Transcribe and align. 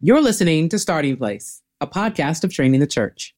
You're 0.00 0.20
listening 0.20 0.68
to 0.68 0.78
Starting 0.78 1.16
Place, 1.16 1.60
a 1.80 1.86
podcast 1.88 2.44
of 2.44 2.54
Training 2.54 2.78
the 2.78 2.86
Church. 2.86 3.34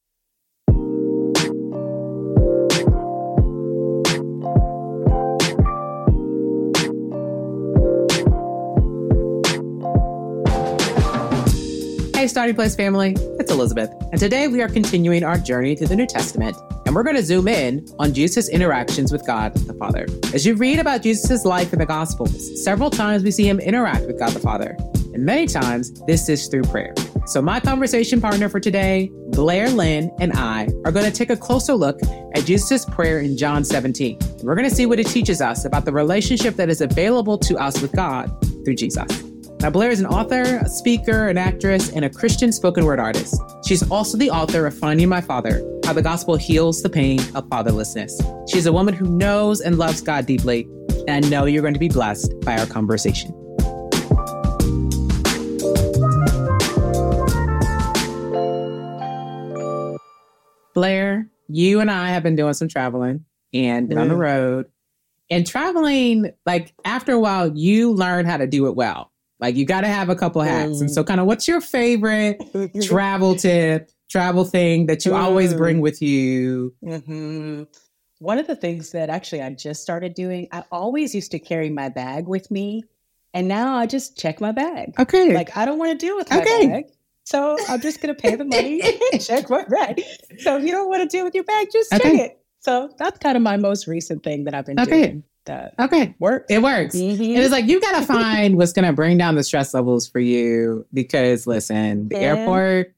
Hey, 12.14 12.26
Starting 12.28 12.54
Place 12.54 12.76
family, 12.76 13.16
it's 13.38 13.50
Elizabeth, 13.50 13.90
and 14.12 14.20
today 14.20 14.46
we 14.46 14.60
are 14.60 14.68
continuing 14.68 15.24
our 15.24 15.38
journey 15.38 15.74
through 15.74 15.86
the 15.86 15.96
New 15.96 16.06
Testament, 16.06 16.54
and 16.84 16.94
we're 16.94 17.04
going 17.04 17.16
to 17.16 17.22
zoom 17.22 17.48
in 17.48 17.88
on 17.98 18.12
Jesus' 18.12 18.50
interactions 18.50 19.10
with 19.10 19.26
God 19.26 19.54
the 19.54 19.72
Father. 19.72 20.04
As 20.34 20.44
you 20.44 20.56
read 20.56 20.78
about 20.78 21.00
Jesus' 21.02 21.46
life 21.46 21.72
in 21.72 21.78
the 21.78 21.86
Gospels, 21.86 22.62
several 22.62 22.90
times 22.90 23.22
we 23.22 23.30
see 23.30 23.48
him 23.48 23.60
interact 23.60 24.06
with 24.06 24.18
God 24.18 24.32
the 24.32 24.40
Father, 24.40 24.76
and 25.12 25.24
many 25.24 25.46
times 25.46 25.92
this 26.06 26.28
is 26.28 26.46
through 26.48 26.62
prayer. 26.64 26.94
So, 27.26 27.42
my 27.42 27.60
conversation 27.60 28.20
partner 28.20 28.48
for 28.48 28.60
today, 28.60 29.10
Blair 29.28 29.68
Linne, 29.70 30.10
and 30.18 30.32
I 30.32 30.68
are 30.84 30.92
going 30.92 31.04
to 31.04 31.12
take 31.12 31.30
a 31.30 31.36
closer 31.36 31.74
look 31.74 32.00
at 32.34 32.44
Jesus' 32.44 32.84
prayer 32.84 33.20
in 33.20 33.36
John 33.36 33.64
17. 33.64 34.18
And 34.20 34.42
we're 34.42 34.54
going 34.54 34.68
to 34.68 34.74
see 34.74 34.86
what 34.86 34.98
it 34.98 35.06
teaches 35.06 35.40
us 35.40 35.64
about 35.64 35.84
the 35.84 35.92
relationship 35.92 36.56
that 36.56 36.68
is 36.68 36.80
available 36.80 37.38
to 37.38 37.56
us 37.56 37.80
with 37.80 37.92
God 37.92 38.30
through 38.64 38.74
Jesus. 38.74 39.22
Now, 39.60 39.68
Blair 39.68 39.90
is 39.90 40.00
an 40.00 40.06
author, 40.06 40.42
a 40.42 40.68
speaker, 40.68 41.28
an 41.28 41.36
actress, 41.36 41.92
and 41.92 42.04
a 42.04 42.10
Christian 42.10 42.50
spoken 42.50 42.86
word 42.86 42.98
artist. 42.98 43.40
She's 43.66 43.88
also 43.90 44.16
the 44.16 44.30
author 44.30 44.66
of 44.66 44.76
Finding 44.76 45.08
My 45.08 45.20
Father 45.20 45.62
How 45.84 45.92
the 45.92 46.02
Gospel 46.02 46.36
Heals 46.36 46.82
the 46.82 46.88
Pain 46.88 47.20
of 47.34 47.46
Fatherlessness. 47.48 48.48
She's 48.48 48.64
a 48.64 48.72
woman 48.72 48.94
who 48.94 49.06
knows 49.06 49.60
and 49.60 49.76
loves 49.76 50.00
God 50.00 50.24
deeply, 50.24 50.66
and 51.06 51.26
I 51.26 51.28
know 51.28 51.44
you're 51.44 51.62
going 51.62 51.74
to 51.74 51.80
be 51.80 51.90
blessed 51.90 52.40
by 52.40 52.56
our 52.56 52.66
conversation. 52.66 53.34
Blair, 60.74 61.28
you 61.48 61.80
and 61.80 61.90
I 61.90 62.08
have 62.10 62.22
been 62.22 62.36
doing 62.36 62.54
some 62.54 62.68
traveling 62.68 63.24
and 63.52 63.88
been 63.88 63.98
on 63.98 64.08
the 64.08 64.16
road. 64.16 64.66
And 65.30 65.46
traveling, 65.46 66.30
like 66.46 66.74
after 66.84 67.12
a 67.12 67.18
while, 67.20 67.56
you 67.56 67.92
learn 67.92 68.26
how 68.26 68.36
to 68.36 68.46
do 68.46 68.66
it 68.66 68.74
well. 68.74 69.12
Like 69.38 69.56
you 69.56 69.64
got 69.64 69.82
to 69.82 69.86
have 69.88 70.08
a 70.08 70.16
couple 70.16 70.42
hacks. 70.42 70.80
And 70.80 70.90
so, 70.90 71.02
kind 71.02 71.20
of, 71.20 71.26
what's 71.26 71.48
your 71.48 71.60
favorite 71.60 72.40
travel 72.82 73.34
tip, 73.36 73.90
travel 74.10 74.44
thing 74.44 74.86
that 74.86 75.06
you 75.06 75.14
always 75.14 75.54
bring 75.54 75.80
with 75.80 76.02
you? 76.02 76.74
hmm 76.82 77.62
One 78.18 78.38
of 78.38 78.46
the 78.46 78.56
things 78.56 78.90
that 78.92 79.08
actually 79.08 79.42
I 79.42 79.50
just 79.54 79.82
started 79.82 80.14
doing, 80.14 80.48
I 80.52 80.64
always 80.70 81.14
used 81.14 81.30
to 81.30 81.38
carry 81.38 81.70
my 81.70 81.88
bag 81.88 82.26
with 82.28 82.50
me. 82.50 82.84
And 83.32 83.46
now 83.46 83.76
I 83.76 83.86
just 83.86 84.18
check 84.18 84.40
my 84.40 84.50
bag. 84.52 84.94
Okay. 84.98 85.32
Like 85.34 85.56
I 85.56 85.64
don't 85.64 85.78
want 85.78 85.92
to 85.98 86.06
deal 86.06 86.16
with 86.16 86.30
my 86.30 86.40
Okay. 86.40 86.66
bag. 86.68 86.84
So 87.30 87.56
I'm 87.68 87.80
just 87.80 88.02
going 88.02 88.12
to 88.12 88.20
pay 88.20 88.34
the 88.34 88.44
money 88.44 88.82
and 89.12 89.20
check 89.24 89.48
my 89.48 89.64
bag. 89.64 90.02
So 90.38 90.56
if 90.56 90.64
you 90.64 90.72
don't 90.72 90.88
want 90.88 91.08
to 91.08 91.16
deal 91.16 91.24
with 91.24 91.32
your 91.32 91.44
bag, 91.44 91.68
just 91.72 91.92
check 91.92 92.00
Okay. 92.04 92.24
it. 92.24 92.40
So 92.58 92.90
that's 92.98 93.18
kind 93.20 93.36
of 93.36 93.42
my 93.44 93.56
most 93.56 93.86
recent 93.86 94.24
thing 94.24 94.42
that 94.44 94.54
I've 94.54 94.66
been 94.66 94.80
Okay. 94.80 95.06
doing. 95.06 95.22
That 95.46 95.74
okay. 95.78 96.12
works. 96.18 96.46
It 96.50 96.60
works. 96.60 96.96
Mhm. 96.96 97.36
It's 97.38 97.52
like 97.52 97.66
you 97.66 97.80
got 97.80 98.00
to 98.00 98.04
find 98.18 98.56
what's 98.56 98.72
going 98.72 98.84
to 98.84 98.92
bring 98.92 99.16
down 99.16 99.36
the 99.36 99.44
stress 99.44 99.72
levels 99.72 100.08
for 100.08 100.18
you 100.18 100.84
because 100.92 101.46
listen, 101.46 102.08
the 102.08 102.16
Yeah. 102.16 102.34
airport, 102.36 102.94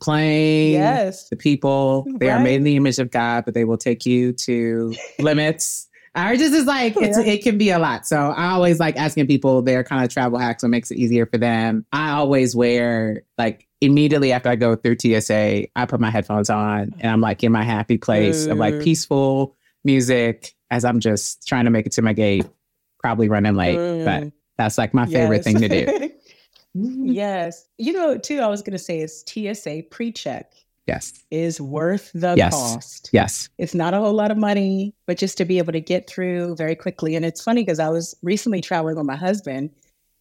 plane, 0.00 0.72
Yes. 0.74 1.28
the 1.28 1.36
people, 1.36 2.06
they 2.18 2.30
are 2.30 2.38
made 2.40 2.54
in 2.54 2.62
the 2.62 2.76
image 2.76 3.00
of 3.00 3.10
God, 3.10 3.44
but 3.44 3.52
they 3.54 3.64
will 3.64 3.76
take 3.76 4.06
you 4.06 4.32
to 4.32 4.94
limits. 5.18 5.88
Ours 6.14 6.38
just 6.38 6.54
is 6.54 6.66
like 6.66 6.94
it's, 6.96 7.18
Yeah. 7.18 7.32
it 7.32 7.42
can 7.42 7.58
be 7.58 7.70
a 7.70 7.78
lot. 7.80 8.06
So 8.06 8.16
I 8.16 8.50
always 8.52 8.78
like 8.78 8.96
asking 8.96 9.26
people 9.26 9.60
their 9.60 9.82
kind 9.82 10.04
of 10.04 10.10
travel 10.10 10.38
hacks 10.38 10.62
what 10.62 10.68
makes 10.70 10.90
it 10.92 10.98
easier 10.98 11.26
for 11.26 11.36
them. 11.38 11.84
I 11.92 12.12
always 12.12 12.54
wear 12.54 13.22
like 13.38 13.66
immediately 13.82 14.32
after 14.32 14.48
I 14.48 14.56
go 14.56 14.76
through 14.76 14.96
TSA, 14.98 15.66
I 15.76 15.86
put 15.86 16.00
my 16.00 16.08
headphones 16.10 16.48
on 16.48 16.94
and 17.00 17.10
I'm 17.12 17.20
like 17.20 17.42
in 17.44 17.52
my 17.52 17.64
happy 17.64 17.98
place 17.98 18.46
of 18.46 18.56
like 18.56 18.80
peaceful 18.80 19.56
music 19.84 20.54
as 20.70 20.84
I'm 20.84 21.00
just 21.00 21.46
trying 21.46 21.64
to 21.64 21.70
make 21.70 21.84
it 21.84 21.92
to 21.92 22.02
my 22.02 22.12
gate, 22.12 22.46
probably 23.00 23.28
running 23.28 23.56
late. 23.56 23.76
But 23.76 24.22
Mm. 24.22 24.32
that's 24.56 24.78
like 24.78 24.94
my 24.94 25.04
favorite 25.06 25.38
Yes. 25.38 25.44
thing 25.44 25.58
to 25.60 25.68
do. 25.68 26.10
yes. 27.12 27.66
You 27.78 27.92
know, 27.92 28.16
too, 28.18 28.38
I 28.40 28.46
was 28.46 28.62
going 28.62 28.72
to 28.72 28.78
say 28.78 29.00
is 29.00 29.24
TSA 29.26 29.82
pre 29.90 30.12
check 30.12 30.52
Yes. 30.86 31.12
is 31.30 31.60
worth 31.60 32.10
the 32.14 32.34
Yes. 32.36 32.52
cost. 32.54 33.10
Yes. 33.12 33.48
It's 33.58 33.74
not 33.74 33.94
a 33.94 33.98
whole 33.98 34.12
lot 34.14 34.30
of 34.30 34.36
money, 34.38 34.94
but 35.06 35.18
just 35.18 35.36
to 35.38 35.44
be 35.44 35.58
able 35.58 35.72
to 35.72 35.80
get 35.80 36.08
through 36.08 36.56
very 36.56 36.74
quickly. 36.74 37.14
And 37.14 37.24
it's 37.24 37.42
funny 37.42 37.62
because 37.62 37.78
I 37.78 37.88
was 37.88 38.14
recently 38.22 38.60
traveling 38.60 38.96
with 38.96 39.06
my 39.06 39.16
husband 39.16 39.70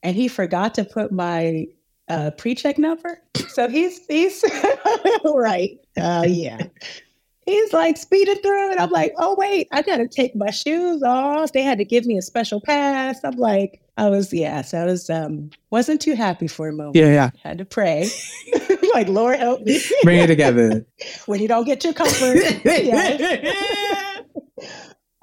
and 0.03 0.15
he 0.15 0.27
forgot 0.27 0.73
to 0.75 0.83
put 0.83 1.11
my 1.11 1.67
uh, 2.11 2.31
pre-check 2.31 2.77
number. 2.77 3.21
So 3.49 3.67
he's 3.69 4.05
he's 4.07 4.43
right. 5.25 5.77
Uh, 5.99 6.25
yeah. 6.27 6.59
He's 7.45 7.73
like 7.73 7.97
speeding 7.97 8.35
through, 8.35 8.71
and 8.71 8.79
I'm 8.79 8.91
like, 8.91 9.13
oh 9.17 9.35
wait, 9.37 9.67
I 9.71 9.81
gotta 9.81 10.07
take 10.07 10.35
my 10.35 10.51
shoes 10.51 11.01
off. 11.03 11.51
They 11.53 11.63
had 11.63 11.79
to 11.79 11.85
give 11.85 12.05
me 12.05 12.17
a 12.17 12.21
special 12.21 12.61
pass. 12.61 13.19
I'm 13.23 13.37
like, 13.37 13.81
I 13.97 14.09
was 14.09 14.31
yeah, 14.31 14.61
so 14.61 14.77
I 14.79 14.85
was 14.85 15.09
um 15.09 15.49
wasn't 15.71 16.01
too 16.01 16.13
happy 16.13 16.47
for 16.47 16.67
a 16.67 16.73
moment. 16.73 16.95
Yeah. 16.95 17.07
Yeah. 17.07 17.29
Had 17.43 17.57
to 17.57 17.65
pray, 17.65 18.07
like 18.93 19.07
Lord 19.07 19.39
help 19.39 19.61
me 19.63 19.81
Bring 20.03 20.19
it 20.19 20.27
together. 20.27 20.85
when 21.25 21.41
you 21.41 21.47
don't 21.47 21.65
get 21.65 21.83
your 21.83 21.93
comfort. 21.93 22.37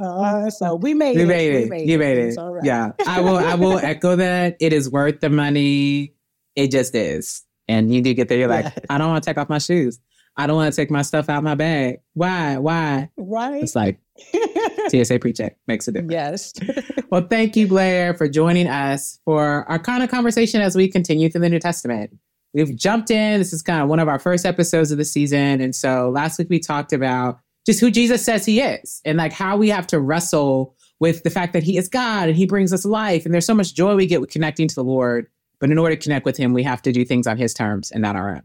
Uh, 0.01 0.49
so 0.51 0.77
we 0.77 0.95
made 0.95 1.17
You 1.17 1.23
it. 1.23 1.27
made 1.27 1.71
We 1.71 1.77
it. 1.79 1.87
You 1.89 1.99
made 1.99 2.19
It's 2.19 2.37
it. 2.37 2.41
all 2.41 2.53
right. 2.53 2.65
Yeah. 2.65 2.93
I 3.07 3.21
will 3.21 3.37
I 3.37 3.55
will 3.57 3.79
echo 3.79 4.15
that. 4.17 4.57
It 4.61 4.73
is 4.73 4.89
worth 4.89 5.21
the 5.21 5.29
money. 5.29 6.15
It 6.59 6.73
just 6.73 6.93
is. 6.97 7.45
And 7.69 7.95
you 7.95 8.03
do 8.03 8.13
get 8.15 8.29
there, 8.29 8.37
you're 8.37 8.49
like. 8.49 8.67
I 8.91 8.99
don't 8.99 9.09
want 9.09 9.23
to 9.23 9.31
take 9.31 9.39
off 9.39 9.49
my 9.49 9.59
shoes. 9.59 10.01
I 10.37 10.49
don't 10.49 10.57
want 10.57 10.73
to 10.73 10.77
take 10.77 10.91
my 10.91 11.03
stuff 11.03 11.29
out 11.29 11.45
my 11.45 11.55
bag. 11.55 12.01
Why? 12.15 12.59
Why? 12.59 13.11
Right. 13.17 13.63
It's 13.63 13.77
like 13.77 14.01
TSA 14.89 15.21
pre-check 15.21 15.57
makes 15.69 15.87
a 15.87 15.93
difference. 15.93 16.13
yes. 16.13 16.53
Well, 17.11 17.27
thank 17.27 17.57
you, 17.57 17.67
Blair, 17.67 18.13
for 18.13 18.29
joining 18.29 18.67
us 18.67 19.19
for 19.25 19.65
our 19.67 19.79
kind 19.79 20.03
of 20.03 20.11
conversation 20.11 20.61
as 20.61 20.77
we 20.77 20.89
continue 20.89 21.31
through 21.31 21.41
the 21.41 21.49
New 21.49 21.59
Testament. 21.59 22.15
We've 22.53 22.77
jumped 22.77 23.11
in. 23.11 23.39
This 23.39 23.55
is 23.55 23.63
kind 23.63 23.81
of 23.81 23.89
one 23.89 23.99
of 23.99 24.09
our 24.09 24.19
first 24.19 24.45
episodes 24.45 24.91
of 24.91 24.99
the 24.99 25.07
season. 25.07 25.63
And 25.63 25.75
so 25.75 26.11
last 26.11 26.39
week 26.39 26.51
we 26.51 26.59
talked 26.59 26.93
about 26.93 27.41
just 27.65 27.81
who 27.81 27.91
Jesus 27.91 28.23
says 28.23 28.45
he 28.45 28.61
is 28.61 29.01
and 29.07 29.17
like 29.17 29.33
how 29.33 29.57
we 29.57 29.71
have 29.71 29.87
to 29.87 29.99
wrestle 30.01 30.75
with 31.01 31.23
the 31.23 31.31
fact 31.31 31.55
that 31.55 31.63
he 31.63 31.79
is 31.79 31.89
God 31.89 32.29
and 32.29 32.37
he 32.37 32.45
brings 32.47 32.75
us 32.75 32.85
life. 32.85 33.25
And 33.25 33.33
there's 33.33 33.47
so 33.47 33.55
much 33.55 33.75
joy 33.75 33.95
we 33.95 34.07
get 34.07 34.21
with 34.21 34.31
connecting 34.31 34.69
to 34.69 34.75
the 34.75 34.85
Lord. 34.85 35.29
But 35.61 35.71
in 35.71 35.79
order 35.79 35.97
to 35.97 36.03
connect 36.03 36.25
with 36.25 36.37
him, 36.37 36.53
we 36.53 36.63
have 36.63 36.83
to 36.83 36.93
do 36.93 37.05
things 37.05 37.27
on 37.27 37.37
his 37.37 37.55
terms 37.55 37.91
and 37.91 38.03
not 38.03 38.17
our 38.17 38.35
own. 38.35 38.43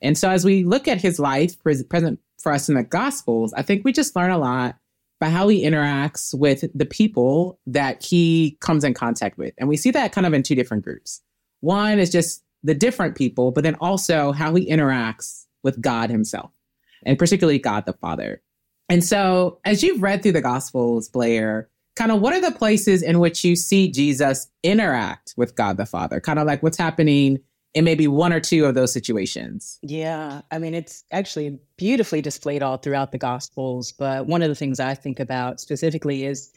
And 0.00 0.18
so 0.18 0.30
as 0.30 0.44
we 0.44 0.64
look 0.64 0.88
at 0.88 1.00
his 1.00 1.18
life 1.18 1.58
pres- 1.62 1.84
present 1.84 2.20
for 2.40 2.52
us 2.52 2.68
in 2.68 2.74
the 2.74 2.82
Gospels, 2.82 3.52
I 3.54 3.62
think 3.62 3.84
we 3.84 3.92
just 3.92 4.14
learn 4.16 4.30
a 4.30 4.38
lot 4.38 4.76
by 5.18 5.30
how 5.30 5.48
he 5.48 5.64
interacts 5.64 6.38
with 6.38 6.64
the 6.74 6.84
people 6.84 7.58
that 7.66 8.04
he 8.04 8.58
comes 8.60 8.84
in 8.84 8.94
contact 8.94 9.38
with. 9.38 9.54
And 9.58 9.68
we 9.68 9.76
see 9.76 9.90
that 9.92 10.12
kind 10.12 10.26
of 10.26 10.34
in 10.34 10.42
two 10.42 10.54
different 10.54 10.84
groups. 10.84 11.22
One 11.60 11.98
is 11.98 12.10
just 12.10 12.42
the 12.62 12.74
different 12.74 13.16
people, 13.16 13.52
but 13.52 13.64
then 13.64 13.76
also 13.76 14.32
how 14.32 14.54
he 14.54 14.68
interacts 14.68 15.46
with 15.62 15.80
God 15.80 16.10
himself, 16.10 16.52
and 17.04 17.18
particularly 17.18 17.58
God 17.58 17.86
the 17.86 17.94
Father. 17.94 18.42
And 18.88 19.02
so, 19.02 19.58
as 19.64 19.82
you've 19.82 20.02
read 20.02 20.22
through 20.22 20.32
the 20.32 20.40
Gospels, 20.40 21.08
Blair, 21.08 21.68
kind 21.96 22.12
of 22.12 22.20
what 22.20 22.34
are 22.34 22.40
the 22.40 22.56
places 22.56 23.02
in 23.02 23.18
which 23.18 23.42
you 23.42 23.56
see 23.56 23.90
Jesus 23.90 24.48
interact 24.62 25.34
with 25.36 25.56
God 25.56 25.76
the 25.76 25.86
Father? 25.86 26.20
Kind 26.20 26.38
of 26.38 26.46
like 26.46 26.62
what's 26.62 26.78
happening 26.78 27.38
in 27.74 27.84
maybe 27.84 28.06
one 28.08 28.32
or 28.32 28.40
two 28.40 28.64
of 28.64 28.74
those 28.74 28.92
situations. 28.92 29.78
Yeah. 29.82 30.40
I 30.50 30.58
mean, 30.58 30.74
it's 30.74 31.04
actually 31.10 31.58
beautifully 31.76 32.22
displayed 32.22 32.62
all 32.62 32.78
throughout 32.78 33.12
the 33.12 33.18
Gospels. 33.18 33.92
But 33.92 34.26
one 34.26 34.42
of 34.42 34.48
the 34.48 34.54
things 34.54 34.80
I 34.80 34.94
think 34.94 35.20
about 35.20 35.60
specifically 35.60 36.24
is 36.24 36.52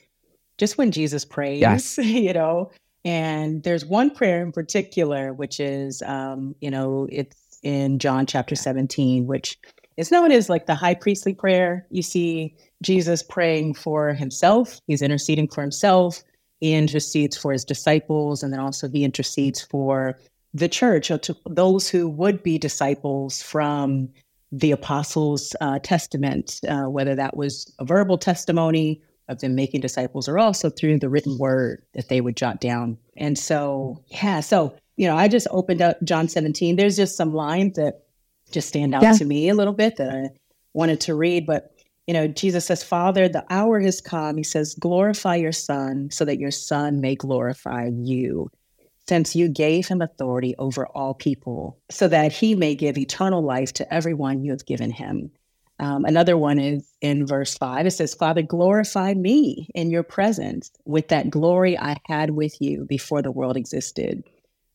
just 0.57 0.77
when 0.77 0.91
Jesus 0.91 1.25
prays, 1.25 1.59
Yes. 1.59 1.97
you 2.01 2.31
know, 2.31 2.71
and 3.03 3.63
there's 3.63 3.85
one 3.85 4.11
prayer 4.11 4.41
in 4.41 4.51
particular, 4.51 5.33
which 5.33 5.59
is, 5.59 6.01
um, 6.03 6.55
you 6.61 6.71
know, 6.71 7.07
it's 7.11 7.59
in 7.63 7.99
John 7.99 8.25
chapter 8.25 8.55
17, 8.55 9.25
which 9.27 9.57
is 9.97 10.11
known 10.11 10.31
as 10.31 10.49
like 10.49 10.65
the 10.67 10.75
high 10.75 10.95
priestly 10.95 11.33
prayer. 11.33 11.85
You 11.89 12.01
see 12.01 12.55
Jesus 12.81 13.21
praying 13.23 13.73
for 13.75 14.13
himself, 14.13 14.79
he's 14.87 15.01
interceding 15.01 15.47
for 15.47 15.61
himself, 15.61 16.23
he 16.59 16.73
intercedes 16.73 17.37
for 17.37 17.51
his 17.51 17.65
disciples, 17.65 18.43
and 18.43 18.51
then 18.53 18.59
also 18.59 18.87
he 18.89 19.03
intercedes 19.03 19.61
for 19.61 20.17
the 20.53 20.67
church 20.69 21.11
or 21.11 21.17
to 21.19 21.35
those 21.49 21.89
who 21.89 22.07
would 22.07 22.41
be 22.43 22.57
disciples 22.57 23.41
from 23.41 24.09
the 24.51 24.71
apostles' 24.71 25.55
uh, 25.61 25.77
testament, 25.79 26.59
uh, 26.67 26.85
whether 26.85 27.15
that 27.15 27.37
was 27.37 27.71
a 27.79 27.85
verbal 27.85 28.17
testimony 28.17 29.01
of 29.27 29.39
them 29.41 29.53
making 29.53 29.79
disciples 29.79 30.27
or 30.27 30.39
also 30.39 30.71
through 30.71 30.97
the 30.97 31.07
written 31.09 31.37
word 31.37 31.83
that 31.93 32.09
they 32.09 32.19
would 32.19 32.35
jot 32.35 32.59
down. 32.59 32.97
And 33.15 33.37
so, 33.37 34.03
yeah, 34.07 34.39
so, 34.39 34.73
you 34.97 35.05
know, 35.07 35.15
I 35.15 35.27
just 35.27 35.47
opened 35.51 35.83
up 35.83 35.97
John 36.03 36.27
17. 36.27 36.77
There's 36.77 36.95
just 36.95 37.15
some 37.15 37.33
lines 37.35 37.75
that 37.75 38.05
just 38.51 38.67
stand 38.69 38.95
out 38.95 39.03
Yeah. 39.03 39.13
to 39.13 39.25
me 39.25 39.49
a 39.49 39.53
little 39.53 39.73
bit 39.73 39.97
that 39.97 40.09
I 40.09 40.29
wanted 40.73 40.99
to 41.01 41.13
read. 41.13 41.45
But, 41.45 41.71
you 42.09 42.13
know, 42.13 42.27
Jesus 42.27 42.65
says, 42.65 42.81
Father, 42.83 43.29
the 43.29 43.45
hour 43.51 43.79
has 43.81 44.01
come. 44.01 44.35
He 44.35 44.43
says, 44.43 44.73
glorify 44.73 45.35
your 45.35 45.51
son 45.51 46.09
so 46.11 46.25
that 46.25 46.39
your 46.39 46.49
son 46.49 47.01
may 47.01 47.13
glorify 47.13 47.91
you. 47.93 48.49
since 49.07 49.35
you 49.35 49.47
gave 49.47 49.87
him 49.87 50.01
authority 50.01 50.55
over 50.57 50.87
all 50.87 51.13
people, 51.13 51.79
so 51.91 52.07
that 52.07 52.31
he 52.31 52.55
may 52.55 52.73
give 52.73 52.97
eternal 52.97 53.43
life 53.43 53.73
to 53.73 53.93
everyone 53.93 54.43
you 54.43 54.51
have 54.51 54.65
given 54.65 54.89
him. 54.89 55.29
Um, 55.79 56.03
another 56.05 56.35
one 56.35 56.57
is 56.57 56.91
in 57.01 57.27
verse 57.27 57.55
five. 57.55 57.85
It 57.85 57.91
says, 57.91 58.15
Father, 58.15 58.41
glorify 58.41 59.13
me 59.13 59.67
in 59.75 59.91
your 59.91 60.03
presence 60.03 60.71
with 60.85 61.09
that 61.09 61.29
glory 61.29 61.77
I 61.77 61.97
had 62.07 62.31
with 62.31 62.59
you 62.59 62.85
before 62.85 63.21
the 63.21 63.31
world 63.31 63.55
existed. 63.55 64.23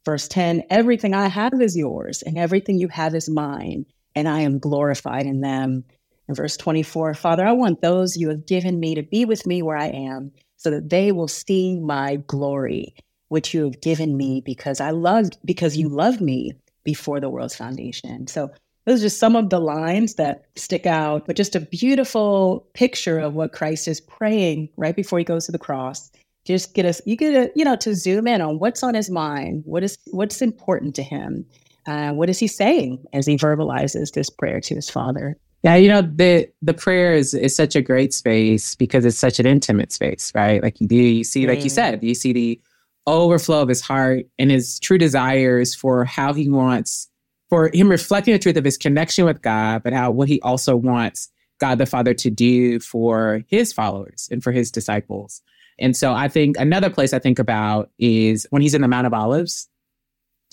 Verse 0.04 0.28
10 0.28 0.62
Everything 0.70 1.14
I 1.14 1.26
have 1.28 1.60
is 1.60 1.76
yours, 1.76 2.22
and 2.22 2.38
everything 2.38 2.78
you 2.78 2.88
have 2.88 3.16
is 3.16 3.28
mine, 3.28 3.86
and 4.14 4.28
I 4.28 4.42
am 4.42 4.60
glorified 4.60 5.26
in 5.26 5.40
them. 5.40 5.84
In 6.28 6.34
verse 6.34 6.56
24, 6.56 7.14
Father, 7.14 7.46
I 7.46 7.52
want 7.52 7.82
those 7.82 8.16
you 8.16 8.28
have 8.30 8.46
given 8.46 8.80
me 8.80 8.94
to 8.94 9.02
be 9.02 9.24
with 9.24 9.46
me 9.46 9.62
where 9.62 9.76
I 9.76 9.88
am, 9.88 10.32
so 10.56 10.70
that 10.70 10.88
they 10.88 11.12
will 11.12 11.28
see 11.28 11.78
my 11.78 12.16
glory, 12.26 12.94
which 13.28 13.52
you 13.52 13.64
have 13.64 13.80
given 13.80 14.16
me 14.16 14.42
because 14.44 14.80
I 14.80 14.90
loved, 14.90 15.38
because 15.44 15.76
you 15.76 15.88
loved 15.88 16.20
me 16.20 16.52
before 16.82 17.20
the 17.20 17.28
world's 17.28 17.56
foundation. 17.56 18.26
So 18.26 18.50
those 18.86 19.00
are 19.00 19.06
just 19.06 19.18
some 19.18 19.36
of 19.36 19.50
the 19.50 19.60
lines 19.60 20.14
that 20.14 20.44
stick 20.56 20.86
out, 20.86 21.26
but 21.26 21.36
just 21.36 21.56
a 21.56 21.60
beautiful 21.60 22.66
picture 22.74 23.18
of 23.18 23.34
what 23.34 23.52
Christ 23.52 23.88
is 23.88 24.00
praying 24.00 24.68
right 24.76 24.94
before 24.94 25.18
he 25.18 25.24
goes 25.24 25.46
to 25.46 25.52
the 25.52 25.58
cross. 25.58 26.10
Just 26.44 26.74
get 26.74 26.84
us, 26.84 27.00
you 27.06 27.16
get 27.16 27.34
a, 27.34 27.50
you 27.54 27.64
know, 27.64 27.76
to 27.76 27.94
zoom 27.94 28.26
in 28.26 28.42
on 28.42 28.58
what's 28.58 28.82
on 28.82 28.94
his 28.94 29.08
mind, 29.08 29.62
what 29.64 29.82
is 29.82 29.96
what's 30.10 30.42
important 30.42 30.94
to 30.96 31.02
him, 31.02 31.46
uh, 31.86 32.12
what 32.12 32.28
is 32.28 32.38
he 32.38 32.46
saying 32.46 33.02
as 33.14 33.26
he 33.26 33.36
verbalizes 33.36 34.12
this 34.12 34.28
prayer 34.28 34.60
to 34.60 34.74
his 34.74 34.90
father. 34.90 35.38
Yeah, 35.64 35.76
you 35.76 35.88
know, 35.88 36.02
the 36.02 36.46
the 36.60 36.74
prayer 36.74 37.14
is 37.14 37.32
is 37.32 37.56
such 37.56 37.74
a 37.74 37.80
great 37.80 38.12
space 38.12 38.74
because 38.74 39.06
it's 39.06 39.16
such 39.16 39.40
an 39.40 39.46
intimate 39.46 39.92
space, 39.92 40.30
right? 40.34 40.62
Like 40.62 40.78
you 40.78 40.86
do, 40.86 40.94
you 40.94 41.24
see, 41.24 41.46
like 41.46 41.60
you 41.60 41.64
mm-hmm. 41.64 41.70
said, 41.70 42.04
you 42.04 42.14
see 42.14 42.34
the 42.34 42.60
overflow 43.06 43.62
of 43.62 43.68
his 43.70 43.80
heart 43.80 44.26
and 44.38 44.50
his 44.50 44.78
true 44.78 44.98
desires 44.98 45.74
for 45.74 46.04
how 46.04 46.34
he 46.34 46.50
wants 46.50 47.08
for 47.48 47.70
him 47.72 47.88
reflecting 47.88 48.32
the 48.32 48.38
truth 48.38 48.58
of 48.58 48.64
his 48.64 48.76
connection 48.76 49.24
with 49.24 49.40
God, 49.40 49.82
but 49.82 49.94
how 49.94 50.10
what 50.10 50.28
he 50.28 50.38
also 50.42 50.76
wants 50.76 51.30
God 51.60 51.78
the 51.78 51.86
Father 51.86 52.12
to 52.12 52.30
do 52.30 52.78
for 52.78 53.42
his 53.46 53.72
followers 53.72 54.28
and 54.30 54.42
for 54.42 54.52
his 54.52 54.70
disciples. 54.70 55.40
And 55.78 55.96
so 55.96 56.12
I 56.12 56.28
think 56.28 56.58
another 56.58 56.90
place 56.90 57.14
I 57.14 57.18
think 57.18 57.38
about 57.38 57.90
is 57.98 58.46
when 58.50 58.60
he's 58.60 58.74
in 58.74 58.82
the 58.82 58.88
Mount 58.88 59.06
of 59.06 59.14
Olives. 59.14 59.68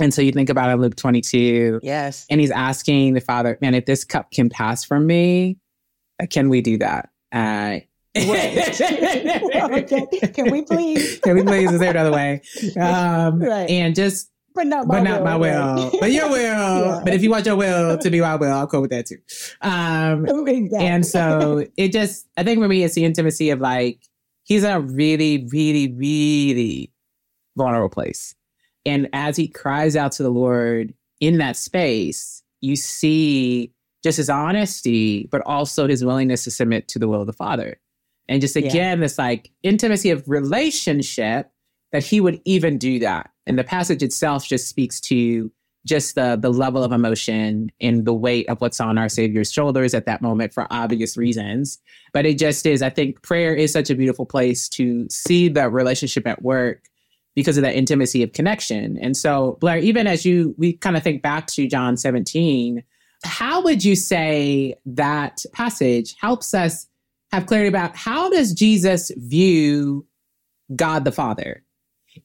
And 0.02 0.14
so 0.14 0.22
you 0.22 0.32
think 0.32 0.50
about 0.50 0.72
it, 0.72 0.78
Luke 0.82 0.96
22. 0.96 1.80
Yes. 1.84 2.26
And 2.30 2.42
he's 2.42 2.52
asking 2.52 3.14
the 3.14 3.22
Father, 3.22 3.58
man, 3.62 3.76
if 3.76 3.86
this 3.86 4.04
cup 4.04 4.32
can 4.32 4.50
pass 4.50 4.84
from 4.84 5.06
me, 5.06 5.58
uh, 6.22 6.26
can 6.26 6.50
we 6.50 6.62
do 6.62 6.78
that? 6.80 7.10
Uh, 7.32 7.80
okay. 8.18 8.72
Can 10.34 10.52
we 10.52 10.64
please? 10.64 11.20
Can 11.20 11.36
we 11.36 11.44
please? 11.44 11.72
Is 11.72 11.80
there 11.80 11.92
another 11.92 12.12
way? 12.12 12.42
Um, 12.78 13.40
Right. 13.40 13.70
And 13.70 13.96
just 13.96 14.30
But 14.54 14.68
not 14.68 14.86
my 14.88 14.98
but 14.98 15.04
not 15.04 15.20
will, 15.22 15.26
my 15.26 15.38
will. 15.38 15.92
But 16.00 16.12
your 16.12 16.30
will. 16.30 16.42
Yeah. 16.42 17.02
But 17.06 17.14
if 17.14 17.24
you 17.24 17.30
want 17.30 17.46
your 17.46 17.56
will 17.56 17.98
to 17.98 18.10
be 18.10 18.20
my 18.20 18.36
will, 18.36 18.52
I'll 18.52 18.68
go 18.68 18.82
with 18.82 18.90
that 18.90 19.06
too. 19.06 19.18
Um, 19.62 20.26
Exactly. 20.26 20.86
and 20.88 21.06
so 21.06 21.66
it 21.78 21.94
just, 21.94 22.28
I 22.36 22.44
think 22.44 22.60
for 22.60 22.68
me, 22.68 22.84
it's 22.84 22.96
the 22.96 23.06
intimacy 23.06 23.50
of 23.52 23.62
like, 23.62 24.02
he's 24.44 24.64
in 24.66 24.72
a 24.72 24.82
really, 24.82 25.48
really, 25.50 25.94
really 25.94 26.92
vulnerable 27.56 27.90
place. 27.90 28.36
And 28.86 29.10
as 29.14 29.38
he 29.38 29.48
cries 29.48 29.96
out 29.96 30.12
to 30.14 30.24
the 30.24 30.32
Lord 30.32 30.94
in 31.20 31.38
that 31.38 31.56
space, 31.56 32.44
you 32.62 32.76
see 32.76 33.72
just 34.04 34.18
his 34.18 34.30
honesty, 34.30 35.28
but 35.32 35.42
also 35.46 35.88
his 35.88 36.04
willingness 36.04 36.44
to 36.46 36.52
submit 36.52 36.88
to 36.90 37.00
the 37.00 37.08
will 37.08 37.22
of 37.22 37.28
the 37.28 37.34
Father. 37.34 37.80
And 38.28 38.42
just 38.42 38.56
Yeah. 38.56 38.68
again, 38.68 39.00
this 39.00 39.18
like 39.18 39.52
intimacy 39.64 40.10
of 40.10 40.28
relationship 40.28 41.52
that 41.92 42.04
he 42.04 42.22
would 42.22 42.42
even 42.46 42.78
do 42.78 43.00
that. 43.00 43.30
And 43.46 43.60
the 43.60 43.64
passage 43.64 44.02
itself 44.02 44.48
just 44.48 44.68
speaks 44.68 45.00
to 45.02 45.52
just 45.86 46.14
the 46.14 46.38
the 46.40 46.54
level 46.54 46.84
of 46.84 46.92
emotion 46.92 47.72
and 47.82 48.06
the 48.06 48.14
weight 48.14 48.48
of 48.50 48.62
what's 48.62 48.80
on 48.80 49.00
our 49.00 49.10
Savior's 49.10 49.52
shoulders 49.52 49.96
at 49.96 50.06
that 50.06 50.22
moment 50.22 50.54
for 50.54 50.68
obvious 50.70 51.18
reasons. 51.18 51.80
But 52.14 52.26
it 52.28 52.38
just 52.38 52.66
is, 52.68 52.84
I 52.84 52.92
think 52.92 53.22
prayer 53.24 53.56
is 53.56 53.74
such 53.74 53.90
a 53.90 53.96
beautiful 53.96 54.26
place 54.26 54.70
to 54.70 55.08
see 55.10 55.50
the 55.50 55.70
relationship 55.70 56.28
at 56.28 56.44
work 56.44 56.84
because 57.36 57.58
of 57.58 57.64
that 57.64 57.76
intimacy 57.76 58.24
of 58.24 58.34
connection. 58.34 58.98
And 59.02 59.16
so, 59.16 59.58
Blair, 59.62 59.78
even 59.78 60.08
as 60.08 60.26
you 60.26 60.54
we 60.58 60.74
kind 60.74 60.98
of 60.98 61.04
think 61.04 61.22
back 61.22 61.48
to 61.48 61.68
John 61.68 61.98
17, 61.98 62.84
how 63.24 63.62
would 63.64 63.84
you 63.84 63.96
say 63.96 64.76
that 64.86 65.44
passage 65.54 66.16
helps 66.20 66.54
us 66.54 66.88
have 67.32 67.46
clarity 67.46 67.70
about 67.70 67.96
how 67.96 68.30
does 68.30 68.54
Jesus 68.54 69.12
view 69.16 70.06
God 70.76 71.06
the 71.06 71.12
Father? 71.12 71.64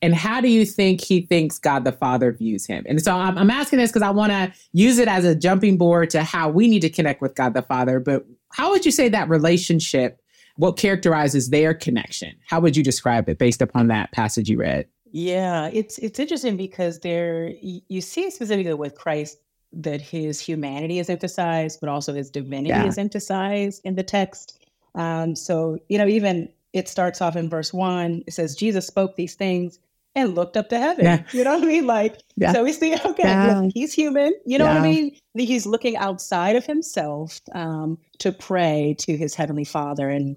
And 0.03 0.15
how 0.15 0.41
do 0.41 0.49
you 0.49 0.67
think 0.67 1.01
he 1.01 1.21
thinks 1.21 1.59
God 1.59 1.85
the 1.85 1.93
Father 1.93 2.33
views 2.33 2.67
him? 2.67 2.85
And 2.89 3.01
so 3.01 3.15
I'm, 3.15 3.39
I'm 3.39 3.51
asking 3.51 3.79
this 3.79 3.91
because 3.91 4.03
I 4.03 4.11
want 4.11 4.33
to 4.33 4.53
use 4.73 4.99
it 4.99 5.07
as 5.07 5.25
a 5.25 5.35
jumping 5.35 5.79
board 5.79 6.11
to 6.11 6.25
how 6.25 6.49
we 6.49 6.67
need 6.67 6.81
to 6.81 6.91
connect 6.91 7.23
with 7.23 7.37
God 7.37 7.55
the 7.55 7.63
Father. 7.63 8.01
But 8.01 8.27
how 8.53 8.71
would 8.71 8.85
you 8.85 8.91
say 8.91 9.09
that 9.09 9.29
relationship, 9.29 10.21
what 10.57 10.77
characterizes 10.77 11.51
their 11.51 11.73
connection? 11.73 12.35
How 12.49 12.59
would 12.61 12.77
you 12.77 12.83
describe 12.83 13.29
it 13.29 13.39
based 13.39 13.63
upon 13.63 13.87
that 13.89 14.11
passage 14.11 14.49
you 14.49 14.59
read? 14.59 14.89
Yeah, 15.13 15.71
it's 15.73 15.99
it's 15.99 16.19
interesting 16.19 16.57
because 16.57 17.01
there 17.01 17.53
you 17.63 18.01
see 18.01 18.31
specifically 18.31 18.75
with 18.75 18.95
Christ 18.95 19.39
that 19.73 20.01
his 20.01 20.41
humanity 20.41 20.99
is 20.99 21.09
emphasized, 21.11 21.81
but 21.81 21.89
also 21.89 22.13
his 22.15 22.31
divinity 22.31 22.69
Yeah. 22.71 22.87
is 22.87 22.99
emphasized 22.99 23.83
in 23.85 23.95
the 23.95 24.03
text. 24.03 24.59
Um, 24.95 25.37
so 25.37 25.79
you 25.89 25.99
know, 25.99 26.07
even 26.07 26.49
it 26.73 26.89
starts 26.89 27.21
off 27.21 27.37
in 27.37 27.49
verse 27.49 27.73
one. 27.73 28.23
It 28.27 28.33
says 28.35 28.55
Jesus 28.57 28.87
spoke 28.87 29.17
these 29.17 29.35
things 29.35 29.79
and 30.15 30.35
looked 30.35 30.57
up 30.57 30.69
to 30.71 30.79
heaven. 30.79 31.05
Yeah. 31.05 31.23
You 31.33 31.45
know 31.45 31.55
what 31.55 31.65
I 31.65 31.67
mean? 31.67 31.87
Like 31.87 32.19
Yeah. 32.37 32.53
so 32.53 32.65
we 32.65 32.73
see, 32.73 32.95
okay, 33.05 33.23
Yeah. 33.23 33.61
look, 33.61 33.73
he's 33.75 33.93
human. 33.93 34.35
You 34.45 34.59
know 34.59 34.67
what 34.67 34.77
I 34.79 34.83
mean? 34.83 35.17
He's 35.35 35.67
looking 35.67 35.97
outside 35.97 36.57
of 36.57 36.65
himself 36.67 37.41
um, 37.53 37.99
to 38.19 38.33
pray 38.33 38.95
to 39.01 39.17
his 39.17 39.35
heavenly 39.35 39.65
Father, 39.65 40.09
and 40.09 40.37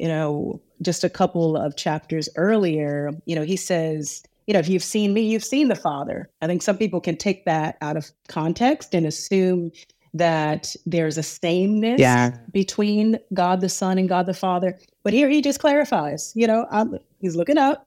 you 0.00 0.08
know, 0.08 0.60
just 0.80 1.04
a 1.04 1.10
couple 1.10 1.56
of 1.56 1.76
chapters 1.76 2.26
earlier, 2.36 3.10
you 3.26 3.36
know, 3.36 3.42
he 3.42 3.56
says, 3.56 4.22
you 4.46 4.54
know, 4.54 4.58
if 4.60 4.68
you've 4.68 4.82
seen 4.82 5.12
me, 5.12 5.20
you've 5.20 5.44
seen 5.44 5.68
the 5.68 5.76
Father. 5.76 6.30
I 6.40 6.46
think 6.46 6.62
some 6.62 6.78
people 6.78 7.00
can 7.00 7.16
take 7.16 7.44
that 7.44 7.76
out 7.82 7.96
of 7.98 8.10
context 8.26 8.94
and 8.94 9.06
assume 9.06 9.70
that 10.14 10.74
there's 10.86 11.18
a 11.18 11.22
sameness 11.22 12.00
Yeah. 12.00 12.36
between 12.50 13.18
God 13.34 13.60
the 13.60 13.68
Son 13.68 13.98
and 13.98 14.08
God 14.08 14.24
the 14.24 14.34
Father. 14.34 14.78
But 15.04 15.12
here 15.12 15.28
he 15.28 15.42
just 15.42 15.60
clarifies, 15.60 16.32
you 16.34 16.46
know, 16.46 16.66
I'm, 16.70 16.98
he's 17.20 17.36
looking 17.36 17.58
up. 17.58 17.86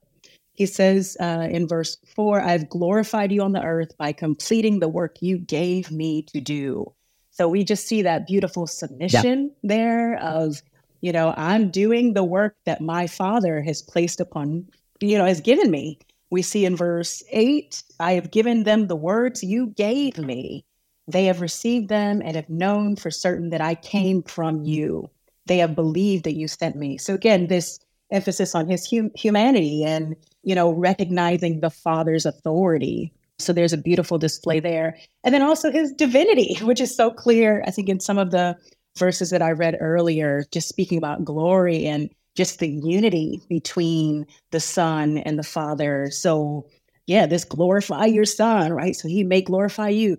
He 0.52 0.66
says 0.66 1.16
uh, 1.20 1.48
in 1.50 1.66
verse 1.66 1.98
four, 2.14 2.40
I've 2.40 2.68
glorified 2.68 3.32
you 3.32 3.42
on 3.42 3.52
the 3.52 3.62
earth 3.62 3.98
by 3.98 4.12
completing 4.12 4.78
the 4.78 4.88
work 4.88 5.16
you 5.20 5.36
gave 5.36 5.90
me 5.90 6.22
to 6.32 6.40
do. 6.40 6.92
So 7.32 7.48
we 7.48 7.64
just 7.64 7.88
see 7.88 8.02
that 8.02 8.28
beautiful 8.28 8.68
submission 8.68 9.50
there 9.64 10.16
of, 10.18 10.62
you 11.04 11.12
know, 11.12 11.34
I'm 11.36 11.70
doing 11.70 12.14
the 12.14 12.24
work 12.24 12.56
that 12.64 12.80
my 12.80 13.06
father 13.06 13.60
has 13.60 13.82
placed 13.82 14.20
upon, 14.20 14.66
you 15.00 15.18
know, 15.18 15.26
has 15.26 15.42
given 15.42 15.70
me. 15.70 15.98
We 16.30 16.40
see 16.40 16.64
in 16.64 16.76
verse 16.76 17.22
eight, 17.30 17.82
I 18.00 18.12
have 18.12 18.30
given 18.30 18.62
them 18.62 18.86
the 18.86 18.96
words 18.96 19.44
you 19.44 19.66
gave 19.66 20.16
me. 20.16 20.64
They 21.06 21.26
have 21.26 21.42
received 21.42 21.90
them 21.90 22.22
and 22.24 22.36
have 22.36 22.48
known 22.48 22.96
for 22.96 23.10
certain 23.10 23.50
that 23.50 23.60
I 23.60 23.74
came 23.74 24.22
from 24.22 24.62
you. 24.62 25.10
They 25.44 25.58
have 25.58 25.74
believed 25.74 26.24
that 26.24 26.36
you 26.36 26.48
sent 26.48 26.74
me. 26.74 26.96
So 26.96 27.12
again, 27.12 27.48
this 27.48 27.78
emphasis 28.10 28.54
on 28.54 28.66
his 28.70 28.88
hum- 28.90 29.10
humanity 29.14 29.84
and 29.84 30.16
you 30.42 30.54
know 30.54 30.72
recognizing 30.72 31.60
the 31.60 31.70
father's 31.70 32.24
authority 32.24 33.12
so 33.38 33.52
there's 33.52 33.72
a 33.72 33.78
beautiful 33.78 34.18
display 34.18 34.60
there 34.60 34.96
and 35.24 35.34
then 35.34 35.42
also 35.42 35.70
his 35.70 35.92
divinity 35.92 36.56
which 36.62 36.80
is 36.80 36.94
so 36.94 37.10
clear 37.10 37.64
i 37.66 37.70
think 37.70 37.88
in 37.88 37.98
some 37.98 38.18
of 38.18 38.30
the 38.30 38.54
verses 38.96 39.30
that 39.30 39.42
i 39.42 39.50
read 39.50 39.76
earlier 39.80 40.44
just 40.50 40.68
speaking 40.68 40.98
about 40.98 41.24
glory 41.24 41.86
and 41.86 42.10
just 42.34 42.58
the 42.58 42.68
unity 42.68 43.40
between 43.48 44.26
the 44.50 44.60
son 44.60 45.18
and 45.18 45.38
the 45.38 45.42
father 45.42 46.10
so 46.10 46.66
yeah 47.06 47.26
this 47.26 47.44
glorify 47.44 48.04
your 48.06 48.24
son 48.24 48.72
right 48.72 48.96
so 48.96 49.08
he 49.08 49.22
may 49.24 49.40
glorify 49.40 49.88
you 49.88 50.16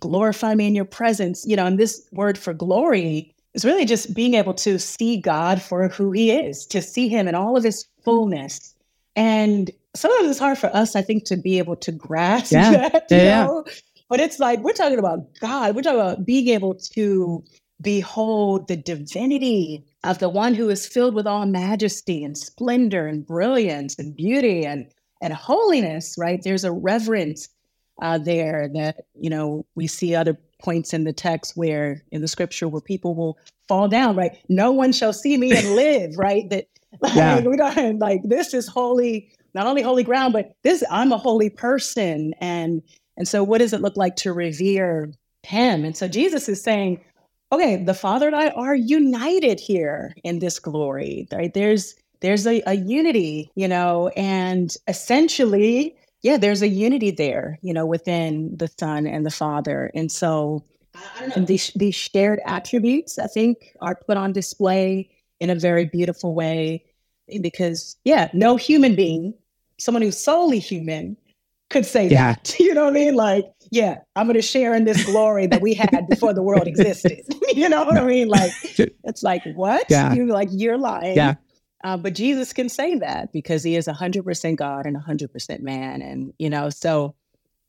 glorify 0.00 0.54
me 0.54 0.66
in 0.66 0.74
your 0.74 0.84
presence 0.84 1.44
you 1.46 1.56
know 1.56 1.66
and 1.66 1.78
this 1.78 2.06
word 2.12 2.38
for 2.38 2.54
glory 2.54 3.34
is 3.54 3.64
really 3.64 3.84
just 3.84 4.14
being 4.14 4.34
able 4.34 4.54
to 4.54 4.78
see 4.78 5.16
God 5.16 5.60
for 5.60 5.88
who 5.88 6.12
he 6.12 6.30
is, 6.30 6.66
to 6.66 6.80
see 6.82 7.08
him 7.08 7.26
in 7.26 7.34
all 7.34 7.56
of 7.56 7.64
his 7.64 7.86
fullness. 8.04 8.74
And 9.16 9.70
sometimes 9.96 10.30
it's 10.30 10.38
hard 10.38 10.58
for 10.58 10.74
us, 10.76 10.94
I 10.94 11.02
think, 11.02 11.24
to 11.24 11.36
be 11.36 11.58
able 11.58 11.76
to 11.76 11.90
grasp 11.90 12.52
Yeah. 12.52 12.88
that, 12.88 13.06
yeah. 13.10 13.46
know? 13.46 13.64
But 14.08 14.20
it's 14.20 14.38
like 14.38 14.60
we're 14.60 14.72
talking 14.72 14.98
about 14.98 15.20
God. 15.40 15.74
We're 15.74 15.82
talking 15.82 15.98
about 16.00 16.24
being 16.24 16.48
able 16.48 16.74
to 16.74 17.42
behold 17.80 18.68
the 18.68 18.76
divinity 18.76 19.84
of 20.04 20.18
the 20.18 20.28
one 20.28 20.54
who 20.54 20.68
is 20.68 20.86
filled 20.86 21.14
with 21.14 21.26
all 21.26 21.46
majesty 21.46 22.24
and 22.24 22.36
splendor 22.36 23.06
and 23.06 23.26
brilliance 23.26 23.98
and 23.98 24.14
beauty 24.16 24.64
and 24.66 24.86
and 25.20 25.32
holiness, 25.32 26.14
right? 26.16 26.40
There's 26.42 26.62
a 26.64 26.70
reverence 26.72 27.48
uh, 28.00 28.18
there 28.18 28.68
that 28.74 29.04
you 29.14 29.30
know 29.30 29.66
we 29.74 29.86
see 29.86 30.14
other 30.14 30.38
points 30.60 30.92
in 30.94 31.04
the 31.04 31.12
text 31.12 31.56
where 31.56 32.02
in 32.12 32.20
the 32.20 32.28
scripture 32.28 32.68
where 32.68 32.80
people 32.80 33.14
will 33.14 33.38
fall 33.68 33.86
down 33.88 34.16
right 34.16 34.38
no 34.48 34.72
one 34.72 34.92
shall 34.92 35.12
see 35.12 35.36
me 35.36 35.52
and 35.52 35.70
live 35.76 36.16
right 36.16 36.48
that 36.50 36.66
like, 37.00 37.14
Yeah. 37.14 37.40
we 37.40 37.56
don't 37.56 37.98
like 38.00 38.22
this 38.24 38.54
is 38.54 38.66
holy 38.66 39.30
not 39.54 39.66
only 39.66 39.82
holy 39.82 40.04
ground, 40.04 40.32
but 40.32 40.52
this 40.62 40.84
I'm 40.90 41.12
a 41.12 41.18
holy 41.18 41.50
person. 41.50 42.34
And 42.40 42.82
and 43.16 43.26
so 43.26 43.42
what 43.42 43.58
does 43.58 43.72
it 43.72 43.80
look 43.80 43.96
like 43.96 44.16
to 44.16 44.32
revere 44.32 45.12
him? 45.42 45.84
And 45.84 45.96
so 45.96 46.06
Jesus 46.06 46.48
is 46.48 46.62
saying, 46.62 47.00
okay, 47.52 47.82
the 47.82 47.94
Father 47.94 48.26
and 48.26 48.36
I 48.36 48.48
are 48.48 48.74
united 48.74 49.60
here 49.60 50.14
in 50.24 50.38
this 50.38 50.58
glory. 50.58 51.28
Right? 51.32 51.52
There's 51.52 51.94
there's 52.20 52.46
a, 52.46 52.62
a 52.66 52.74
unity, 52.74 53.50
you 53.54 53.68
know, 53.68 54.08
and 54.16 54.74
essentially, 54.88 55.96
yeah, 56.22 56.36
there's 56.36 56.62
a 56.62 56.68
unity 56.68 57.10
there, 57.10 57.58
you 57.62 57.72
know, 57.72 57.86
within 57.86 58.56
the 58.56 58.68
Son 58.78 59.06
and 59.06 59.24
the 59.24 59.30
Father. 59.30 59.90
And 59.94 60.10
so 60.10 60.64
and 61.34 61.46
these 61.46 61.70
these 61.74 61.94
shared 61.94 62.40
attributes, 62.44 63.18
I 63.18 63.26
think, 63.26 63.74
are 63.80 63.94
put 63.94 64.16
on 64.16 64.32
display 64.32 65.10
in 65.40 65.50
a 65.50 65.54
very 65.54 65.84
beautiful 65.84 66.34
way 66.34 66.84
because 67.40 67.96
yeah, 68.04 68.30
no 68.32 68.56
human 68.56 68.94
being, 68.96 69.34
someone 69.78 70.02
who's 70.02 70.18
solely 70.18 70.58
human, 70.58 71.16
could 71.70 71.86
say 71.86 72.08
yeah. 72.08 72.34
that. 72.34 72.56
You 72.58 72.74
know 72.74 72.84
what 72.84 72.90
I 72.90 72.94
mean? 72.94 73.14
Like, 73.14 73.44
yeah, 73.70 73.98
I'm 74.16 74.26
going 74.26 74.36
to 74.36 74.42
share 74.42 74.74
in 74.74 74.84
this 74.84 75.04
glory 75.04 75.46
that 75.46 75.60
we 75.60 75.74
had 75.74 76.06
before 76.08 76.32
the 76.32 76.42
world 76.42 76.66
existed. 76.66 77.22
you 77.54 77.68
know 77.68 77.84
what 77.84 77.96
I 77.96 78.04
mean? 78.04 78.28
Like, 78.28 78.52
it's 79.04 79.22
like 79.22 79.42
what? 79.54 79.86
Yeah. 79.88 80.12
You're 80.18 80.26
like 80.26 80.48
you're 80.52 80.78
lying. 80.78 81.16
Yeah. 81.16 81.34
Uh, 81.84 81.96
but 81.96 82.14
Jesus 82.14 82.52
can 82.52 82.68
say 82.68 82.96
that 82.96 83.32
because 83.32 83.62
he 83.62 83.76
is 83.76 83.86
100% 83.86 84.56
God 84.56 84.84
and 84.84 84.96
100% 84.96 85.60
man. 85.60 86.02
And, 86.02 86.32
you 86.38 86.50
know, 86.50 86.70
so 86.70 87.14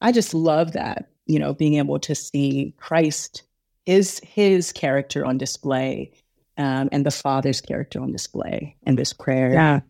I 0.01 0.11
just 0.11 0.33
love 0.33 0.73
that, 0.73 1.09
you 1.27 1.37
know, 1.37 1.53
being 1.53 1.75
able 1.75 1.99
to 1.99 2.15
see 2.15 2.73
Christ, 2.77 3.43
his, 3.85 4.19
his 4.23 4.71
character 4.71 5.25
on 5.25 5.37
display 5.37 6.11
um, 6.57 6.89
and 6.91 7.05
the 7.05 7.11
Father's 7.11 7.61
character 7.61 8.01
on 8.01 8.11
display 8.11 8.75
in 8.83 8.95
this 8.95 9.13
prayer. 9.13 9.53
Yeah. 9.53 9.81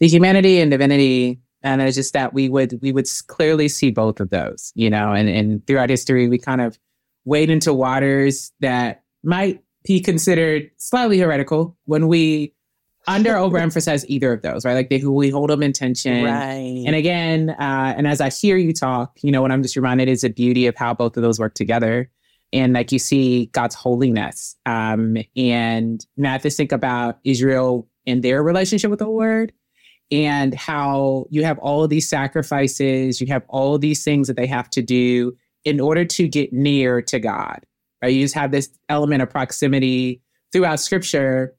The 0.00 0.08
humanity 0.08 0.60
and 0.60 0.70
divinity. 0.70 1.40
And 1.64 1.80
it's 1.80 1.96
just 1.96 2.12
that 2.12 2.34
we 2.34 2.48
would 2.48 2.78
we 2.82 2.92
would 2.92 3.08
clearly 3.26 3.68
see 3.68 3.90
both 3.90 4.20
of 4.20 4.30
those, 4.30 4.70
you 4.74 4.90
know, 4.90 5.12
and, 5.12 5.28
and 5.28 5.66
throughout 5.66 5.90
history 5.90 6.28
we 6.28 6.38
kind 6.38 6.60
of 6.60 6.78
wade 7.24 7.50
into 7.50 7.72
waters 7.72 8.52
that 8.60 9.02
might 9.22 9.64
be 9.82 10.00
considered 10.00 10.70
slightly 10.76 11.18
heretical 11.18 11.76
when 11.86 12.06
we 12.06 12.54
under 13.06 13.32
overemphasize 13.32 14.04
either 14.08 14.32
of 14.34 14.42
those, 14.42 14.64
right? 14.64 14.74
Like 14.74 14.90
they 14.90 14.98
we 14.98 15.30
hold 15.30 15.50
them 15.50 15.62
in 15.62 15.72
tension. 15.72 16.24
Right. 16.24 16.84
And 16.86 16.94
again, 16.94 17.50
uh, 17.50 17.94
and 17.96 18.06
as 18.06 18.20
I 18.20 18.28
hear 18.28 18.58
you 18.58 18.74
talk, 18.74 19.18
you 19.22 19.32
know, 19.32 19.42
what 19.42 19.50
I'm 19.50 19.62
just 19.62 19.76
reminded 19.76 20.08
is 20.08 20.20
the 20.20 20.28
beauty 20.28 20.66
of 20.66 20.76
how 20.76 20.92
both 20.94 21.16
of 21.16 21.22
those 21.22 21.38
work 21.38 21.54
together 21.54 22.10
and 22.52 22.72
like 22.72 22.92
you 22.92 22.98
see 22.98 23.46
God's 23.46 23.74
holiness. 23.74 24.56
Um, 24.66 25.16
and 25.34 26.04
now 26.16 26.34
I 26.34 26.38
just 26.38 26.56
think 26.56 26.72
about 26.72 27.18
Israel 27.24 27.88
and 28.06 28.22
their 28.22 28.42
relationship 28.42 28.90
with 28.90 29.00
the 29.00 29.08
Lord 29.08 29.52
and 30.10 30.54
how 30.54 31.26
you 31.30 31.44
have 31.44 31.58
all 31.58 31.88
these 31.88 32.08
sacrifices, 32.08 33.20
you 33.20 33.26
have 33.28 33.42
all 33.48 33.78
these 33.78 34.04
things 34.04 34.28
that 34.28 34.36
they 34.36 34.46
have 34.46 34.70
to 34.70 34.82
do 34.82 35.36
in 35.64 35.80
order 35.80 36.04
to 36.04 36.28
get 36.28 36.52
near 36.52 37.00
to 37.02 37.18
God. 37.18 37.60
Right? 38.02 38.12
You 38.12 38.22
just 38.22 38.34
have 38.34 38.50
this 38.50 38.68
element 38.88 39.22
of 39.22 39.30
proximity 39.30 40.20
throughout 40.52 40.80
scripture 40.80 41.54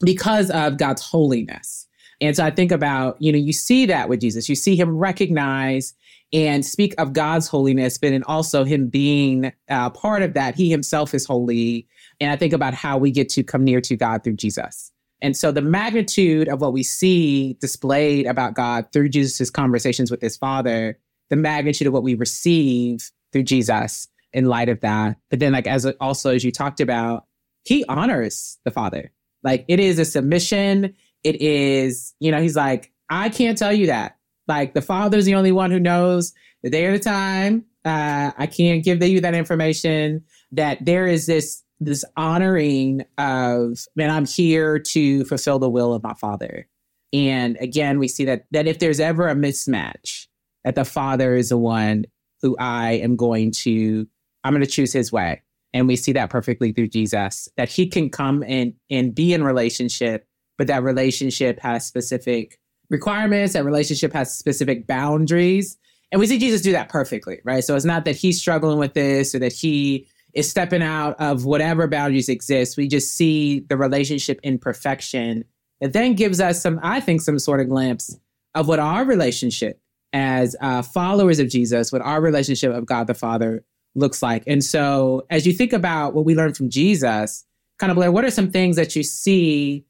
because 0.00 0.50
of 0.50 0.78
God's 0.78 1.02
holiness. 1.02 1.86
And 2.20 2.34
so 2.36 2.44
I 2.44 2.50
think 2.50 2.72
about, 2.72 3.20
you 3.20 3.32
know, 3.32 3.38
you 3.38 3.52
see 3.52 3.86
that 3.86 4.08
with 4.08 4.20
Jesus. 4.20 4.48
You 4.48 4.54
see 4.54 4.76
him 4.76 4.96
recognize 4.96 5.94
and 6.32 6.64
speak 6.64 6.94
of 6.98 7.12
God's 7.12 7.48
holiness, 7.48 7.98
but 7.98 8.10
then 8.10 8.22
also 8.24 8.64
him 8.64 8.88
being 8.88 9.52
uh, 9.68 9.90
part 9.90 10.22
of 10.22 10.34
that. 10.34 10.54
He 10.54 10.70
himself 10.70 11.14
is 11.14 11.26
holy. 11.26 11.86
And 12.20 12.30
I 12.30 12.36
think 12.36 12.52
about 12.52 12.74
how 12.74 12.98
we 12.98 13.10
get 13.10 13.28
to 13.30 13.42
come 13.42 13.62
near 13.62 13.80
to 13.82 13.96
God 13.96 14.24
through 14.24 14.34
Jesus. 14.34 14.90
And 15.20 15.36
so 15.36 15.52
the 15.52 15.62
magnitude 15.62 16.48
of 16.48 16.60
what 16.60 16.72
we 16.72 16.82
see 16.82 17.54
displayed 17.60 18.26
about 18.26 18.54
God 18.54 18.86
through 18.92 19.08
Jesus' 19.08 19.50
conversations 19.50 20.10
with 20.10 20.20
his 20.20 20.36
father, 20.36 20.98
the 21.30 21.36
magnitude 21.36 21.86
of 21.86 21.92
what 21.92 22.02
we 22.02 22.14
receive 22.14 23.10
through 23.32 23.44
Jesus 23.44 24.08
in 24.32 24.46
light 24.46 24.68
of 24.68 24.80
that. 24.80 25.16
But 25.30 25.38
then 25.38 25.52
like 25.52 25.66
as 25.66 25.86
also 26.00 26.34
as 26.34 26.44
you 26.44 26.52
talked 26.52 26.80
about, 26.80 27.24
he 27.64 27.84
honors 27.88 28.58
the 28.64 28.70
father. 28.70 29.12
Like 29.42 29.64
it 29.68 29.80
is 29.80 29.98
a 29.98 30.04
submission. 30.04 30.94
It 31.22 31.40
is, 31.40 32.14
you 32.20 32.30
know, 32.30 32.40
he's 32.40 32.56
like, 32.56 32.92
I 33.08 33.28
can't 33.28 33.56
tell 33.56 33.72
you 33.72 33.86
that. 33.86 34.18
Like 34.46 34.74
the 34.74 34.82
father's 34.82 35.24
the 35.24 35.34
only 35.34 35.52
one 35.52 35.70
who 35.70 35.80
knows 35.80 36.34
the 36.62 36.70
day 36.70 36.86
or 36.86 36.92
the 36.92 36.98
time. 36.98 37.64
Uh, 37.84 38.32
I 38.36 38.46
can't 38.46 38.84
give 38.84 39.02
you 39.02 39.20
that 39.20 39.34
information. 39.34 40.24
That 40.52 40.84
there 40.84 41.06
is 41.06 41.26
this 41.26 41.63
this 41.80 42.04
honoring 42.16 43.04
of 43.18 43.84
man, 43.96 44.10
I'm 44.10 44.26
here 44.26 44.78
to 44.78 45.24
fulfill 45.24 45.58
the 45.58 45.70
will 45.70 45.92
of 45.92 46.02
my 46.02 46.14
father. 46.14 46.68
And 47.12 47.56
again, 47.60 47.98
we 47.98 48.08
see 48.08 48.24
that 48.24 48.46
that 48.50 48.66
if 48.66 48.78
there's 48.78 49.00
ever 49.00 49.28
a 49.28 49.34
mismatch, 49.34 50.26
that 50.64 50.74
the 50.74 50.84
father 50.84 51.34
is 51.34 51.50
the 51.50 51.58
one 51.58 52.06
who 52.42 52.56
I 52.58 52.92
am 52.92 53.16
going 53.16 53.52
to, 53.52 54.06
I'm 54.42 54.52
going 54.52 54.64
to 54.64 54.70
choose 54.70 54.92
his 54.92 55.12
way. 55.12 55.42
And 55.72 55.88
we 55.88 55.96
see 55.96 56.12
that 56.12 56.30
perfectly 56.30 56.72
through 56.72 56.88
Jesus, 56.88 57.48
that 57.56 57.68
he 57.68 57.86
can 57.86 58.10
come 58.10 58.44
and, 58.46 58.74
and 58.90 59.14
be 59.14 59.32
in 59.32 59.42
relationship, 59.42 60.26
but 60.58 60.66
that 60.68 60.82
relationship 60.82 61.58
has 61.60 61.86
specific 61.86 62.58
requirements, 62.90 63.54
that 63.54 63.64
relationship 63.64 64.12
has 64.12 64.36
specific 64.36 64.86
boundaries. 64.86 65.76
And 66.12 66.20
we 66.20 66.26
see 66.26 66.38
Jesus 66.38 66.60
do 66.60 66.72
that 66.72 66.90
perfectly, 66.90 67.40
right? 67.44 67.64
So 67.64 67.74
it's 67.74 67.84
not 67.84 68.04
that 68.04 68.14
he's 68.14 68.38
struggling 68.38 68.78
with 68.78 68.94
this 68.94 69.34
or 69.34 69.40
that 69.40 69.52
he 69.52 70.06
is 70.34 70.50
stepping 70.50 70.82
out 70.82 71.18
of 71.20 71.44
whatever 71.44 71.86
boundaries 71.86 72.28
exist. 72.28 72.76
We 72.76 72.88
just 72.88 73.16
see 73.16 73.60
the 73.60 73.76
relationship 73.76 74.40
in 74.42 74.58
perfection. 74.58 75.44
It 75.80 75.92
then 75.92 76.14
gives 76.14 76.40
us 76.40 76.62
some, 76.62 76.80
I 76.82 77.00
think, 77.00 77.20
some 77.20 77.38
sort 77.38 77.60
of 77.60 77.68
glimpse 77.68 78.18
of 78.54 78.68
what 78.68 78.78
our 78.78 79.04
relationship 79.04 79.80
as 80.12 80.54
uh, 80.60 80.82
followers 80.82 81.38
of 81.38 81.48
Jesus, 81.48 81.92
what 81.92 82.02
our 82.02 82.20
relationship 82.20 82.72
of 82.72 82.86
God 82.86 83.06
the 83.06 83.14
Father 83.14 83.64
looks 83.94 84.22
like. 84.22 84.44
And 84.46 84.62
so 84.62 85.26
as 85.30 85.46
you 85.46 85.52
think 85.52 85.72
about 85.72 86.14
what 86.14 86.24
we 86.24 86.34
learned 86.34 86.56
from 86.56 86.70
Jesus, 86.70 87.44
kind 87.78 87.90
of 87.90 87.96
Blair, 87.96 88.12
what 88.12 88.24
are 88.24 88.30
some 88.30 88.50
things 88.50 88.76
that 88.76 88.94
you 88.94 89.02
see 89.02 89.84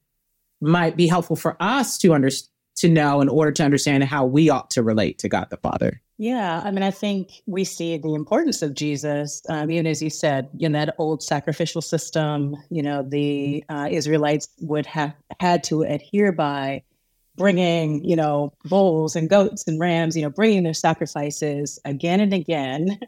might 0.60 0.96
be 0.96 1.06
helpful 1.06 1.36
for 1.36 1.56
us 1.60 1.98
to 1.98 2.14
understand? 2.14 2.50
to 2.76 2.88
know 2.88 3.20
in 3.20 3.28
order 3.28 3.52
to 3.52 3.64
understand 3.64 4.04
how 4.04 4.24
we 4.24 4.50
ought 4.50 4.70
to 4.70 4.82
relate 4.82 5.18
to 5.18 5.28
God 5.28 5.48
the 5.50 5.56
Father. 5.56 6.00
Yeah, 6.16 6.62
I 6.64 6.71
mean, 6.71 6.85
I 6.85 6.92
think 6.92 7.42
we 7.47 7.64
see 7.64 7.99
the 7.99 8.14
importance 8.14 8.62
of 8.62 8.75
Jesus, 8.75 9.42
um, 9.49 9.68
even 9.71 9.87
as 9.87 10.00
you 10.00 10.11
said, 10.11 10.49
in 10.61 10.71
that 10.73 10.94
old 10.99 11.23
sacrificial 11.25 11.83
system. 11.83 12.56
You 12.71 12.83
know, 12.83 13.02
the 13.02 13.64
uh, 13.68 13.88
Israelites 13.90 14.49
would 14.61 14.87
have 14.87 15.12
had 15.40 15.64
to 15.64 15.83
adhere 15.83 16.30
by 16.30 16.85
bringing, 17.37 18.04
you 18.04 18.14
know, 18.14 18.52
bulls 18.64 19.16
and 19.16 19.28
goats 19.28 19.66
and 19.66 19.80
rams. 19.80 20.16
You 20.16 20.23
know, 20.23 20.30
bringing 20.30 20.62
their 20.62 20.75
sacrifices 20.75 21.80
again 21.85 22.21
and 22.21 22.33
again. 22.33 23.00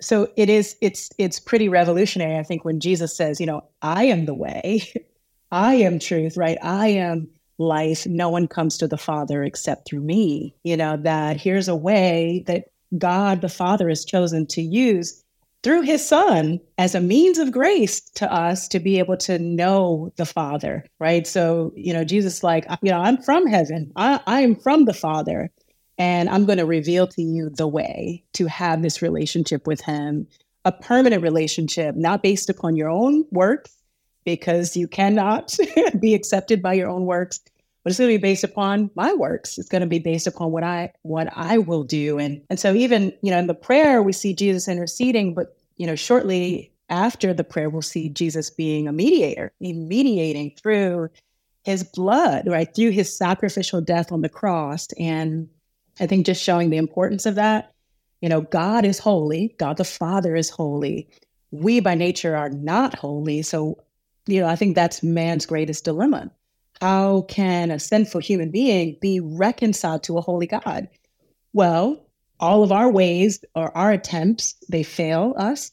So 0.00 0.30
it 0.36 0.48
is. 0.48 0.76
It's 0.80 1.10
it's 1.18 1.38
pretty 1.38 1.68
revolutionary. 1.68 2.38
I 2.38 2.42
think 2.42 2.64
when 2.64 2.80
Jesus 2.80 3.14
says, 3.14 3.38
you 3.38 3.46
know, 3.46 3.64
I 3.82 4.04
am 4.04 4.24
the 4.24 4.34
way, 4.34 4.82
I 5.50 5.74
am 5.74 5.98
truth, 5.98 6.38
right? 6.38 6.56
I 6.62 6.88
am 6.88 7.28
life, 7.58 8.06
no 8.06 8.28
one 8.28 8.48
comes 8.48 8.78
to 8.78 8.88
the 8.88 8.98
Father 8.98 9.42
except 9.42 9.88
through 9.88 10.02
me. 10.02 10.54
You 10.64 10.76
know, 10.76 10.96
that 10.98 11.40
here's 11.40 11.68
a 11.68 11.76
way 11.76 12.44
that 12.46 12.64
God 12.96 13.40
the 13.40 13.48
Father 13.48 13.88
has 13.88 14.04
chosen 14.04 14.46
to 14.48 14.62
use 14.62 15.22
through 15.66 15.82
his 15.82 16.06
son 16.06 16.60
as 16.78 16.94
a 16.94 17.00
means 17.00 17.38
of 17.38 17.50
grace 17.50 17.98
to 18.00 18.32
us 18.32 18.68
to 18.68 18.78
be 18.78 19.00
able 19.00 19.16
to 19.16 19.36
know 19.40 20.12
the 20.14 20.24
father 20.24 20.84
right 21.00 21.26
so 21.26 21.72
you 21.74 21.92
know 21.92 22.04
jesus 22.04 22.44
like 22.44 22.64
you 22.82 22.90
know 22.92 23.00
i'm 23.00 23.20
from 23.20 23.44
heaven 23.48 23.90
i, 23.96 24.20
I 24.28 24.42
am 24.42 24.54
from 24.54 24.84
the 24.84 24.94
father 24.94 25.50
and 25.98 26.28
i'm 26.28 26.46
going 26.46 26.58
to 26.58 26.66
reveal 26.66 27.08
to 27.08 27.22
you 27.22 27.50
the 27.50 27.66
way 27.66 28.22
to 28.34 28.46
have 28.46 28.82
this 28.82 29.02
relationship 29.02 29.66
with 29.66 29.80
him 29.80 30.28
a 30.64 30.70
permanent 30.70 31.22
relationship 31.22 31.96
not 31.96 32.22
based 32.22 32.48
upon 32.48 32.76
your 32.76 32.88
own 32.88 33.24
works 33.32 33.75
because 34.26 34.76
you 34.76 34.86
cannot 34.86 35.56
be 35.98 36.12
accepted 36.12 36.60
by 36.60 36.74
your 36.74 36.90
own 36.90 37.06
works 37.06 37.40
but 37.86 37.90
it's 37.90 38.00
going 38.00 38.10
to 38.10 38.18
be 38.18 38.20
based 38.20 38.42
upon 38.42 38.90
my 38.96 39.14
works. 39.14 39.58
It's 39.58 39.68
going 39.68 39.82
to 39.82 39.86
be 39.86 40.00
based 40.00 40.26
upon 40.26 40.50
what 40.50 40.64
i 40.64 40.92
what 41.02 41.28
i 41.36 41.58
will 41.58 41.84
do. 41.84 42.18
And 42.18 42.42
and 42.50 42.58
so 42.58 42.74
even 42.74 43.12
you 43.22 43.30
know 43.30 43.38
in 43.38 43.46
the 43.46 43.54
prayer 43.54 44.02
we 44.02 44.12
see 44.12 44.34
jesus 44.34 44.66
interceding 44.66 45.34
but 45.34 45.56
you 45.76 45.86
know 45.86 45.94
shortly 45.94 46.72
after 46.88 47.32
the 47.32 47.44
prayer 47.44 47.70
we'll 47.70 47.82
see 47.82 48.08
jesus 48.08 48.50
being 48.50 48.88
a 48.88 48.92
mediator 48.92 49.52
mediating 49.60 50.56
through 50.60 51.10
his 51.62 51.84
blood 51.84 52.48
right 52.48 52.74
through 52.74 52.90
his 52.90 53.16
sacrificial 53.16 53.80
death 53.80 54.10
on 54.10 54.20
the 54.20 54.28
cross. 54.28 54.88
And 54.98 55.48
i 56.00 56.08
think 56.08 56.26
just 56.26 56.42
showing 56.42 56.70
the 56.70 56.78
importance 56.78 57.24
of 57.24 57.36
that 57.36 57.72
you 58.20 58.28
know 58.28 58.40
god 58.40 58.84
is 58.84 58.98
holy. 58.98 59.54
God 59.58 59.76
the 59.76 59.84
father 59.84 60.34
is 60.34 60.50
holy. 60.50 61.08
We 61.52 61.78
by 61.78 61.94
nature 61.94 62.34
are 62.34 62.50
not 62.50 62.96
holy. 62.96 63.42
So 63.42 63.78
you 64.26 64.40
know, 64.40 64.48
I 64.48 64.56
think 64.56 64.74
that's 64.74 65.02
man's 65.02 65.46
greatest 65.46 65.84
dilemma. 65.84 66.30
How 66.80 67.22
can 67.22 67.70
a 67.70 67.78
sinful 67.78 68.20
human 68.20 68.50
being 68.50 68.96
be 69.00 69.20
reconciled 69.20 70.02
to 70.04 70.18
a 70.18 70.20
holy 70.20 70.46
God? 70.46 70.88
Well, 71.52 72.04
all 72.38 72.62
of 72.62 72.70
our 72.70 72.90
ways 72.90 73.42
or 73.54 73.76
our 73.76 73.92
attempts, 73.92 74.54
they 74.68 74.82
fail 74.82 75.34
us. 75.38 75.70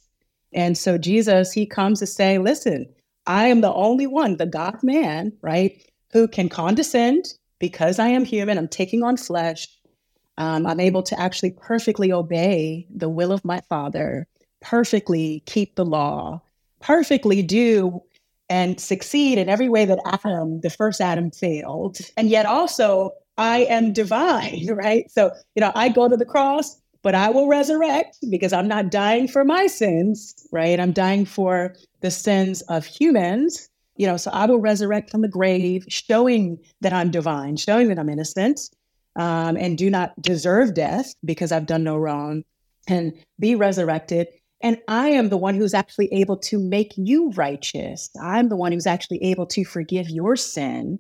And 0.54 0.78
so 0.78 0.98
Jesus, 0.98 1.52
he 1.52 1.66
comes 1.66 2.00
to 2.00 2.06
say, 2.06 2.38
listen, 2.38 2.86
I 3.28 3.48
am 3.48 3.62
the 3.62 3.74
only 3.74 4.08
one, 4.08 4.38
the 4.38 4.46
God 4.46 4.82
man, 4.84 5.34
right, 5.42 5.82
who 6.12 6.28
can 6.28 6.48
condescend 6.48 7.34
because 7.60 8.00
I 8.00 8.08
am 8.08 8.24
human, 8.24 8.58
I'm 8.58 8.68
taking 8.68 9.04
on 9.04 9.18
flesh, 9.18 9.68
Um, 10.38 10.66
I'm 10.66 10.80
able 10.80 11.04
to 11.04 11.20
actually 11.20 11.52
perfectly 11.52 12.12
obey 12.12 12.88
the 12.90 13.10
will 13.10 13.32
of 13.32 13.46
my 13.46 13.62
Father, 13.70 14.28
perfectly 14.62 15.44
keep 15.46 15.76
the 15.76 15.86
law, 15.86 16.42
perfectly 16.80 17.44
do 17.44 18.02
and 18.54 18.80
succeed 18.80 19.40
in 19.40 19.50
every 19.50 19.68
way 19.68 19.84
that 19.84 19.98
Adam, 20.06 20.62
the 20.62 20.70
first 20.70 21.02
Adam, 21.02 21.32
failed. 21.32 21.98
And 22.16 22.30
yet 22.30 22.46
also, 22.46 23.10
I 23.36 23.62
am 23.62 23.94
divine, 23.94 24.68
right? 24.72 25.10
So, 25.10 25.32
you 25.56 25.62
know, 25.62 25.72
I 25.74 25.90
go 25.90 26.08
to 26.08 26.16
the 26.16 26.24
cross, 26.24 26.80
but 27.02 27.16
I 27.16 27.32
will 27.32 27.48
resurrect 27.48 28.20
because 28.30 28.54
I'm 28.54 28.68
not 28.68 28.92
dying 28.92 29.28
for 29.28 29.44
my 29.44 29.66
sins, 29.66 30.48
right? 30.52 30.80
I'm 30.80 30.92
dying 30.92 31.26
for 31.26 31.74
the 32.02 32.12
sins 32.12 32.62
of 32.70 32.86
humans. 32.86 33.70
You 33.96 34.06
know, 34.06 34.18
so 34.18 34.30
I 34.32 34.46
will 34.46 34.60
resurrect 34.60 35.10
from 35.10 35.22
the 35.22 35.28
grave, 35.28 35.86
showing 35.88 36.60
that 36.82 36.94
I'm 36.94 37.10
divine, 37.10 37.58
showing 37.58 37.88
that 37.88 37.98
I'm 37.98 38.10
innocent 38.10 38.70
um, 39.16 39.58
and 39.58 39.80
do 39.80 39.90
not 39.90 40.20
deserve 40.22 40.76
death 40.76 41.14
because 41.26 41.52
I've 41.52 41.66
done 41.66 41.84
no 41.84 41.98
wrong, 41.98 42.44
and 42.88 43.14
be 43.40 43.56
resurrected. 43.56 44.28
And 44.64 44.82
I 44.88 45.10
am 45.10 45.28
the 45.28 45.38
one 45.38 45.56
who's 45.56 45.74
actually 45.74 46.08
able 46.14 46.38
to 46.38 46.58
make 46.58 46.94
you 46.96 47.32
righteous. 47.32 48.10
I'm 48.24 48.48
the 48.48 48.56
one 48.56 48.72
who's 48.72 48.88
actually 48.88 49.22
able 49.22 49.46
to 49.48 49.66
forgive 49.66 50.10
your 50.10 50.38
sin 50.38 51.00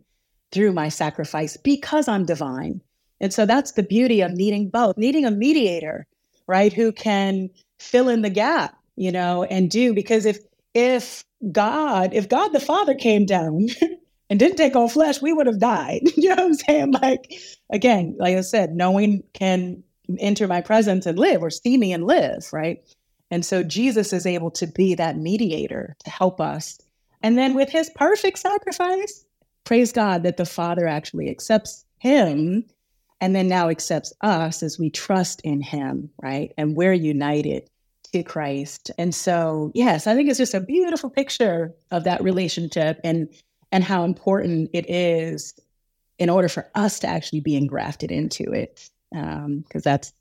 through 0.51 0.73
my 0.73 0.89
sacrifice 0.89 1.55
because 1.55 2.09
I'm 2.09 2.25
divine. 2.25 2.81
And 3.21 3.33
so 3.33 3.45
that's 3.45 3.71
the 3.71 3.83
beauty 3.83 4.19
of 4.19 4.31
needing 4.31 4.69
both, 4.69 4.97
needing 4.97 5.23
a 5.23 5.31
mediator, 5.31 6.05
right, 6.45 6.73
who 6.73 6.91
can 6.91 7.49
fill 7.79 8.09
in 8.09 8.21
the 8.21 8.29
gap, 8.29 8.77
you 8.97 9.13
know, 9.13 9.43
and 9.45 9.71
do 9.71 9.93
because 9.93 10.25
if 10.25 10.39
if 10.73 11.23
God, 11.51 12.13
if 12.13 12.27
God 12.27 12.49
the 12.49 12.59
Father 12.59 12.95
came 12.95 13.25
down 13.25 13.67
and 14.29 14.39
didn't 14.39 14.57
take 14.57 14.75
on 14.75 14.89
flesh, 14.89 15.21
we 15.21 15.31
would 15.31 15.47
have 15.47 15.59
died. 15.59 16.01
you 16.17 16.29
know 16.29 16.35
what 16.35 16.45
I'm 16.45 16.53
saying? 16.53 16.91
Like 16.91 17.33
again, 17.71 18.17
like 18.19 18.35
I 18.35 18.41
said, 18.41 18.75
no 18.75 18.91
one 18.91 19.23
can 19.33 19.83
enter 20.19 20.49
my 20.49 20.59
presence 20.59 21.05
and 21.05 21.17
live 21.17 21.41
or 21.41 21.49
see 21.49 21.77
me 21.77 21.93
and 21.93 22.03
live, 22.03 22.51
right? 22.51 22.83
And 23.33 23.43
so 23.43 23.63
Jesus 23.63 24.13
is 24.13 24.27
able 24.27 24.51
to 24.51 24.67
be 24.67 24.93
that 24.93 25.17
mediator 25.17 25.95
to 26.03 26.09
help 26.11 26.39
us. 26.39 26.77
And 27.23 27.35
then 27.35 27.55
with 27.55 27.67
his 27.67 27.89
perfect 27.95 28.37
sacrifice, 28.37 29.25
praise 29.63 29.91
God 29.91 30.21
that 30.21 30.37
the 30.37 30.45
Father 30.45 30.85
actually 30.85 31.31
accepts 31.31 31.83
him 31.97 32.63
and 33.19 33.35
then 33.35 33.47
now 33.47 33.69
accepts 33.69 34.13
us 34.21 34.61
as 34.61 34.77
we 34.77 34.91
trust 34.91 35.41
in 35.41 35.61
him, 35.61 36.11
right? 36.21 36.53
And 36.59 36.75
we're 36.75 36.93
united 36.93 37.67
to 38.11 38.21
Christ. 38.21 38.91
And 38.99 39.15
so, 39.15 39.71
yes, 39.73 40.05
I 40.05 40.13
think 40.13 40.29
it's 40.29 40.37
just 40.37 40.53
a 40.53 40.59
beautiful 40.59 41.09
picture 41.09 41.73
of 41.89 42.03
that 42.03 42.23
relationship 42.23 42.99
and 43.03 43.27
and 43.71 43.83
how 43.83 44.03
important 44.03 44.69
it 44.73 44.87
is 44.87 45.55
in 46.19 46.29
order 46.29 46.49
for 46.49 46.69
us 46.75 46.99
to 46.99 47.07
actually 47.07 47.39
be 47.39 47.55
engrafted 47.55 48.11
into 48.11 48.43
it. 48.53 48.91
Because 49.11 49.45
um, 49.45 49.81
that's 49.83 50.13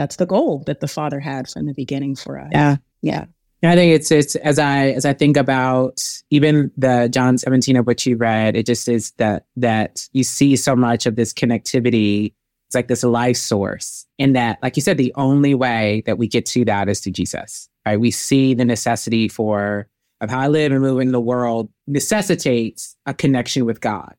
that's 0.00 0.16
the 0.16 0.24
goal 0.24 0.62
that 0.64 0.80
the 0.80 0.88
Father 0.88 1.20
had 1.20 1.46
from 1.46 1.66
the 1.66 1.74
beginning 1.74 2.16
for 2.16 2.40
us. 2.40 2.48
Yeah. 2.52 2.76
Yeah. 3.02 3.26
I 3.62 3.74
think 3.74 3.92
it's 3.92 4.10
it's 4.10 4.34
as 4.36 4.58
I 4.58 4.88
as 4.88 5.04
I 5.04 5.12
think 5.12 5.36
about 5.36 6.00
even 6.30 6.70
the 6.78 7.10
John 7.12 7.36
17 7.36 7.76
of 7.76 7.86
which 7.86 8.06
you 8.06 8.16
read, 8.16 8.56
it 8.56 8.64
just 8.64 8.88
is 8.88 9.10
that 9.18 9.44
that 9.56 10.08
you 10.14 10.24
see 10.24 10.56
so 10.56 10.74
much 10.74 11.04
of 11.04 11.16
this 11.16 11.34
connectivity 11.34 12.32
it's 12.66 12.74
like 12.74 12.88
this 12.88 13.02
life 13.02 13.36
source. 13.36 14.06
In 14.16 14.32
that, 14.34 14.58
like 14.62 14.76
you 14.76 14.82
said, 14.82 14.96
the 14.96 15.12
only 15.16 15.54
way 15.54 16.02
that 16.06 16.16
we 16.16 16.28
get 16.28 16.46
to 16.46 16.64
that 16.64 16.88
is 16.88 17.00
to 17.02 17.10
Jesus. 17.10 17.68
Right? 17.84 18.00
We 18.00 18.10
see 18.10 18.54
the 18.54 18.64
necessity 18.64 19.28
for 19.28 19.88
of 20.22 20.30
how 20.30 20.40
I 20.40 20.48
live 20.48 20.72
and 20.72 20.80
move 20.80 21.00
in 21.00 21.12
the 21.12 21.20
world 21.20 21.68
necessitates 21.86 22.96
a 23.04 23.12
connection 23.12 23.66
with 23.66 23.80
God. 23.80 24.14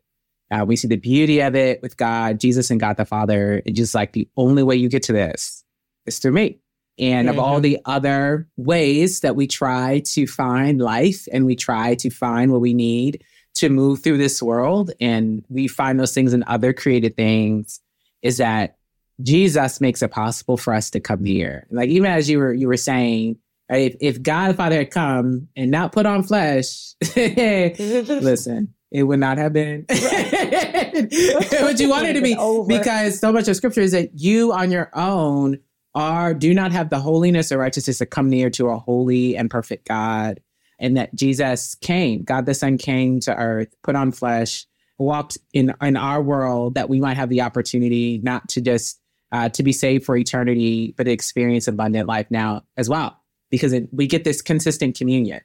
Uh, 0.51 0.65
we 0.65 0.75
see 0.75 0.89
the 0.89 0.97
beauty 0.97 1.39
of 1.39 1.55
it 1.55 1.81
with 1.81 1.97
God, 1.97 2.39
Jesus 2.39 2.69
and 2.69 2.79
God 2.79 2.97
the 2.97 3.05
Father. 3.05 3.63
It's 3.65 3.77
just 3.77 3.95
like 3.95 4.11
the 4.11 4.27
only 4.35 4.61
way 4.61 4.75
you 4.75 4.89
get 4.89 5.03
to 5.03 5.13
this 5.13 5.63
is 6.05 6.20
through 6.20 6.34
me. 6.34 6.60
And 7.00 7.27
mm-hmm. 7.27 7.38
of 7.38 7.43
all 7.43 7.55
mm-hmm. 7.55 7.63
the 7.63 7.79
other 7.86 8.48
ways 8.58 9.22
that 9.22 9.36
we 9.36 9.48
try 9.48 10.01
to 10.08 10.27
find 10.27 10.81
life 10.81 11.27
and 11.31 11.46
we 11.46 11.55
try 11.55 11.96
to 11.96 12.10
find 12.10 12.51
what 12.51 12.62
we 12.62 12.74
need 12.74 13.24
to 13.55 13.70
move 13.70 14.01
through 14.01 14.18
this 14.18 14.42
world, 14.42 14.92
and 15.01 15.44
we 15.50 15.68
find 15.68 16.00
those 16.00 16.14
things 16.14 16.33
in 16.33 16.44
other 16.48 16.72
created 16.72 17.16
things, 17.18 17.81
is 18.22 18.37
that 18.37 18.77
Jesus 19.22 19.81
makes 19.81 20.01
it 20.01 20.09
possible 20.09 20.57
for 20.57 20.74
us 20.74 20.90
to 20.92 21.00
come 21.00 21.25
here. 21.25 21.68
Like 21.70 21.90
even 21.90 22.09
as 22.09 22.29
you 22.29 22.40
were 22.40 22.53
you 22.53 22.68
were 22.68 22.77
saying, 22.77 23.37
if, 23.70 23.96
if 24.00 24.22
God 24.22 24.51
the 24.51 24.53
Father 24.55 24.77
had 24.77 24.92
come 24.92 25.48
and 25.55 25.72
not 25.72 25.92
put 25.92 26.05
on 26.05 26.24
flesh, 26.24 26.94
listen, 27.16 28.74
it 28.92 29.03
would 29.03 29.20
not 29.20 29.37
have 29.37 29.53
been 29.53 29.85
what 29.90 31.79
you 31.79 31.90
wanted 31.90 32.14
to 32.14 32.22
be. 32.22 32.35
Because 32.68 33.20
so 33.20 33.31
much 33.31 33.48
of 33.48 33.55
scripture 33.55 33.81
is 33.81 33.92
that 33.92 34.09
you 34.20 34.51
on 34.53 34.72
your 34.72 34.90
own 34.94 35.59
are 35.93 36.33
do 36.33 36.53
not 36.53 36.71
have 36.71 36.89
the 36.89 36.99
holiness 36.99 37.51
or 37.51 37.57
righteousness 37.57 37.97
to 37.99 38.05
come 38.05 38.29
near 38.29 38.49
to 38.51 38.69
a 38.69 38.77
holy 38.77 39.35
and 39.35 39.49
perfect 39.49 39.87
God. 39.87 40.39
And 40.79 40.97
that 40.97 41.13
Jesus 41.13 41.75
came, 41.75 42.23
God 42.23 42.45
the 42.45 42.53
Son 42.53 42.77
came 42.77 43.19
to 43.21 43.35
earth, 43.35 43.75
put 43.83 43.95
on 43.95 44.11
flesh, 44.11 44.65
walked 44.97 45.37
in 45.53 45.73
in 45.81 45.97
our 45.97 46.21
world 46.21 46.75
that 46.75 46.89
we 46.89 46.99
might 46.99 47.17
have 47.17 47.29
the 47.29 47.41
opportunity 47.41 48.19
not 48.23 48.47
to 48.49 48.61
just 48.61 48.99
uh, 49.31 49.49
to 49.49 49.63
be 49.63 49.71
saved 49.71 50.05
for 50.05 50.15
eternity, 50.15 50.93
but 50.97 51.05
to 51.05 51.11
experience 51.11 51.67
abundant 51.67 52.07
life 52.07 52.27
now 52.29 52.63
as 52.77 52.89
well, 52.89 53.17
because 53.49 53.73
it, 53.73 53.87
we 53.91 54.07
get 54.07 54.23
this 54.23 54.41
consistent 54.41 54.97
communion 54.97 55.41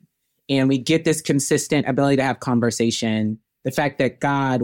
and 0.49 0.69
we 0.69 0.79
get 0.79 1.05
this 1.05 1.21
consistent 1.21 1.89
ability 1.89 2.17
to 2.17 2.23
have 2.23 2.41
conversation. 2.41 3.39
The 3.65 3.71
fact 3.71 3.99
that 3.99 4.21
God 4.21 4.63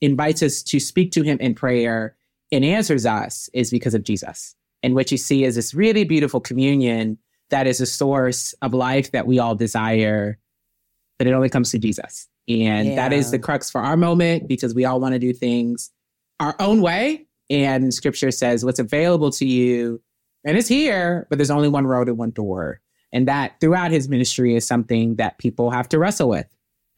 invites 0.00 0.42
us 0.42 0.62
to 0.64 0.80
speak 0.80 1.12
to 1.12 1.22
Him 1.22 1.38
in 1.38 1.54
prayer 1.54 2.16
and 2.50 2.64
answers 2.64 3.06
us 3.06 3.48
is 3.52 3.70
because 3.70 3.94
of 3.94 4.04
Jesus. 4.04 4.54
And 4.88 4.94
what 4.94 5.12
you 5.12 5.18
see 5.18 5.44
is 5.44 5.54
this 5.54 5.74
really 5.74 6.04
beautiful 6.04 6.40
communion 6.40 7.18
that 7.50 7.66
is 7.66 7.78
a 7.78 7.84
source 7.84 8.54
of 8.62 8.72
life 8.72 9.12
that 9.12 9.26
we 9.26 9.38
all 9.38 9.54
desire, 9.54 10.38
but 11.18 11.26
it 11.26 11.34
only 11.34 11.50
comes 11.50 11.70
to 11.72 11.78
Jesus. 11.78 12.26
And 12.48 12.88
yeah. 12.88 12.94
that 12.94 13.12
is 13.12 13.30
the 13.30 13.38
crux 13.38 13.70
for 13.70 13.82
our 13.82 13.98
moment 13.98 14.48
because 14.48 14.74
we 14.74 14.86
all 14.86 14.98
want 14.98 15.12
to 15.12 15.18
do 15.18 15.34
things 15.34 15.90
our 16.40 16.56
own 16.58 16.80
way. 16.80 17.26
And 17.50 17.92
scripture 17.92 18.30
says 18.30 18.64
what's 18.64 18.78
available 18.78 19.30
to 19.32 19.44
you, 19.44 20.00
and 20.42 20.56
it's 20.56 20.68
here, 20.68 21.26
but 21.28 21.36
there's 21.36 21.50
only 21.50 21.68
one 21.68 21.86
road 21.86 22.08
and 22.08 22.16
one 22.16 22.30
door. 22.30 22.80
And 23.12 23.28
that 23.28 23.60
throughout 23.60 23.90
his 23.90 24.08
ministry 24.08 24.56
is 24.56 24.66
something 24.66 25.16
that 25.16 25.36
people 25.36 25.70
have 25.70 25.86
to 25.90 25.98
wrestle 25.98 26.30
with. 26.30 26.46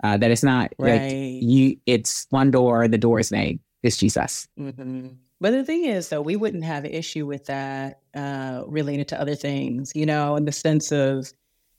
Uh, 0.04 0.16
that 0.16 0.30
it's 0.30 0.44
not 0.44 0.72
right. 0.78 1.02
like 1.02 1.12
you, 1.42 1.76
it's 1.86 2.28
one 2.30 2.52
door, 2.52 2.84
and 2.84 2.94
the 2.94 2.98
door's 2.98 3.32
name 3.32 3.58
is 3.82 3.96
Jesus. 3.96 4.46
Mm-hmm. 4.56 5.08
But 5.40 5.52
the 5.52 5.64
thing 5.64 5.84
is, 5.86 6.08
though, 6.10 6.20
we 6.20 6.36
wouldn't 6.36 6.64
have 6.64 6.84
an 6.84 6.90
issue 6.90 7.26
with 7.26 7.46
that 7.46 8.00
uh, 8.14 8.64
related 8.66 9.08
to 9.08 9.20
other 9.20 9.34
things, 9.34 9.92
you 9.94 10.04
know, 10.04 10.36
in 10.36 10.44
the 10.44 10.52
sense 10.52 10.92
of 10.92 11.32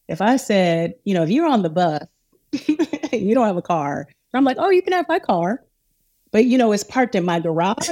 if 0.08 0.19
I 0.19 0.38
said, 0.38 0.95
you 1.04 1.13
know, 1.13 1.24
if 1.24 1.30
you're 1.30 1.47
on 1.47 1.62
the 1.62 1.69
bus 1.69 2.04
you 3.12 3.34
don't 3.34 3.47
have 3.47 3.58
a 3.58 3.62
car. 3.62 4.08
I'm 4.34 4.43
like, 4.43 4.58
oh, 4.60 4.69
you 4.69 4.82
can 4.82 4.93
have 4.93 5.08
my 5.10 5.19
car. 5.19 5.63
But, 6.32 6.45
you 6.45 6.58
know, 6.58 6.71
it's 6.71 6.84
parked 6.84 7.15
in 7.15 7.26
my 7.26 7.39
garage 7.39 7.89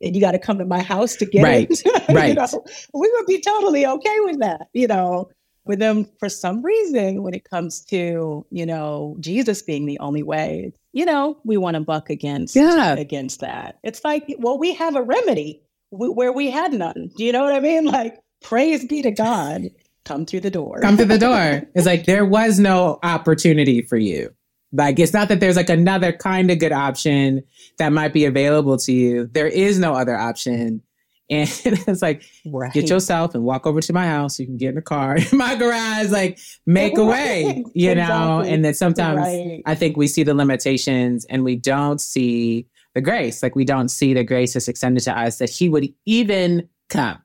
and 0.00 0.14
you 0.14 0.20
got 0.20 0.32
to 0.32 0.38
come 0.38 0.58
to 0.58 0.64
my 0.64 0.80
house 0.80 1.16
to 1.16 1.26
get 1.26 1.42
right. 1.42 1.68
it. 1.70 2.08
right. 2.08 2.28
you 2.28 2.34
know, 2.34 2.64
we 2.94 3.10
would 3.14 3.26
be 3.26 3.40
totally 3.40 3.86
okay 3.86 4.20
with 4.20 4.40
that, 4.40 4.68
you 4.72 4.86
know. 4.86 5.30
With 5.64 5.78
them, 5.78 6.08
for 6.18 6.28
some 6.28 6.62
reason, 6.62 7.22
when 7.22 7.34
it 7.34 7.48
comes 7.48 7.84
to, 7.86 8.44
you 8.50 8.66
know, 8.66 9.16
Jesus 9.20 9.62
being 9.62 9.86
the 9.86 9.98
only 10.00 10.22
way, 10.22 10.72
you 10.92 11.04
know, 11.04 11.38
we 11.44 11.56
want 11.56 11.74
to 11.74 11.80
buck 11.80 12.10
against 12.10 12.56
yeah. 12.56 12.94
against 12.94 13.40
that. 13.40 13.78
It's 13.82 14.04
like, 14.04 14.24
well, 14.38 14.58
we 14.58 14.74
have 14.74 14.96
a 14.96 15.02
remedy 15.02 15.62
where 15.90 16.32
we 16.32 16.50
had 16.50 16.72
none. 16.72 17.10
Do 17.16 17.24
you 17.24 17.32
know 17.32 17.44
what 17.44 17.54
I 17.54 17.60
mean? 17.60 17.84
Like, 17.84 18.18
praise 18.42 18.84
be 18.84 19.02
to 19.02 19.10
God 19.10 19.70
come 20.04 20.26
through 20.26 20.40
the 20.40 20.50
door. 20.50 20.80
Come 20.80 20.96
through 20.96 21.06
the 21.06 21.18
door. 21.18 21.62
It's 21.74 21.86
like 21.86 22.06
there 22.06 22.24
was 22.24 22.58
no 22.58 22.98
opportunity 23.02 23.82
for 23.82 23.96
you. 23.96 24.34
Like 24.72 24.98
it's 24.98 25.12
not 25.12 25.28
that 25.28 25.40
there's 25.40 25.56
like 25.56 25.68
another 25.68 26.12
kind 26.12 26.50
of 26.50 26.58
good 26.58 26.72
option 26.72 27.42
that 27.78 27.92
might 27.92 28.12
be 28.12 28.24
available 28.24 28.78
to 28.78 28.92
you. 28.92 29.28
There 29.30 29.46
is 29.46 29.78
no 29.78 29.94
other 29.94 30.16
option. 30.16 30.82
And 31.30 31.48
it's 31.64 32.02
like, 32.02 32.24
right. 32.46 32.72
get 32.72 32.88
yourself 32.88 33.34
and 33.34 33.44
walk 33.44 33.66
over 33.66 33.80
to 33.80 33.92
my 33.92 34.06
house. 34.06 34.38
You 34.38 34.46
can 34.46 34.56
get 34.56 34.70
in 34.70 34.74
the 34.74 34.82
car 34.82 35.16
in 35.32 35.38
my 35.38 35.54
garage, 35.54 36.10
like 36.10 36.38
make 36.66 36.98
a 36.98 37.04
way, 37.04 37.64
you 37.74 37.90
exactly. 37.90 38.16
know? 38.16 38.40
And 38.40 38.64
then 38.64 38.74
sometimes 38.74 39.18
right. 39.18 39.62
I 39.66 39.74
think 39.74 39.96
we 39.96 40.08
see 40.08 40.22
the 40.22 40.34
limitations 40.34 41.24
and 41.26 41.44
we 41.44 41.56
don't 41.56 42.00
see 42.00 42.66
the 42.94 43.00
grace. 43.00 43.42
Like 43.42 43.56
we 43.56 43.64
don't 43.64 43.88
see 43.88 44.14
the 44.14 44.24
grace 44.24 44.54
that's 44.54 44.68
extended 44.68 45.02
to 45.04 45.18
us 45.18 45.38
that 45.38 45.50
he 45.50 45.68
would 45.68 45.88
even 46.04 46.68
come, 46.90 47.18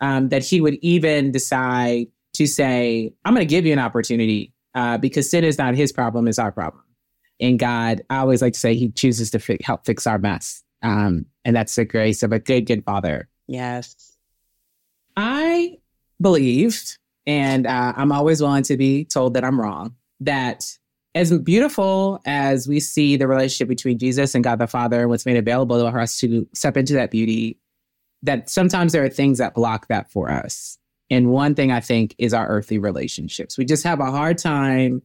um, 0.00 0.28
that 0.30 0.44
he 0.44 0.60
would 0.60 0.78
even 0.80 1.32
decide 1.32 2.06
to 2.34 2.46
say, 2.46 3.12
I'm 3.24 3.34
going 3.34 3.46
to 3.46 3.50
give 3.50 3.66
you 3.66 3.72
an 3.72 3.78
opportunity 3.78 4.52
uh, 4.74 4.98
because 4.98 5.30
sin 5.30 5.44
is 5.44 5.58
not 5.58 5.74
his 5.74 5.92
problem, 5.92 6.28
it's 6.28 6.38
our 6.38 6.52
problem. 6.52 6.84
And 7.40 7.58
God, 7.58 8.02
I 8.10 8.18
always 8.18 8.42
like 8.42 8.52
to 8.52 8.58
say, 8.58 8.74
he 8.74 8.90
chooses 8.90 9.30
to 9.30 9.38
fi- 9.38 9.58
help 9.62 9.86
fix 9.86 10.06
our 10.06 10.18
mess. 10.18 10.62
Um, 10.82 11.26
and 11.44 11.56
that's 11.56 11.74
the 11.74 11.84
grace 11.84 12.22
of 12.22 12.32
a 12.32 12.38
good, 12.38 12.66
good 12.66 12.84
father. 12.84 13.28
Yes. 13.50 14.16
I 15.16 15.78
believed, 16.20 16.98
and 17.26 17.66
uh, 17.66 17.94
I'm 17.96 18.12
always 18.12 18.40
willing 18.40 18.62
to 18.64 18.76
be 18.76 19.04
told 19.04 19.34
that 19.34 19.42
I'm 19.42 19.60
wrong, 19.60 19.96
that 20.20 20.78
as 21.16 21.36
beautiful 21.40 22.20
as 22.24 22.68
we 22.68 22.78
see 22.78 23.16
the 23.16 23.26
relationship 23.26 23.66
between 23.66 23.98
Jesus 23.98 24.36
and 24.36 24.44
God 24.44 24.60
the 24.60 24.68
Father 24.68 25.00
and 25.00 25.10
what's 25.10 25.26
made 25.26 25.36
available 25.36 25.90
for 25.90 25.98
us 25.98 26.20
to 26.20 26.46
step 26.54 26.76
into 26.76 26.92
that 26.92 27.10
beauty, 27.10 27.58
that 28.22 28.48
sometimes 28.48 28.92
there 28.92 29.02
are 29.04 29.08
things 29.08 29.38
that 29.38 29.54
block 29.54 29.88
that 29.88 30.12
for 30.12 30.30
us. 30.30 30.78
And 31.10 31.32
one 31.32 31.56
thing 31.56 31.72
I 31.72 31.80
think 31.80 32.14
is 32.18 32.32
our 32.32 32.46
earthly 32.46 32.78
relationships. 32.78 33.58
We 33.58 33.64
just 33.64 33.82
have 33.82 33.98
a 33.98 34.12
hard 34.12 34.38
time 34.38 35.02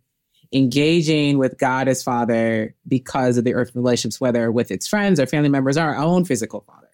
engaging 0.54 1.40
with 1.40 1.58
God 1.58 1.88
as 1.88 2.04
Father 2.04 2.76
because 2.88 3.38
of 3.38 3.44
the 3.44 3.56
earthly 3.56 3.82
relationships, 3.82 4.22
whether 4.22 4.52
with 4.52 4.70
its 4.70 4.88
friends 4.88 5.20
or 5.20 5.26
family 5.26 5.50
members 5.50 5.78
or 5.78 5.82
our 5.82 5.96
own 5.96 6.26
physical 6.26 6.62
father. 6.62 6.85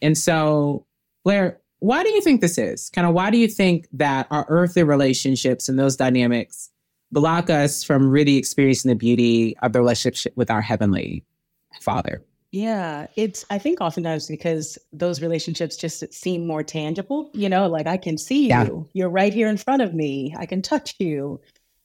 And 0.00 0.16
so, 0.16 0.86
Blair, 1.24 1.60
why 1.80 2.02
do 2.02 2.10
you 2.10 2.20
think 2.20 2.40
this 2.40 2.58
is? 2.58 2.90
Kind 2.90 3.06
of 3.06 3.14
why 3.14 3.30
do 3.30 3.38
you 3.38 3.48
think 3.48 3.86
that 3.92 4.26
our 4.30 4.46
earthly 4.48 4.82
relationships 4.82 5.68
and 5.68 5.78
those 5.78 5.96
dynamics 5.96 6.70
block 7.12 7.50
us 7.50 7.84
from 7.84 8.10
really 8.10 8.36
experiencing 8.36 8.88
the 8.88 8.96
beauty 8.96 9.56
of 9.62 9.72
the 9.72 9.80
relationship 9.80 10.32
with 10.36 10.50
our 10.50 10.60
heavenly 10.60 11.24
Father? 11.80 12.22
Yeah, 12.50 13.06
it's, 13.16 13.44
I 13.50 13.58
think 13.58 13.80
oftentimes 13.80 14.26
because 14.26 14.78
those 14.92 15.20
relationships 15.20 15.76
just 15.76 16.12
seem 16.12 16.46
more 16.46 16.62
tangible, 16.62 17.30
you 17.34 17.48
know, 17.48 17.68
like 17.68 17.86
I 17.86 17.98
can 17.98 18.16
see 18.16 18.44
you, 18.44 18.48
yeah. 18.48 18.68
you're 18.94 19.10
right 19.10 19.34
here 19.34 19.48
in 19.48 19.58
front 19.58 19.82
of 19.82 19.94
me, 19.94 20.34
I 20.38 20.46
can 20.46 20.62
touch 20.62 20.94
you. 20.98 21.40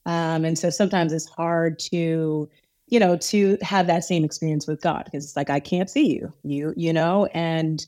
Um, 0.06 0.45
and 0.45 0.58
so 0.58 0.69
sometimes 0.69 1.12
it's 1.12 1.28
hard 1.28 1.80
to, 1.80 2.49
you 2.88 2.99
know, 2.99 3.17
to 3.17 3.58
have 3.62 3.88
that 3.88 4.06
same 4.06 4.23
experience 4.23 4.65
with 4.65 4.82
God 4.82 5.04
because 5.06 5.26
it's 5.26 5.36
like, 5.36 5.49
I 5.49 5.60
can't 5.60 5.89
see 5.89 6.13
you, 6.15 6.34
you, 6.43 6.73
you 6.78 6.93
know, 6.93 7.26
and, 7.34 7.86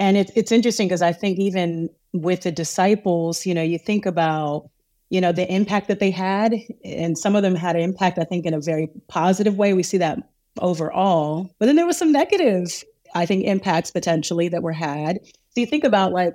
and 0.00 0.16
it's, 0.16 0.32
it's 0.34 0.50
interesting 0.50 0.88
because 0.88 1.02
I 1.02 1.12
think 1.12 1.38
even 1.38 1.90
with 2.12 2.42
the 2.42 2.50
disciples, 2.50 3.46
you 3.46 3.54
know, 3.54 3.62
you 3.62 3.78
think 3.78 4.06
about, 4.06 4.68
you 5.10 5.20
know, 5.20 5.30
the 5.30 5.52
impact 5.52 5.88
that 5.88 6.00
they 6.00 6.10
had, 6.10 6.54
and 6.84 7.16
some 7.16 7.36
of 7.36 7.42
them 7.42 7.54
had 7.54 7.76
an 7.76 7.82
impact, 7.82 8.18
I 8.18 8.24
think, 8.24 8.46
in 8.46 8.54
a 8.54 8.60
very 8.60 8.88
positive 9.08 9.56
way. 9.56 9.74
We 9.74 9.82
see 9.82 9.98
that 9.98 10.18
overall. 10.58 11.54
But 11.58 11.66
then 11.66 11.76
there 11.76 11.86
was 11.86 11.98
some 11.98 12.12
negative, 12.12 12.82
I 13.14 13.26
think, 13.26 13.44
impacts 13.44 13.90
potentially 13.90 14.48
that 14.48 14.62
were 14.62 14.72
had. 14.72 15.20
So 15.50 15.60
you 15.60 15.66
think 15.66 15.84
about 15.84 16.12
like, 16.12 16.34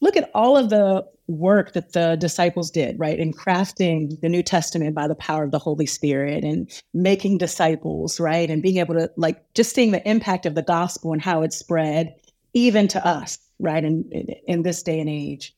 look 0.00 0.16
at 0.16 0.30
all 0.34 0.56
of 0.56 0.68
the 0.68 1.04
work 1.28 1.72
that 1.72 1.92
the 1.92 2.16
disciples 2.16 2.70
did, 2.70 2.98
right, 2.98 3.18
in 3.18 3.32
crafting 3.32 4.20
the 4.20 4.28
New 4.28 4.42
Testament 4.42 4.94
by 4.94 5.08
the 5.08 5.14
power 5.14 5.44
of 5.44 5.50
the 5.50 5.58
Holy 5.58 5.86
Spirit 5.86 6.44
and 6.44 6.70
making 6.94 7.38
disciples, 7.38 8.18
right, 8.20 8.50
and 8.50 8.62
being 8.62 8.78
able 8.78 8.94
to 8.94 9.10
like 9.16 9.42
just 9.54 9.74
seeing 9.74 9.92
the 9.92 10.08
impact 10.08 10.46
of 10.46 10.54
the 10.54 10.62
gospel 10.62 11.12
and 11.12 11.22
how 11.22 11.42
it 11.42 11.52
spread 11.52 12.14
even 12.58 12.88
to 12.88 13.06
us, 13.06 13.38
right, 13.58 13.84
in 13.84 14.04
in, 14.46 14.62
this 14.62 14.82
day 14.82 15.00
and 15.00 15.08
age. 15.08 15.54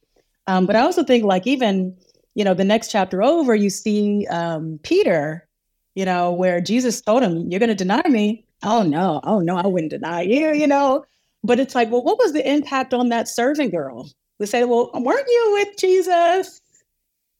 Um, 0.46 0.66
but 0.66 0.76
I 0.76 0.80
also 0.80 1.02
think 1.04 1.24
like 1.24 1.46
even 1.46 1.96
you 2.34 2.44
know 2.44 2.54
the 2.54 2.64
next 2.64 2.90
chapter 2.90 3.22
over, 3.22 3.54
you 3.54 3.70
see 3.70 4.26
um, 4.28 4.78
Peter 4.82 5.48
you 5.94 6.04
know, 6.04 6.32
where 6.32 6.60
Jesus 6.60 7.00
told 7.00 7.22
him, 7.22 7.50
You're 7.50 7.60
going 7.60 7.68
to 7.68 7.74
deny 7.74 8.02
me. 8.08 8.46
Oh, 8.62 8.82
no. 8.82 9.20
Oh, 9.24 9.40
no, 9.40 9.56
I 9.56 9.66
wouldn't 9.66 9.90
deny 9.90 10.22
you, 10.22 10.52
you 10.52 10.66
know. 10.66 11.04
But 11.42 11.58
it's 11.58 11.74
like, 11.74 11.90
well, 11.90 12.02
what 12.02 12.18
was 12.18 12.32
the 12.32 12.48
impact 12.48 12.92
on 12.92 13.08
that 13.08 13.28
servant 13.28 13.72
girl? 13.72 14.08
We 14.38 14.46
say, 14.46 14.64
Well, 14.64 14.90
weren't 14.94 15.28
you 15.28 15.50
with 15.52 15.76
Jesus? 15.76 16.60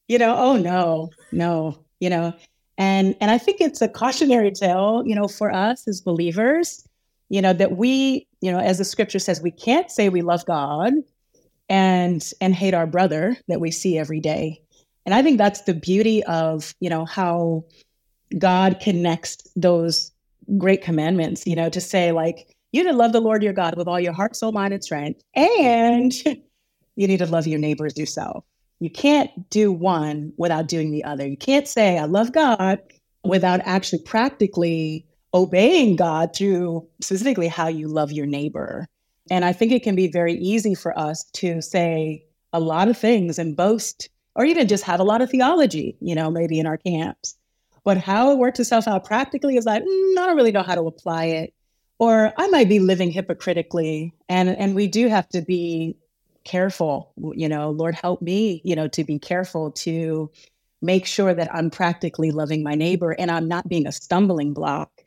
You 0.09 0.18
know, 0.18 0.37
oh, 0.37 0.57
no, 0.57 1.11
no, 1.33 1.79
you 2.01 2.11
know. 2.11 2.35
And, 2.77 3.14
and 3.20 3.31
I 3.31 3.38
think 3.38 3.61
it's 3.61 3.83
a 3.83 3.88
cautionary 3.88 4.51
tale, 4.51 5.03
you 5.07 5.14
know, 5.14 5.29
for 5.29 5.53
us 5.53 5.87
as 5.87 6.01
believers, 6.01 6.87
you 7.31 7.40
know, 7.40 7.55
that 7.55 7.77
we, 7.77 8.27
you 8.43 8.53
know, 8.53 8.59
as 8.59 8.79
the 8.79 8.85
scripture 8.85 9.19
says, 9.19 9.40
we 9.40 9.53
can't 9.53 9.90
say 9.90 10.09
we 10.11 10.21
love 10.21 10.45
God 10.45 10.93
and 11.69 12.29
and 12.40 12.55
hate 12.55 12.75
our 12.75 12.87
brother 12.87 13.37
that 13.49 13.61
we 13.61 13.71
see 13.71 13.97
every 13.97 14.21
day. 14.21 14.61
And 15.07 15.14
I 15.14 15.23
think 15.23 15.38
that's 15.38 15.62
the 15.62 15.73
beauty 15.73 16.23
of, 16.25 16.75
you 16.81 16.90
know, 16.90 17.05
how 17.07 17.64
God 18.37 18.81
connects 18.81 19.38
those 19.57 20.12
great 20.59 20.83
commandments, 20.83 21.47
you 21.47 21.57
know, 21.57 21.71
to 21.71 21.81
say, 21.81 22.12
like, 22.12 22.55
you 22.73 22.83
need 22.85 22.90
to 22.90 22.97
love 22.97 23.12
the 23.12 23.21
Lord 23.21 23.43
your 23.43 23.53
God 23.53 23.77
with 23.77 23.88
all 23.88 23.99
your 23.99 24.12
heart, 24.12 24.37
soul, 24.37 24.53
mind, 24.53 24.75
and 24.75 24.85
strength. 24.85 25.23
And 25.35 26.12
you 26.97 27.07
need 27.07 27.19
to 27.19 27.27
love 27.27 27.47
your 27.47 27.59
neighbors 27.59 27.97
yourself. 27.97 28.45
You 28.81 28.90
can't 28.90 29.49
do 29.51 29.73
one 29.73 30.33
without 30.37 30.69
doing 30.69 30.90
the 30.90 31.05
other. 31.05 31.27
You 31.27 31.37
can't 31.37 31.69
say, 31.69 31.99
I 31.99 32.05
love 32.05 32.33
God 32.33 32.81
without 33.25 33.61
actually 33.64 34.03
practically 34.03 35.07
obeying 35.33 35.97
God 35.97 36.35
through 36.35 36.87
specifically 37.01 37.49
how 37.49 37.69
you 37.69 37.88
love 37.88 38.12
your 38.12 38.27
neighbor. 38.27 38.87
And 39.31 39.45
I 39.45 39.53
think 39.53 39.73
it 39.73 39.83
can 39.83 39.95
be 39.95 40.09
very 40.09 40.35
easy 40.35 40.75
for 40.75 40.99
us 40.99 41.25
to 41.35 41.62
say 41.62 42.25
a 42.53 42.61
lot 42.61 42.88
of 42.88 42.99
things 42.99 43.38
and 43.38 43.57
boast, 43.57 44.09
or 44.35 44.45
even 44.45 44.66
just 44.66 44.85
have 44.85 45.01
a 45.01 45.05
lot 45.05 45.23
of 45.23 45.31
theology, 45.31 45.97
you 46.01 46.14
know, 46.14 46.31
maybe 46.31 46.59
in 46.59 46.66
our 46.66 46.77
camps. 46.77 47.37
But 47.85 47.99
how 47.99 48.33
it 48.33 48.38
works 48.38 48.61
itself 48.61 48.88
out 48.88 49.05
practically 49.05 49.57
is 49.57 49.66
like, 49.66 49.83
mm, 49.83 50.19
I 50.19 50.27
don't 50.27 50.37
really 50.37 50.53
know 50.53 50.62
how 50.62 50.75
to 50.75 50.83
apply 50.83 51.27
it. 51.27 51.55
Or 51.99 52.33
I 52.37 52.49
might 52.49 52.69
be 52.69 52.79
living 52.79 53.11
hypocritically. 53.11 54.14
And 54.29 54.49
and 54.49 54.75
we 54.75 54.87
do 54.87 55.09
have 55.09 55.29
to 55.31 55.43
be 55.43 55.97
careful, 56.45 57.12
you 57.35 57.49
know, 57.49 57.71
Lord 57.71 57.95
help 57.95 58.23
me, 58.23 58.62
you 58.64 58.75
know, 58.75 58.88
to 58.88 59.05
be 59.05 59.19
careful 59.19 59.71
to 59.73 60.31
make 60.83 61.07
sure 61.07 61.35
that 61.35 61.55
I'm 61.55 61.71
practically 61.71 62.31
loving 62.31 62.62
my 62.62 62.75
neighbor 62.75 63.12
and 63.12 63.31
I'm 63.31 63.47
not 63.47 63.69
being 63.69 63.87
a 63.87 63.93
stumbling 63.93 64.55
block 64.55 64.99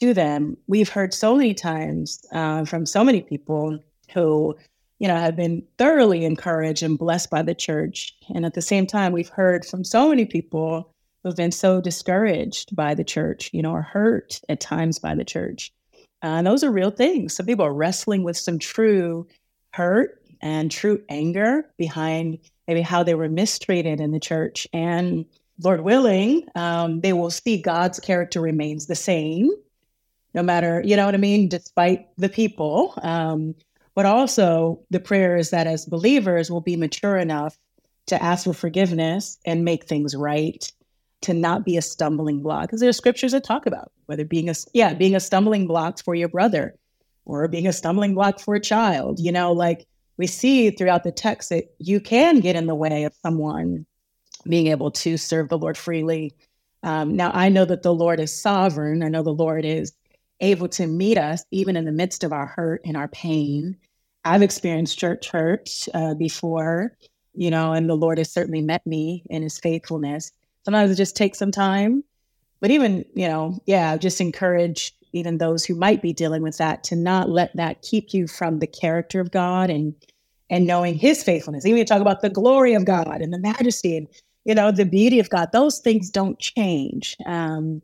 to 0.00 0.14
them. 0.14 0.56
We've 0.66 0.88
heard 0.88 1.14
so 1.14 1.36
many 1.36 1.54
times 1.54 2.24
uh, 2.32 2.64
from 2.64 2.86
so 2.86 3.04
many 3.04 3.22
people 3.22 3.78
who, 4.12 4.56
you 4.98 5.08
know, 5.08 5.16
have 5.16 5.36
been 5.36 5.62
thoroughly 5.78 6.24
encouraged 6.24 6.82
and 6.82 6.98
blessed 6.98 7.30
by 7.30 7.42
the 7.42 7.54
church. 7.54 8.14
And 8.34 8.46
at 8.46 8.54
the 8.54 8.62
same 8.62 8.86
time, 8.86 9.12
we've 9.12 9.28
heard 9.28 9.64
from 9.64 9.84
so 9.84 10.08
many 10.08 10.24
people 10.24 10.92
who've 11.22 11.36
been 11.36 11.52
so 11.52 11.80
discouraged 11.80 12.74
by 12.74 12.94
the 12.94 13.04
church, 13.04 13.50
you 13.52 13.62
know, 13.62 13.72
or 13.72 13.82
hurt 13.82 14.40
at 14.48 14.60
times 14.60 14.98
by 14.98 15.14
the 15.14 15.24
church. 15.24 15.72
Uh, 16.22 16.38
and 16.38 16.46
those 16.46 16.64
are 16.64 16.70
real 16.70 16.90
things. 16.90 17.34
Some 17.34 17.46
people 17.46 17.66
are 17.66 17.74
wrestling 17.74 18.22
with 18.22 18.36
some 18.36 18.58
true 18.58 19.26
hurt 19.72 20.22
and 20.40 20.70
true 20.70 21.02
anger 21.08 21.68
behind 21.76 22.38
maybe 22.68 22.80
how 22.80 23.02
they 23.02 23.14
were 23.14 23.28
mistreated 23.28 24.00
in 24.00 24.12
the 24.12 24.20
church. 24.20 24.66
And 24.72 25.24
Lord 25.62 25.80
willing, 25.80 26.46
um, 26.54 27.00
they 27.00 27.12
will 27.12 27.30
see 27.30 27.60
God's 27.60 28.00
character 28.00 28.40
remains 28.40 28.86
the 28.86 28.94
same, 28.94 29.50
no 30.36 30.42
matter, 30.42 30.82
you 30.84 30.94
know 30.94 31.06
what 31.06 31.14
I 31.14 31.18
mean, 31.18 31.48
despite 31.48 32.06
the 32.18 32.28
people. 32.28 32.94
Um, 33.02 33.54
but 33.94 34.04
also, 34.04 34.78
the 34.90 35.00
prayer 35.00 35.36
is 35.36 35.50
that 35.50 35.66
as 35.66 35.86
believers, 35.86 36.50
we'll 36.50 36.60
be 36.60 36.76
mature 36.76 37.16
enough 37.16 37.56
to 38.08 38.22
ask 38.22 38.44
for 38.44 38.52
forgiveness 38.52 39.38
and 39.46 39.64
make 39.64 39.84
things 39.84 40.14
right 40.14 40.70
to 41.22 41.32
not 41.32 41.64
be 41.64 41.78
a 41.78 41.82
stumbling 41.82 42.42
block. 42.42 42.68
Because 42.68 42.80
there 42.80 42.90
are 42.90 42.92
scriptures 42.92 43.32
that 43.32 43.42
talk 43.42 43.64
about 43.66 43.90
whether 44.04 44.24
being 44.24 44.48
a 44.48 44.54
yeah 44.74 44.94
being 44.94 45.14
a 45.14 45.20
stumbling 45.20 45.66
block 45.66 46.02
for 46.02 46.14
your 46.14 46.28
brother 46.28 46.76
or 47.24 47.48
being 47.48 47.66
a 47.66 47.72
stumbling 47.72 48.14
block 48.14 48.38
for 48.38 48.54
a 48.54 48.60
child 48.60 49.18
you 49.18 49.32
know 49.32 49.52
like 49.52 49.86
we 50.16 50.26
see 50.26 50.70
throughout 50.70 51.04
the 51.04 51.12
text 51.12 51.50
that 51.50 51.64
you 51.78 52.00
can 52.00 52.40
get 52.40 52.56
in 52.56 52.66
the 52.66 52.74
way 52.74 53.04
of 53.04 53.14
someone 53.22 53.84
being 54.48 54.68
able 54.68 54.90
to 54.90 55.16
serve 55.16 55.48
the 55.48 55.58
lord 55.58 55.76
freely. 55.76 56.32
Um, 56.82 57.16
now 57.16 57.30
i 57.34 57.48
know 57.48 57.64
that 57.64 57.82
the 57.82 57.94
lord 57.94 58.20
is 58.20 58.32
sovereign. 58.32 59.02
I 59.02 59.08
know 59.08 59.22
the 59.22 59.32
lord 59.32 59.64
is 59.64 59.92
able 60.40 60.68
to 60.68 60.86
meet 60.86 61.18
us 61.18 61.44
even 61.50 61.76
in 61.76 61.84
the 61.84 61.92
midst 61.92 62.24
of 62.24 62.32
our 62.32 62.46
hurt 62.46 62.80
and 62.84 62.96
our 62.96 63.08
pain 63.08 63.76
i've 64.24 64.42
experienced 64.42 64.98
church 64.98 65.28
hurt 65.30 65.70
uh, 65.94 66.14
before 66.14 66.92
you 67.34 67.50
know 67.50 67.72
and 67.72 67.88
the 67.88 67.96
lord 67.96 68.18
has 68.18 68.30
certainly 68.30 68.62
met 68.62 68.86
me 68.86 69.24
in 69.30 69.42
his 69.42 69.58
faithfulness 69.58 70.32
Sometimes 70.66 70.90
it 70.90 70.96
just 70.96 71.14
takes 71.14 71.38
some 71.38 71.52
time. 71.52 72.02
But 72.60 72.72
even, 72.72 73.04
you 73.14 73.28
know, 73.28 73.60
yeah, 73.66 73.96
just 73.96 74.20
encourage 74.20 74.92
even 75.12 75.38
those 75.38 75.64
who 75.64 75.76
might 75.76 76.02
be 76.02 76.12
dealing 76.12 76.42
with 76.42 76.58
that 76.58 76.82
to 76.84 76.96
not 76.96 77.30
let 77.30 77.54
that 77.54 77.82
keep 77.82 78.12
you 78.12 78.26
from 78.26 78.58
the 78.58 78.66
character 78.66 79.20
of 79.20 79.30
God 79.30 79.70
and 79.70 79.94
and 80.50 80.66
knowing 80.66 80.96
his 80.96 81.22
faithfulness. 81.22 81.64
Even 81.64 81.78
you 81.78 81.84
talk 81.84 82.00
about 82.00 82.20
the 82.20 82.30
glory 82.30 82.74
of 82.74 82.84
God 82.84 83.20
and 83.20 83.32
the 83.32 83.38
majesty 83.38 83.96
and 83.96 84.08
you 84.44 84.56
know 84.56 84.72
the 84.72 84.84
beauty 84.84 85.20
of 85.20 85.30
God. 85.30 85.50
Those 85.52 85.78
things 85.78 86.10
don't 86.10 86.38
change. 86.40 87.16
Um, 87.26 87.80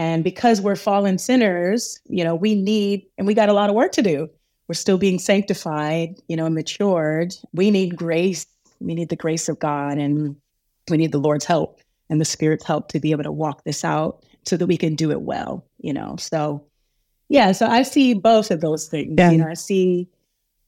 and 0.00 0.24
because 0.24 0.62
we're 0.62 0.76
fallen 0.76 1.18
sinners, 1.18 2.00
you 2.08 2.24
know, 2.24 2.34
we 2.34 2.54
need 2.54 3.04
and 3.18 3.26
we 3.26 3.34
got 3.34 3.50
a 3.50 3.52
lot 3.52 3.68
of 3.68 3.76
work 3.76 3.92
to 3.92 4.02
do. 4.02 4.30
We're 4.66 4.74
still 4.74 4.96
being 4.96 5.18
sanctified, 5.18 6.14
you 6.26 6.36
know, 6.36 6.46
and 6.46 6.54
matured. 6.54 7.34
We 7.52 7.70
need 7.70 7.96
grace. 7.96 8.46
We 8.80 8.94
need 8.94 9.10
the 9.10 9.16
grace 9.16 9.46
of 9.46 9.58
God 9.58 9.98
and 9.98 10.36
we 10.88 10.96
need 10.96 11.12
the 11.12 11.18
Lord's 11.18 11.44
help 11.44 11.80
and 12.08 12.18
the 12.18 12.24
Spirit's 12.24 12.64
help 12.64 12.88
to 12.88 12.98
be 12.98 13.10
able 13.10 13.24
to 13.24 13.30
walk 13.30 13.64
this 13.64 13.84
out 13.84 14.24
so 14.46 14.56
that 14.56 14.66
we 14.66 14.78
can 14.78 14.94
do 14.94 15.10
it 15.10 15.20
well, 15.20 15.66
you 15.82 15.92
know. 15.92 16.16
So, 16.18 16.64
yeah, 17.28 17.52
so 17.52 17.66
I 17.66 17.82
see 17.82 18.14
both 18.14 18.50
of 18.50 18.62
those 18.62 18.88
things. 18.88 19.16
Yeah. 19.18 19.32
You 19.32 19.36
know, 19.36 19.48
I 19.48 19.54
see 19.54 20.08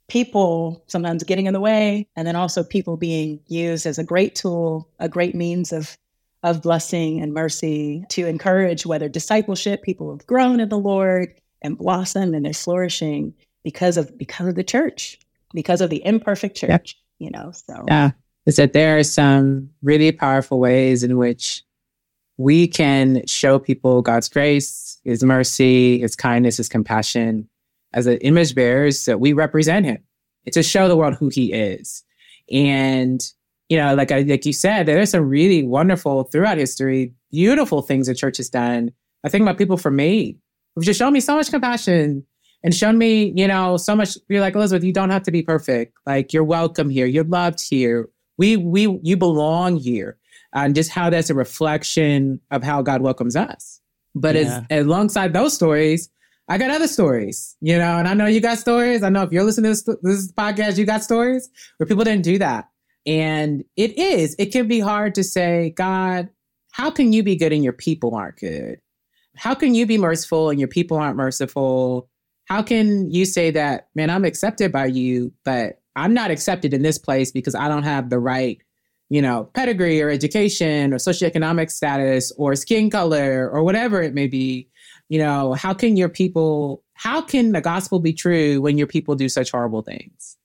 people 0.08 0.84
sometimes 0.88 1.24
getting 1.24 1.46
in 1.46 1.54
the 1.54 1.60
way, 1.60 2.06
and 2.16 2.28
then 2.28 2.36
also 2.36 2.62
people 2.62 2.98
being 2.98 3.40
used 3.48 3.86
as 3.86 3.98
a 3.98 4.04
great 4.04 4.34
tool, 4.34 4.90
a 4.98 5.08
great 5.08 5.34
means 5.34 5.72
of 5.72 5.96
of 6.42 6.62
blessing 6.62 7.20
and 7.20 7.32
mercy 7.32 8.04
to 8.10 8.26
encourage 8.26 8.84
whether 8.84 9.08
discipleship, 9.08 9.82
people 9.82 10.10
have 10.10 10.26
grown 10.26 10.60
in 10.60 10.68
the 10.68 10.78
Lord 10.78 11.34
and 11.62 11.78
blossomed 11.78 12.34
and 12.34 12.44
they're 12.44 12.52
flourishing 12.52 13.34
because 13.62 13.96
of 13.96 14.16
because 14.18 14.48
of 14.48 14.54
the 14.56 14.64
church, 14.64 15.18
because 15.54 15.80
of 15.80 15.90
the 15.90 16.04
imperfect 16.04 16.56
church, 16.56 16.98
yeah. 17.18 17.26
you 17.26 17.30
know. 17.30 17.52
So 17.52 17.84
yeah 17.86 18.10
is 18.46 18.56
that 18.56 18.72
there 18.72 18.98
are 18.98 19.04
some 19.04 19.70
really 19.82 20.12
powerful 20.12 20.58
ways 20.58 21.02
in 21.02 21.16
which 21.16 21.62
we 22.38 22.66
can 22.66 23.24
show 23.26 23.58
people 23.58 24.02
God's 24.02 24.28
grace, 24.28 25.00
His 25.04 25.22
mercy, 25.22 26.00
His 26.00 26.16
kindness, 26.16 26.56
His 26.56 26.68
compassion 26.68 27.48
as 27.92 28.06
an 28.06 28.18
image 28.18 28.54
bearers 28.54 29.04
that 29.04 29.20
we 29.20 29.32
represent 29.32 29.86
Him. 29.86 29.98
to 30.50 30.62
show 30.62 30.88
the 30.88 30.96
world 30.96 31.14
who 31.14 31.28
he 31.28 31.52
is. 31.52 32.02
And, 32.50 33.20
you 33.72 33.78
know, 33.78 33.94
like 33.94 34.12
I, 34.12 34.20
like 34.20 34.44
you 34.44 34.52
said, 34.52 34.84
there's 34.84 35.08
some 35.08 35.26
really 35.26 35.62
wonderful 35.62 36.24
throughout 36.24 36.58
history, 36.58 37.14
beautiful 37.30 37.80
things 37.80 38.06
the 38.06 38.14
church 38.14 38.36
has 38.36 38.50
done. 38.50 38.92
I 39.24 39.30
think 39.30 39.40
about 39.40 39.56
people 39.56 39.78
for 39.78 39.90
me 39.90 40.36
who've 40.74 40.84
just 40.84 40.98
shown 40.98 41.14
me 41.14 41.20
so 41.20 41.36
much 41.36 41.48
compassion 41.48 42.26
and 42.62 42.74
shown 42.74 42.98
me, 42.98 43.32
you 43.34 43.48
know, 43.48 43.78
so 43.78 43.96
much. 43.96 44.18
You're 44.28 44.42
like, 44.42 44.54
Elizabeth, 44.54 44.84
you 44.84 44.92
don't 44.92 45.08
have 45.08 45.22
to 45.22 45.30
be 45.30 45.40
perfect. 45.40 45.94
Like 46.04 46.34
you're 46.34 46.44
welcome 46.44 46.90
here. 46.90 47.06
You're 47.06 47.24
loved 47.24 47.66
here. 47.66 48.10
We, 48.36 48.58
we, 48.58 49.00
you 49.02 49.16
belong 49.16 49.78
here. 49.78 50.18
And 50.52 50.74
just 50.74 50.90
how 50.90 51.08
that's 51.08 51.30
a 51.30 51.34
reflection 51.34 52.40
of 52.50 52.62
how 52.62 52.82
God 52.82 53.00
welcomes 53.00 53.36
us. 53.36 53.80
But 54.14 54.34
yeah. 54.34 54.64
as, 54.68 54.84
alongside 54.84 55.32
those 55.32 55.54
stories, 55.54 56.10
I 56.46 56.58
got 56.58 56.70
other 56.70 56.88
stories, 56.88 57.56
you 57.62 57.78
know, 57.78 57.96
and 57.96 58.06
I 58.06 58.12
know 58.12 58.26
you 58.26 58.42
got 58.42 58.58
stories. 58.58 59.02
I 59.02 59.08
know 59.08 59.22
if 59.22 59.32
you're 59.32 59.44
listening 59.44 59.72
to 59.74 59.82
this, 59.82 59.98
this 60.02 60.32
podcast, 60.32 60.76
you 60.76 60.84
got 60.84 61.02
stories 61.02 61.48
where 61.78 61.86
people 61.86 62.04
didn't 62.04 62.24
do 62.24 62.36
that. 62.36 62.68
And 63.06 63.64
it 63.76 63.98
is, 63.98 64.36
it 64.38 64.52
can 64.52 64.68
be 64.68 64.80
hard 64.80 65.14
to 65.16 65.24
say, 65.24 65.70
God, 65.70 66.28
how 66.70 66.90
can 66.90 67.12
you 67.12 67.22
be 67.22 67.36
good 67.36 67.52
and 67.52 67.64
your 67.64 67.72
people 67.72 68.14
aren't 68.14 68.38
good? 68.38 68.80
How 69.36 69.54
can 69.54 69.74
you 69.74 69.86
be 69.86 69.98
merciful 69.98 70.50
and 70.50 70.58
your 70.58 70.68
people 70.68 70.96
aren't 70.96 71.16
merciful? 71.16 72.08
How 72.46 72.62
can 72.62 73.10
you 73.10 73.24
say 73.24 73.50
that, 73.50 73.88
man, 73.94 74.10
I'm 74.10 74.24
accepted 74.24 74.72
by 74.72 74.86
you, 74.86 75.32
but 75.44 75.80
I'm 75.96 76.14
not 76.14 76.30
accepted 76.30 76.72
in 76.72 76.82
this 76.82 76.98
place 76.98 77.32
because 77.32 77.54
I 77.54 77.68
don't 77.68 77.82
have 77.82 78.10
the 78.10 78.18
right, 78.18 78.58
you 79.10 79.20
know, 79.20 79.44
pedigree 79.54 80.00
or 80.00 80.10
education 80.10 80.92
or 80.92 80.96
socioeconomic 80.96 81.70
status 81.70 82.32
or 82.36 82.54
skin 82.54 82.90
color 82.90 83.50
or 83.50 83.62
whatever 83.62 84.00
it 84.02 84.14
may 84.14 84.26
be? 84.26 84.68
you 85.12 85.18
know, 85.18 85.52
how 85.52 85.74
can 85.74 85.94
your 85.94 86.08
people, 86.08 86.82
how 86.94 87.20
can 87.20 87.52
the 87.52 87.60
gospel 87.60 88.00
be 88.00 88.14
true 88.14 88.62
when 88.62 88.78
your 88.78 88.86
people 88.86 89.14
do 89.14 89.28
such 89.28 89.50
horrible 89.50 89.82
things? 89.82 90.38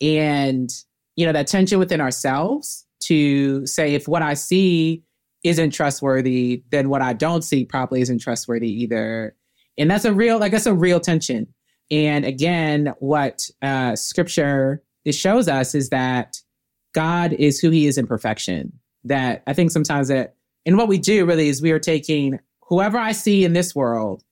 And, 0.00 0.70
you 1.16 1.26
know, 1.26 1.32
that 1.32 1.46
tension 1.46 1.78
within 1.78 2.00
ourselves 2.00 2.86
to 3.04 3.66
say, 3.66 3.94
if 3.94 4.08
what 4.08 4.22
I 4.22 4.34
see 4.34 5.02
isn't 5.42 5.70
trustworthy, 5.70 6.64
then 6.70 6.88
what 6.88 7.02
I 7.02 7.12
don't 7.12 7.42
see 7.42 7.64
probably 7.64 8.00
isn't 8.00 8.20
trustworthy 8.20 8.70
either. 8.82 9.36
And 9.76 9.90
that's 9.90 10.04
a 10.04 10.12
real, 10.12 10.38
like, 10.38 10.52
that's 10.52 10.66
a 10.66 10.74
real 10.74 11.00
tension. 11.00 11.48
And 11.90 12.24
again, 12.24 12.94
what 12.98 13.48
uh, 13.60 13.94
scripture 13.96 14.82
it 15.04 15.14
shows 15.14 15.48
us 15.48 15.74
is 15.74 15.90
that 15.90 16.40
God 16.94 17.32
is 17.34 17.60
who 17.60 17.70
he 17.70 17.86
is 17.86 17.98
in 17.98 18.06
perfection. 18.06 18.72
That 19.04 19.42
I 19.46 19.52
think 19.52 19.70
sometimes 19.70 20.08
that, 20.08 20.36
and 20.64 20.78
what 20.78 20.88
we 20.88 20.96
do 20.96 21.26
really 21.26 21.48
is 21.48 21.60
we 21.60 21.72
are 21.72 21.78
taking 21.78 22.38
whoever 22.68 22.96
I 22.96 23.12
see 23.12 23.44
in 23.44 23.52
this 23.52 23.74
world 23.74 24.24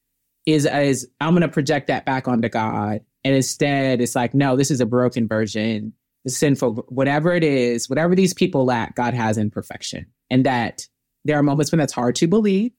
is 0.46 0.64
is 0.64 1.08
I'm 1.20 1.34
gonna 1.34 1.48
project 1.48 1.88
that 1.88 2.06
back 2.06 2.26
onto 2.26 2.48
God. 2.48 3.00
And 3.22 3.34
instead 3.34 4.00
it's 4.00 4.14
like, 4.14 4.32
no, 4.32 4.56
this 4.56 4.70
is 4.70 4.80
a 4.80 4.86
broken 4.86 5.28
version, 5.28 5.92
it's 6.24 6.36
sinful, 6.36 6.86
whatever 6.88 7.32
it 7.32 7.44
is, 7.44 7.88
whatever 7.88 8.14
these 8.14 8.34
people 8.34 8.64
lack, 8.64 8.94
God 8.94 9.14
has 9.14 9.38
in 9.38 9.50
perfection. 9.50 10.06
And 10.30 10.46
that 10.46 10.86
there 11.24 11.38
are 11.38 11.42
moments 11.42 11.72
when 11.72 11.78
that's 11.78 11.92
hard 11.92 12.14
to 12.16 12.26
believe, 12.26 12.72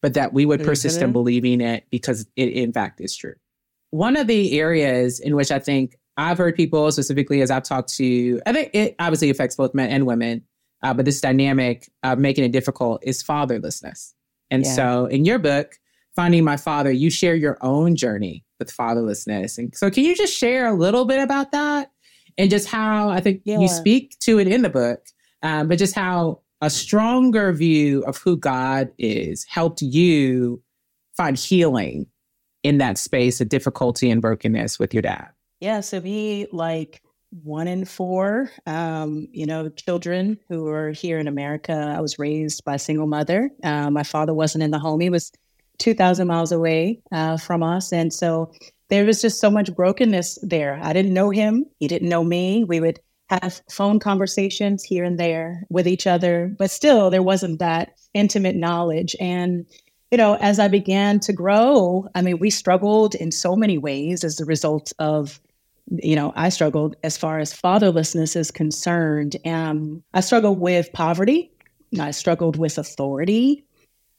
but 0.00 0.14
that 0.14 0.32
we 0.32 0.46
would 0.46 0.62
persist 0.62 0.96
mm-hmm. 0.96 1.06
in 1.06 1.12
believing 1.12 1.60
it 1.60 1.84
because 1.90 2.26
it 2.36 2.50
in 2.50 2.72
fact 2.72 3.00
is 3.00 3.16
true. 3.16 3.34
One 3.90 4.16
of 4.16 4.26
the 4.26 4.58
areas 4.58 5.18
in 5.18 5.34
which 5.34 5.50
I 5.50 5.58
think 5.58 5.96
I've 6.16 6.38
heard 6.38 6.54
people 6.54 6.90
specifically 6.92 7.42
as 7.42 7.50
I've 7.50 7.62
talked 7.62 7.94
to, 7.96 8.40
I 8.46 8.52
think 8.52 8.70
it 8.74 8.94
obviously 8.98 9.30
affects 9.30 9.56
both 9.56 9.74
men 9.74 9.90
and 9.90 10.06
women, 10.06 10.44
uh, 10.82 10.94
but 10.94 11.04
this 11.04 11.20
dynamic 11.20 11.90
of 12.02 12.18
making 12.18 12.44
it 12.44 12.52
difficult 12.52 13.02
is 13.04 13.22
fatherlessness. 13.22 14.12
And 14.50 14.64
yeah. 14.64 14.72
so 14.72 15.06
in 15.06 15.24
your 15.24 15.38
book, 15.38 15.78
Finding 16.16 16.44
My 16.44 16.56
Father, 16.56 16.90
you 16.90 17.10
share 17.10 17.36
your 17.36 17.58
own 17.60 17.94
journey 17.94 18.44
with 18.58 18.76
fatherlessness. 18.76 19.56
And 19.58 19.74
so 19.76 19.90
can 19.90 20.04
you 20.04 20.16
just 20.16 20.36
share 20.36 20.66
a 20.66 20.74
little 20.74 21.04
bit 21.04 21.20
about 21.20 21.52
that 21.52 21.92
and 22.38 22.50
just 22.50 22.68
how 22.68 23.10
I 23.10 23.20
think 23.20 23.42
yeah. 23.44 23.58
you 23.58 23.68
speak 23.68 24.16
to 24.20 24.38
it 24.38 24.48
in 24.48 24.62
the 24.62 24.70
book, 24.70 25.04
um, 25.42 25.68
but 25.68 25.78
just 25.78 25.94
how 25.94 26.40
a 26.60 26.70
stronger 26.70 27.52
view 27.52 28.02
of 28.04 28.16
who 28.18 28.36
God 28.36 28.90
is 28.98 29.44
helped 29.44 29.82
you 29.82 30.62
find 31.16 31.36
healing 31.36 32.06
in 32.62 32.78
that 32.78 32.96
space 32.96 33.40
of 33.40 33.48
difficulty 33.48 34.10
and 34.10 34.22
brokenness 34.22 34.78
with 34.78 34.94
your 34.94 35.02
dad? 35.02 35.28
Yeah, 35.60 35.80
so 35.80 36.00
be 36.00 36.46
like 36.52 37.02
one 37.42 37.68
in 37.68 37.84
four, 37.84 38.50
um, 38.66 39.28
you 39.32 39.44
know, 39.44 39.68
children 39.68 40.38
who 40.48 40.68
are 40.68 40.90
here 40.90 41.18
in 41.18 41.28
America. 41.28 41.94
I 41.96 42.00
was 42.00 42.18
raised 42.18 42.64
by 42.64 42.76
a 42.76 42.78
single 42.78 43.06
mother. 43.06 43.50
Uh, 43.62 43.90
my 43.90 44.04
father 44.04 44.32
wasn't 44.32 44.64
in 44.64 44.70
the 44.70 44.78
home; 44.78 45.00
he 45.00 45.10
was 45.10 45.32
two 45.78 45.94
thousand 45.94 46.28
miles 46.28 46.52
away 46.52 47.00
uh, 47.12 47.36
from 47.36 47.62
us, 47.62 47.92
and 47.92 48.12
so 48.12 48.52
there 48.88 49.04
was 49.04 49.20
just 49.20 49.40
so 49.40 49.50
much 49.50 49.74
brokenness 49.74 50.38
there. 50.42 50.78
I 50.82 50.92
didn't 50.92 51.14
know 51.14 51.30
him; 51.30 51.66
he 51.78 51.88
didn't 51.88 52.08
know 52.08 52.24
me. 52.24 52.64
We 52.64 52.80
would 52.80 53.00
have 53.30 53.60
phone 53.70 53.98
conversations 53.98 54.82
here 54.82 55.04
and 55.04 55.18
there 55.18 55.64
with 55.68 55.86
each 55.86 56.06
other, 56.06 56.54
but 56.58 56.70
still, 56.70 57.10
there 57.10 57.22
wasn't 57.22 57.58
that 57.58 57.92
intimate 58.14 58.56
knowledge. 58.56 59.14
And 59.20 59.66
you 60.10 60.16
know, 60.16 60.36
as 60.40 60.58
I 60.58 60.68
began 60.68 61.20
to 61.20 61.32
grow, 61.34 62.08
I 62.14 62.22
mean, 62.22 62.38
we 62.38 62.48
struggled 62.50 63.14
in 63.14 63.30
so 63.30 63.54
many 63.54 63.76
ways 63.76 64.24
as 64.24 64.40
a 64.40 64.46
result 64.46 64.92
of 64.98 65.40
you 65.90 66.16
know, 66.16 66.32
I 66.36 66.48
struggled 66.50 66.96
as 67.02 67.16
far 67.16 67.38
as 67.38 67.54
fatherlessness 67.54 68.36
is 68.36 68.50
concerned. 68.50 69.36
Um, 69.46 70.02
I 70.12 70.20
struggled 70.20 70.60
with 70.60 70.92
poverty. 70.92 71.50
I 71.98 72.10
struggled 72.10 72.56
with 72.56 72.78
authority. 72.78 73.64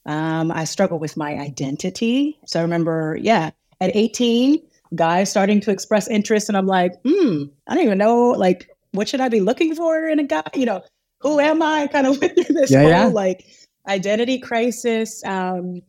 Um, 0.06 0.50
I 0.50 0.64
struggled 0.64 1.00
with 1.00 1.16
my 1.16 1.34
identity. 1.34 2.38
So 2.46 2.58
I 2.58 2.62
remember, 2.62 3.16
yeah, 3.20 3.50
at 3.80 3.94
18, 3.94 4.60
guys 4.94 5.30
starting 5.30 5.60
to 5.60 5.70
express 5.70 6.08
interest, 6.08 6.48
and 6.48 6.56
I'm 6.56 6.66
like, 6.66 6.92
hmm, 7.04 7.44
I 7.68 7.74
don't 7.74 7.84
even 7.84 7.98
know, 7.98 8.30
like, 8.30 8.68
what 8.92 9.08
should 9.08 9.20
I 9.20 9.28
be 9.28 9.40
looking 9.40 9.74
for 9.74 10.08
in 10.08 10.18
a 10.18 10.24
guy? 10.24 10.42
You 10.54 10.66
know, 10.66 10.82
who 11.20 11.38
am 11.38 11.62
I? 11.62 11.86
Kind 11.86 12.06
of 12.06 12.18
went 12.20 12.34
through 12.34 12.54
this 12.54 12.70
yeah, 12.70 12.80
whole 12.80 12.90
yeah. 12.90 13.06
like 13.06 13.46
identity 13.88 14.38
crisis. 14.38 15.24
Um, 15.24 15.82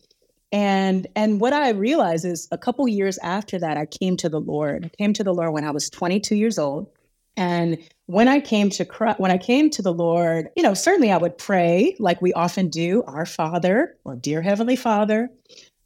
and 0.52 1.08
and 1.16 1.40
what 1.40 1.54
i 1.54 1.70
realized 1.70 2.26
is 2.26 2.48
a 2.52 2.58
couple 2.58 2.88
years 2.88 3.18
after 3.20 3.58
that 3.58 3.78
i 3.78 3.86
came 3.86 4.18
to 4.18 4.30
the 4.30 4.40
lord 4.40 4.86
i 4.86 4.90
came 4.98 5.14
to 5.14 5.24
the 5.24 5.34
lord 5.34 5.54
when 5.54 5.64
i 5.64 5.72
was 5.72 5.90
22 5.90 6.36
years 6.36 6.60
old 6.60 6.90
and 7.38 7.78
when 8.08 8.28
i 8.28 8.40
came 8.40 8.70
to 8.70 8.84
when 9.18 9.32
i 9.32 9.38
came 9.38 9.70
to 9.70 9.82
the 9.82 9.94
lord 9.94 10.50
you 10.56 10.64
know 10.64 10.74
certainly 10.74 11.12
i 11.12 11.18
would 11.18 11.38
pray 11.38 11.96
like 12.00 12.22
we 12.22 12.34
often 12.34 12.68
do 12.68 13.04
our 13.04 13.26
father 13.26 13.96
or 14.04 14.16
dear 14.16 14.42
heavenly 14.42 14.76
father 14.76 15.30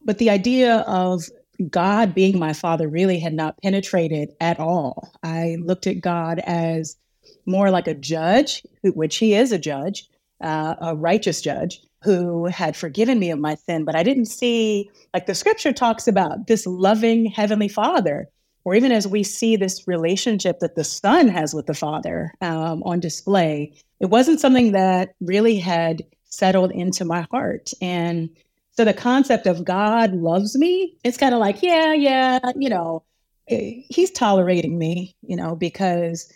but 0.04 0.18
the 0.18 0.30
idea 0.30 0.78
of 0.88 1.24
god 1.70 2.14
being 2.14 2.38
my 2.38 2.54
father 2.54 2.88
really 2.88 3.20
had 3.20 3.34
not 3.34 3.62
penetrated 3.62 4.30
at 4.40 4.60
all 4.60 5.12
i 5.24 5.58
looked 5.62 5.88
at 5.88 6.02
god 6.02 6.40
as 6.40 6.98
more 7.46 7.70
like 7.70 7.88
a 7.88 7.94
judge 7.94 8.64
which 8.84 9.18
he 9.18 9.34
is 9.34 9.52
a 9.52 9.60
judge 9.60 10.10
uh, 10.42 10.76
a 10.82 10.96
righteous 10.96 11.42
judge 11.42 11.82
who 12.06 12.46
had 12.46 12.76
forgiven 12.76 13.18
me 13.18 13.32
of 13.32 13.40
my 13.40 13.56
sin, 13.56 13.84
but 13.84 13.96
I 13.96 14.04
didn't 14.04 14.28
see, 14.28 14.90
like 15.14 15.26
the 15.26 15.34
scripture 15.34 15.74
talks 15.74 16.08
about, 16.08 16.46
this 16.46 16.68
loving 16.68 17.26
heavenly 17.26 17.68
father, 17.68 18.30
or 18.64 18.76
even 18.76 18.92
as 18.92 19.08
we 19.08 19.24
see 19.24 19.56
this 19.56 19.88
relationship 19.88 20.60
that 20.60 20.76
the 20.76 20.84
son 20.84 21.28
has 21.28 21.56
with 21.56 21.66
the 21.66 21.74
father 21.74 22.32
um, 22.42 22.84
on 22.84 23.00
display, 23.00 23.74
it 24.00 24.08
wasn't 24.08 24.40
something 24.40 24.72
that 24.74 25.16
really 25.20 25.58
had 25.58 26.04
settled 26.26 26.72
into 26.72 27.06
my 27.06 27.26
heart. 27.32 27.72
And 27.82 28.30
so 28.78 28.84
the 28.84 28.94
concept 28.94 29.48
of 29.48 29.64
God 29.64 30.14
loves 30.14 30.58
me, 30.58 30.98
it's 31.04 31.18
kind 31.18 31.34
of 31.34 31.40
like, 31.40 31.62
yeah, 31.62 31.94
yeah, 31.94 32.40
you 32.56 32.70
know, 32.70 33.04
eh, 33.50 33.82
he's 33.90 34.12
tolerating 34.12 34.78
me, 34.78 35.16
you 35.22 35.36
know, 35.36 35.56
because 35.56 36.32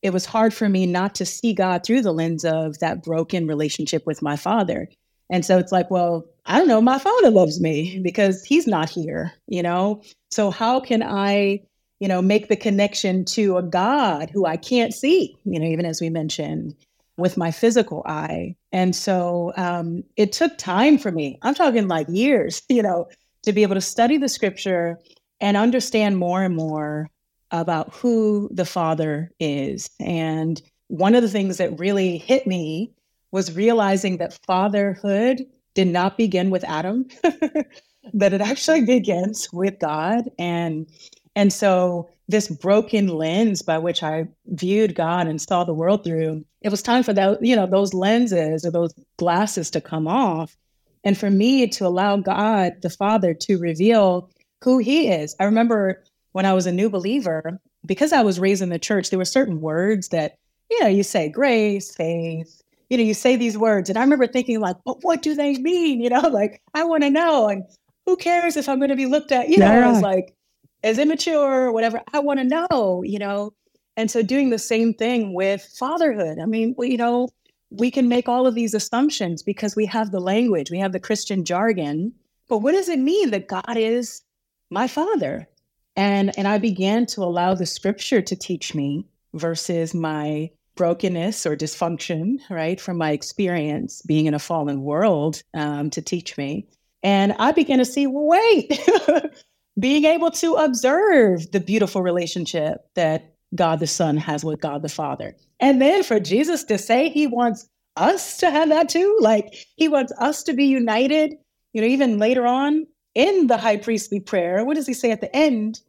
it 0.00 0.12
was 0.12 0.24
hard 0.24 0.54
for 0.54 0.68
me 0.68 0.86
not 0.86 1.14
to 1.16 1.26
see 1.26 1.52
God 1.52 1.84
through 1.84 2.02
the 2.02 2.12
lens 2.12 2.44
of 2.44 2.78
that 2.78 3.02
broken 3.02 3.46
relationship 3.46 4.06
with 4.06 4.22
my 4.22 4.36
father. 4.36 4.88
And 5.30 5.44
so 5.44 5.58
it's 5.58 5.72
like, 5.72 5.90
well, 5.90 6.24
I 6.46 6.58
don't 6.58 6.68
know, 6.68 6.80
my 6.80 6.98
father 6.98 7.30
loves 7.30 7.60
me 7.60 8.00
because 8.02 8.44
he's 8.44 8.66
not 8.66 8.90
here, 8.90 9.32
you 9.46 9.62
know? 9.62 10.02
So 10.30 10.50
how 10.50 10.80
can 10.80 11.02
I, 11.02 11.60
you 12.00 12.08
know, 12.08 12.20
make 12.20 12.48
the 12.48 12.56
connection 12.56 13.24
to 13.26 13.58
a 13.58 13.62
God 13.62 14.30
who 14.30 14.46
I 14.46 14.56
can't 14.56 14.92
see, 14.92 15.36
you 15.44 15.60
know, 15.60 15.66
even 15.66 15.86
as 15.86 16.00
we 16.00 16.10
mentioned 16.10 16.74
with 17.16 17.36
my 17.36 17.50
physical 17.50 18.02
eye. 18.06 18.54
And 18.72 18.96
so 18.96 19.52
um, 19.56 20.02
it 20.16 20.32
took 20.32 20.56
time 20.58 20.98
for 20.98 21.12
me. 21.12 21.38
I'm 21.42 21.54
talking 21.54 21.88
like 21.88 22.06
years, 22.08 22.62
you 22.68 22.82
know, 22.82 23.08
to 23.42 23.52
be 23.52 23.62
able 23.62 23.74
to 23.74 23.80
study 23.80 24.16
the 24.16 24.28
scripture 24.28 24.98
and 25.40 25.56
understand 25.56 26.16
more 26.18 26.42
and 26.42 26.54
more 26.54 27.08
about 27.50 27.94
who 27.94 28.48
the 28.52 28.64
Father 28.64 29.30
is. 29.38 29.90
And 30.00 30.62
one 30.88 31.14
of 31.14 31.22
the 31.22 31.28
things 31.28 31.58
that 31.58 31.78
really 31.78 32.18
hit 32.18 32.46
me 32.46 32.92
was 33.30 33.54
realizing 33.54 34.18
that 34.18 34.38
fatherhood 34.46 35.42
did 35.74 35.88
not 35.88 36.16
begin 36.16 36.50
with 36.50 36.64
Adam, 36.64 37.06
that 38.12 38.32
it 38.32 38.40
actually 38.40 38.84
begins 38.84 39.48
with 39.52 39.78
God. 39.78 40.30
And 40.38 40.86
and 41.34 41.52
so 41.52 42.10
this 42.32 42.48
broken 42.48 43.06
lens 43.06 43.62
by 43.62 43.78
which 43.78 44.02
I 44.02 44.26
viewed 44.46 44.96
God 44.96 45.28
and 45.28 45.40
saw 45.40 45.62
the 45.62 45.74
world 45.74 46.02
through, 46.02 46.44
it 46.62 46.70
was 46.70 46.82
time 46.82 47.04
for 47.04 47.12
that, 47.12 47.44
you 47.44 47.54
know, 47.54 47.66
those 47.66 47.94
lenses 47.94 48.64
or 48.64 48.70
those 48.72 48.92
glasses 49.18 49.70
to 49.70 49.80
come 49.80 50.08
off. 50.08 50.56
And 51.04 51.16
for 51.16 51.30
me 51.30 51.68
to 51.68 51.86
allow 51.86 52.16
God, 52.16 52.74
the 52.82 52.90
Father, 52.90 53.34
to 53.34 53.58
reveal 53.58 54.30
who 54.62 54.78
He 54.78 55.08
is. 55.08 55.36
I 55.38 55.44
remember 55.44 56.02
when 56.32 56.46
I 56.46 56.52
was 56.52 56.66
a 56.66 56.72
new 56.72 56.88
believer, 56.88 57.60
because 57.84 58.12
I 58.12 58.22
was 58.22 58.40
raised 58.40 58.62
in 58.62 58.70
the 58.70 58.78
church, 58.78 59.10
there 59.10 59.18
were 59.18 59.24
certain 59.24 59.60
words 59.60 60.08
that, 60.08 60.36
you 60.70 60.80
know, 60.80 60.88
you 60.88 61.02
say 61.02 61.28
grace, 61.28 61.94
faith, 61.94 62.62
you 62.88 62.96
know, 62.96 63.04
you 63.04 63.14
say 63.14 63.36
these 63.36 63.58
words. 63.58 63.88
And 63.88 63.98
I 63.98 64.02
remember 64.02 64.26
thinking, 64.26 64.60
like, 64.60 64.76
but 64.84 65.02
what 65.02 65.22
do 65.22 65.34
they 65.34 65.58
mean? 65.58 66.00
You 66.00 66.10
know, 66.10 66.20
like, 66.28 66.62
I 66.74 66.84
want 66.84 67.02
to 67.02 67.10
know. 67.10 67.48
And 67.48 67.64
who 68.06 68.16
cares 68.16 68.56
if 68.56 68.68
I'm 68.68 68.78
going 68.78 68.90
to 68.90 68.96
be 68.96 69.06
looked 69.06 69.32
at, 69.32 69.48
you 69.48 69.58
know, 69.58 69.66
yeah. 69.66 69.90
was 69.90 70.02
like, 70.02 70.34
as 70.82 70.98
immature 70.98 71.66
or 71.66 71.72
whatever. 71.72 72.00
I 72.12 72.20
want 72.20 72.40
to 72.40 72.44
know, 72.44 73.02
you 73.04 73.18
know. 73.18 73.52
And 73.96 74.10
so 74.10 74.22
doing 74.22 74.50
the 74.50 74.58
same 74.58 74.94
thing 74.94 75.34
with 75.34 75.62
fatherhood. 75.78 76.38
I 76.38 76.46
mean, 76.46 76.74
you 76.78 76.96
know, 76.96 77.28
we 77.70 77.90
can 77.90 78.08
make 78.08 78.28
all 78.28 78.46
of 78.46 78.54
these 78.54 78.74
assumptions 78.74 79.42
because 79.42 79.76
we 79.76 79.86
have 79.86 80.10
the 80.10 80.20
language, 80.20 80.70
we 80.70 80.78
have 80.78 80.92
the 80.92 81.00
Christian 81.00 81.44
jargon. 81.44 82.12
But 82.48 82.58
what 82.58 82.72
does 82.72 82.88
it 82.88 82.98
mean 82.98 83.30
that 83.30 83.48
God 83.48 83.76
is 83.76 84.22
my 84.70 84.88
father? 84.88 85.48
And 85.96 86.36
and 86.38 86.48
I 86.48 86.58
began 86.58 87.06
to 87.06 87.22
allow 87.22 87.54
the 87.54 87.66
scripture 87.66 88.22
to 88.22 88.36
teach 88.36 88.74
me 88.74 89.06
versus 89.34 89.94
my 89.94 90.50
brokenness 90.74 91.44
or 91.46 91.56
dysfunction, 91.56 92.38
right, 92.48 92.80
from 92.80 92.96
my 92.96 93.10
experience 93.10 94.02
being 94.02 94.26
in 94.26 94.34
a 94.34 94.38
fallen 94.38 94.82
world 94.82 95.42
um, 95.54 95.90
to 95.90 96.00
teach 96.00 96.38
me. 96.38 96.66
And 97.02 97.34
I 97.38 97.52
began 97.52 97.78
to 97.78 97.84
see, 97.84 98.06
well, 98.06 98.26
wait, 98.26 98.80
being 99.78 100.04
able 100.04 100.30
to 100.30 100.54
observe 100.54 101.50
the 101.52 101.60
beautiful 101.60 102.02
relationship 102.02 102.86
that 102.94 103.34
God 103.54 103.80
the 103.80 103.86
Son 103.86 104.16
has 104.16 104.44
with 104.44 104.60
God 104.60 104.82
the 104.82 104.88
Father. 104.88 105.34
And 105.60 105.80
then 105.80 106.02
for 106.02 106.20
Jesus 106.20 106.64
to 106.64 106.78
say 106.78 107.08
he 107.08 107.26
wants 107.26 107.68
us 107.96 108.38
to 108.38 108.50
have 108.50 108.68
that 108.70 108.88
too, 108.88 109.16
like 109.20 109.54
he 109.76 109.88
wants 109.88 110.12
us 110.18 110.42
to 110.44 110.54
be 110.54 110.64
united, 110.64 111.34
you 111.72 111.80
know, 111.80 111.86
even 111.86 112.18
later 112.18 112.46
on 112.46 112.86
in 113.14 113.46
the 113.46 113.58
high 113.58 113.76
priestly 113.76 114.20
prayer, 114.20 114.64
what 114.64 114.76
does 114.76 114.86
he 114.86 114.94
say 114.94 115.10
at 115.10 115.20
the 115.20 115.34
end? 115.34 115.80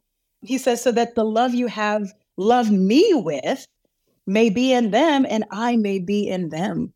He 0.42 0.58
says, 0.58 0.82
so 0.82 0.92
that 0.92 1.14
the 1.14 1.24
love 1.24 1.54
you 1.54 1.66
have 1.68 2.12
loved 2.36 2.70
me 2.70 3.12
with 3.14 3.66
may 4.26 4.50
be 4.50 4.72
in 4.72 4.90
them 4.90 5.26
and 5.28 5.44
I 5.50 5.76
may 5.76 5.98
be 5.98 6.28
in 6.28 6.50
them. 6.50 6.92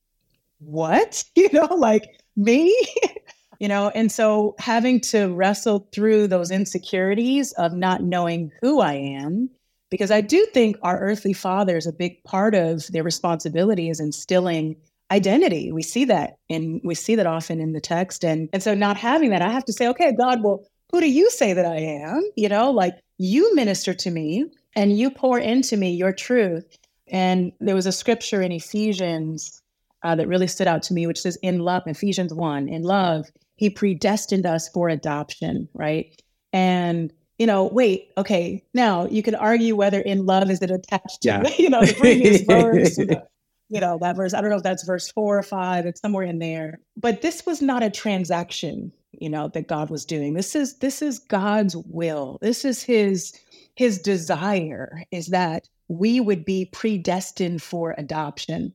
What? 0.58 1.24
You 1.36 1.48
know, 1.52 1.74
like 1.74 2.04
me? 2.36 2.76
you 3.58 3.68
know, 3.68 3.90
and 3.94 4.10
so 4.10 4.54
having 4.58 5.00
to 5.00 5.32
wrestle 5.34 5.88
through 5.92 6.28
those 6.28 6.50
insecurities 6.50 7.52
of 7.52 7.72
not 7.72 8.02
knowing 8.02 8.52
who 8.62 8.80
I 8.80 8.94
am 8.94 9.50
because 9.90 10.10
I 10.10 10.20
do 10.20 10.46
think 10.52 10.76
our 10.82 10.98
earthly 10.98 11.32
fathers, 11.32 11.86
a 11.86 11.92
big 11.92 12.22
part 12.24 12.54
of 12.54 12.86
their 12.88 13.02
responsibility 13.02 13.88
is 13.88 14.00
instilling 14.00 14.76
identity. 15.10 15.72
We 15.72 15.82
see 15.82 16.04
that 16.04 16.36
and 16.50 16.80
we 16.84 16.94
see 16.94 17.14
that 17.14 17.26
often 17.26 17.60
in 17.60 17.72
the 17.72 17.80
text. 17.80 18.24
And, 18.24 18.48
and 18.52 18.62
so 18.62 18.74
not 18.74 18.96
having 18.96 19.30
that, 19.30 19.42
I 19.42 19.50
have 19.50 19.64
to 19.64 19.72
say, 19.72 19.88
okay, 19.88 20.12
God, 20.12 20.42
well, 20.42 20.64
who 20.92 21.00
do 21.00 21.10
you 21.10 21.30
say 21.30 21.52
that 21.52 21.66
I 21.66 21.78
am? 21.78 22.22
You 22.36 22.48
know, 22.48 22.70
like 22.70 22.94
you 23.16 23.54
minister 23.54 23.94
to 23.94 24.10
me 24.10 24.46
and 24.76 24.96
you 24.96 25.10
pour 25.10 25.38
into 25.38 25.76
me 25.76 25.90
your 25.90 26.12
truth. 26.12 26.78
And 27.08 27.52
there 27.60 27.74
was 27.74 27.86
a 27.86 27.92
scripture 27.92 28.42
in 28.42 28.52
Ephesians 28.52 29.62
uh, 30.02 30.14
that 30.14 30.28
really 30.28 30.46
stood 30.46 30.68
out 30.68 30.82
to 30.84 30.94
me, 30.94 31.06
which 31.06 31.20
says, 31.20 31.36
in 31.42 31.60
love, 31.60 31.82
Ephesians 31.86 32.32
1, 32.32 32.68
in 32.68 32.82
love, 32.82 33.26
he 33.58 33.68
predestined 33.68 34.46
us 34.46 34.68
for 34.68 34.88
adoption, 34.88 35.68
right? 35.74 36.22
And 36.52 37.12
you 37.38 37.46
know, 37.46 37.64
wait, 37.64 38.10
okay, 38.16 38.64
now 38.74 39.06
you 39.06 39.22
can 39.22 39.34
argue 39.34 39.76
whether 39.76 40.00
in 40.00 40.26
love 40.26 40.50
is 40.50 40.60
it 40.60 40.70
attached 40.70 41.22
to, 41.22 41.28
yeah. 41.28 41.48
you 41.58 41.70
know, 41.70 41.84
the 41.84 41.94
previous 41.94 42.42
verse, 42.48 42.98
you 42.98 43.80
know, 43.80 43.98
that 44.00 44.16
verse. 44.16 44.34
I 44.34 44.40
don't 44.40 44.50
know 44.50 44.56
if 44.56 44.62
that's 44.62 44.84
verse 44.84 45.10
four 45.10 45.38
or 45.38 45.42
five, 45.42 45.86
it's 45.86 46.00
somewhere 46.00 46.24
in 46.24 46.38
there. 46.38 46.80
But 46.96 47.22
this 47.22 47.44
was 47.46 47.60
not 47.60 47.82
a 47.82 47.90
transaction, 47.90 48.92
you 49.12 49.28
know, 49.28 49.48
that 49.48 49.68
God 49.68 49.90
was 49.90 50.04
doing. 50.04 50.34
This 50.34 50.56
is 50.56 50.78
this 50.78 51.02
is 51.02 51.18
God's 51.18 51.76
will. 51.76 52.38
This 52.40 52.64
is 52.64 52.82
his 52.82 53.38
his 53.74 53.98
desire 54.00 55.04
is 55.12 55.28
that 55.28 55.68
we 55.88 56.20
would 56.20 56.44
be 56.44 56.66
predestined 56.66 57.62
for 57.62 57.94
adoption. 57.98 58.72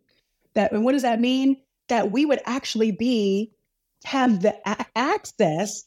That 0.55 0.71
and 0.71 0.85
what 0.85 0.93
does 0.93 1.01
that 1.01 1.21
mean? 1.21 1.57
That 1.89 2.11
we 2.11 2.25
would 2.25 2.39
actually 2.45 2.91
be 2.91 3.51
have 4.05 4.41
the 4.41 4.55
a- 4.65 4.85
access 4.95 5.85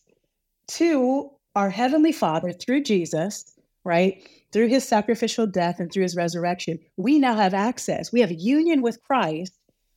to 0.68 1.30
our 1.54 1.70
Heavenly 1.70 2.12
Father 2.12 2.52
through 2.52 2.82
Jesus, 2.82 3.56
right? 3.84 4.22
Through 4.52 4.68
his 4.68 4.86
sacrificial 4.86 5.46
death 5.46 5.80
and 5.80 5.92
through 5.92 6.02
his 6.02 6.16
resurrection, 6.16 6.78
we 6.96 7.18
now 7.18 7.34
have 7.34 7.54
access. 7.54 8.12
We 8.12 8.20
have 8.20 8.32
union 8.32 8.82
with 8.82 9.02
Christ, 9.02 9.52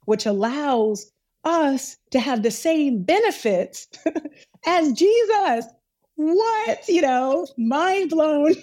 which 0.05 0.25
allows 0.25 1.11
us 1.43 1.97
to 2.11 2.19
have 2.19 2.43
the 2.43 2.51
same 2.51 3.03
benefits 3.03 3.87
as 4.65 4.93
Jesus. 4.93 5.65
What? 6.15 6.87
You 6.87 7.01
know, 7.01 7.47
mind 7.57 8.09
blown. 8.09 8.55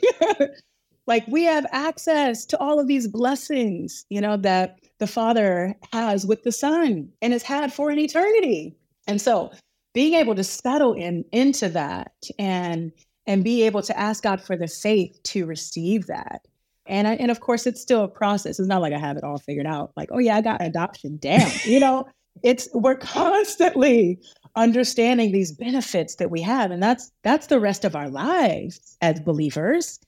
like 1.06 1.26
we 1.28 1.44
have 1.44 1.66
access 1.72 2.44
to 2.46 2.58
all 2.58 2.78
of 2.78 2.86
these 2.86 3.08
blessings, 3.08 4.04
you 4.10 4.20
know, 4.20 4.36
that 4.38 4.78
the 4.98 5.06
Father 5.06 5.74
has 5.92 6.26
with 6.26 6.42
the 6.42 6.52
Son 6.52 7.08
and 7.22 7.32
has 7.32 7.42
had 7.42 7.72
for 7.72 7.90
an 7.90 7.98
eternity. 7.98 8.76
And 9.06 9.20
so 9.20 9.52
being 9.94 10.14
able 10.14 10.34
to 10.34 10.44
settle 10.44 10.92
in 10.92 11.24
into 11.32 11.68
that 11.70 12.12
and 12.38 12.92
and 13.26 13.42
be 13.42 13.62
able 13.62 13.82
to 13.82 13.98
ask 13.98 14.22
God 14.22 14.40
for 14.40 14.56
the 14.56 14.68
faith 14.68 15.18
to 15.24 15.46
receive 15.46 16.06
that. 16.06 16.42
And 16.86 17.08
I, 17.08 17.14
and 17.14 17.30
of 17.30 17.40
course 17.40 17.66
it's 17.66 17.80
still 17.80 18.04
a 18.04 18.08
process. 18.08 18.60
It's 18.60 18.68
not 18.68 18.82
like 18.82 18.92
I 18.92 18.98
have 18.98 19.16
it 19.16 19.24
all 19.24 19.38
figured 19.38 19.66
out. 19.66 19.92
Like, 19.96 20.10
oh 20.12 20.18
yeah, 20.18 20.36
I 20.36 20.42
got 20.42 20.62
adoption 20.62 21.16
down. 21.16 21.50
you 21.64 21.80
know, 21.80 22.06
it's 22.42 22.68
we're 22.74 22.96
constantly 22.96 24.18
understanding 24.54 25.32
these 25.32 25.52
benefits 25.52 26.16
that 26.16 26.30
we 26.30 26.42
have, 26.42 26.70
and 26.70 26.82
that's 26.82 27.10
that's 27.22 27.46
the 27.46 27.60
rest 27.60 27.84
of 27.84 27.96
our 27.96 28.08
lives 28.08 28.96
as 29.00 29.20
believers. 29.20 29.98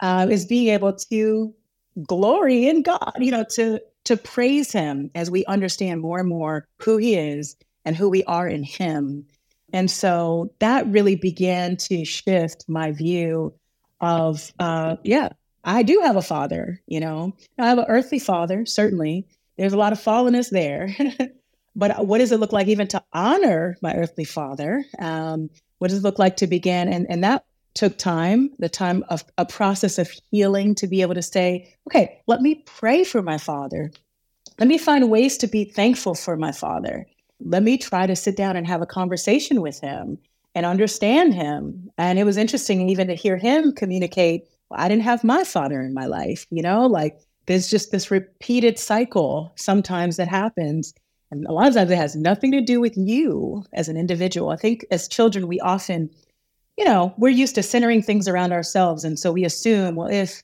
Uh, 0.00 0.26
is 0.30 0.46
being 0.46 0.68
able 0.68 0.94
to 0.94 1.54
glory 2.06 2.66
in 2.66 2.82
God, 2.82 3.12
you 3.18 3.30
know, 3.30 3.44
to 3.52 3.80
to 4.04 4.16
praise 4.16 4.72
Him 4.72 5.10
as 5.14 5.30
we 5.30 5.44
understand 5.46 6.00
more 6.00 6.18
and 6.18 6.28
more 6.28 6.66
who 6.78 6.96
He 6.96 7.16
is 7.16 7.56
and 7.84 7.96
who 7.96 8.08
we 8.08 8.24
are 8.24 8.46
in 8.46 8.62
Him. 8.62 9.26
And 9.72 9.90
so 9.90 10.52
that 10.58 10.86
really 10.88 11.16
began 11.16 11.76
to 11.76 12.04
shift 12.04 12.64
my 12.68 12.92
view 12.92 13.54
of, 14.00 14.52
uh, 14.58 14.96
yeah, 15.04 15.30
I 15.64 15.82
do 15.82 16.00
have 16.02 16.16
a 16.16 16.22
father, 16.22 16.80
you 16.86 17.00
know, 17.00 17.36
I 17.58 17.68
have 17.68 17.78
an 17.78 17.86
earthly 17.88 18.18
father, 18.18 18.64
certainly. 18.66 19.26
There's 19.58 19.74
a 19.74 19.78
lot 19.78 19.92
of 19.92 20.00
fallenness 20.00 20.50
there. 20.50 20.94
but 21.76 22.06
what 22.06 22.18
does 22.18 22.32
it 22.32 22.40
look 22.40 22.52
like 22.52 22.68
even 22.68 22.88
to 22.88 23.02
honor 23.12 23.76
my 23.82 23.94
earthly 23.94 24.24
father? 24.24 24.84
Um, 24.98 25.50
what 25.78 25.90
does 25.90 25.98
it 25.98 26.02
look 26.02 26.18
like 26.18 26.38
to 26.38 26.46
begin? 26.46 26.88
And, 26.88 27.06
and 27.10 27.22
that 27.24 27.44
took 27.74 27.98
time, 27.98 28.50
the 28.58 28.68
time 28.68 29.04
of 29.10 29.22
a 29.38 29.46
process 29.46 29.98
of 29.98 30.10
healing 30.30 30.74
to 30.76 30.86
be 30.86 31.02
able 31.02 31.14
to 31.14 31.22
say, 31.22 31.74
okay, 31.88 32.20
let 32.26 32.40
me 32.40 32.62
pray 32.66 33.04
for 33.04 33.22
my 33.22 33.38
father. 33.38 33.92
Let 34.58 34.68
me 34.68 34.78
find 34.78 35.10
ways 35.10 35.36
to 35.38 35.46
be 35.46 35.64
thankful 35.64 36.14
for 36.14 36.36
my 36.36 36.52
father 36.52 37.06
let 37.44 37.62
me 37.62 37.78
try 37.78 38.06
to 38.06 38.16
sit 38.16 38.36
down 38.36 38.56
and 38.56 38.66
have 38.66 38.82
a 38.82 38.86
conversation 38.86 39.60
with 39.60 39.80
him 39.80 40.18
and 40.54 40.66
understand 40.66 41.34
him. 41.34 41.90
And 41.98 42.18
it 42.18 42.24
was 42.24 42.36
interesting 42.36 42.88
even 42.88 43.08
to 43.08 43.14
hear 43.14 43.36
him 43.36 43.72
communicate, 43.72 44.44
well, 44.68 44.80
I 44.80 44.88
didn't 44.88 45.04
have 45.04 45.24
my 45.24 45.44
father 45.44 45.80
in 45.80 45.94
my 45.94 46.06
life, 46.06 46.46
you 46.50 46.62
know, 46.62 46.86
like 46.86 47.18
there's 47.46 47.70
just 47.70 47.90
this 47.90 48.10
repeated 48.10 48.78
cycle 48.78 49.52
sometimes 49.56 50.16
that 50.16 50.28
happens. 50.28 50.94
And 51.30 51.46
a 51.46 51.52
lot 51.52 51.68
of 51.68 51.74
times 51.74 51.90
it 51.90 51.96
has 51.96 52.16
nothing 52.16 52.50
to 52.52 52.60
do 52.60 52.80
with 52.80 52.96
you 52.96 53.64
as 53.72 53.88
an 53.88 53.96
individual. 53.96 54.50
I 54.50 54.56
think 54.56 54.84
as 54.90 55.08
children, 55.08 55.46
we 55.46 55.60
often, 55.60 56.10
you 56.76 56.84
know, 56.84 57.14
we're 57.18 57.28
used 57.28 57.54
to 57.54 57.62
centering 57.62 58.02
things 58.02 58.26
around 58.26 58.52
ourselves. 58.52 59.04
And 59.04 59.18
so 59.18 59.32
we 59.32 59.44
assume, 59.44 59.94
well, 59.94 60.08
if, 60.08 60.42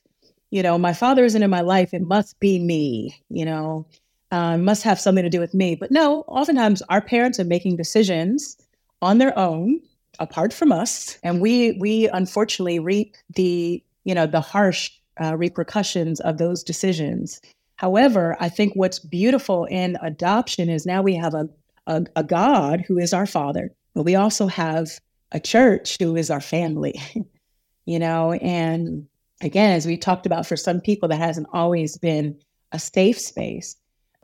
you 0.49 0.63
know, 0.63 0.77
my 0.77 0.93
father 0.93 1.25
isn't 1.25 1.43
in 1.43 1.49
my 1.49 1.61
life, 1.61 1.93
it 1.93 2.01
must 2.01 2.39
be 2.39 2.59
me, 2.59 3.21
you 3.29 3.45
know 3.45 3.85
uh, 4.31 4.57
must 4.57 4.83
have 4.83 4.99
something 4.99 5.23
to 5.23 5.29
do 5.29 5.39
with 5.39 5.53
me. 5.53 5.75
But 5.75 5.91
no, 5.91 6.21
oftentimes 6.27 6.81
our 6.89 7.01
parents 7.01 7.39
are 7.39 7.45
making 7.45 7.77
decisions 7.77 8.57
on 9.01 9.17
their 9.17 9.37
own, 9.37 9.79
apart 10.19 10.53
from 10.53 10.71
us, 10.71 11.17
and 11.23 11.41
we 11.41 11.73
we 11.73 12.07
unfortunately 12.09 12.79
reap 12.79 13.15
the 13.35 13.83
you 14.03 14.15
know 14.15 14.25
the 14.25 14.41
harsh 14.41 14.91
uh, 15.21 15.35
repercussions 15.35 16.19
of 16.21 16.37
those 16.37 16.63
decisions. 16.63 17.41
However, 17.75 18.35
I 18.39 18.49
think 18.49 18.73
what's 18.73 18.99
beautiful 18.99 19.65
in 19.65 19.97
adoption 20.01 20.69
is 20.69 20.85
now 20.85 21.01
we 21.01 21.15
have 21.15 21.35
a, 21.35 21.47
a, 21.85 22.05
a 22.15 22.23
God 22.23 22.83
who 22.87 22.97
is 22.97 23.13
our 23.13 23.27
Father, 23.27 23.71
but 23.93 24.03
we 24.03 24.15
also 24.15 24.47
have 24.47 24.99
a 25.31 25.39
church 25.39 25.97
who 25.99 26.15
is 26.15 26.31
our 26.31 26.41
family. 26.41 26.99
you 27.85 27.99
know, 27.99 28.33
and 28.33 29.07
again, 29.41 29.73
as 29.73 29.85
we 29.85 29.95
talked 29.95 30.25
about, 30.25 30.47
for 30.47 30.57
some 30.57 30.81
people 30.81 31.07
that 31.09 31.19
hasn't 31.19 31.47
always 31.53 31.97
been 31.97 32.39
a 32.71 32.79
safe 32.79 33.19
space 33.19 33.75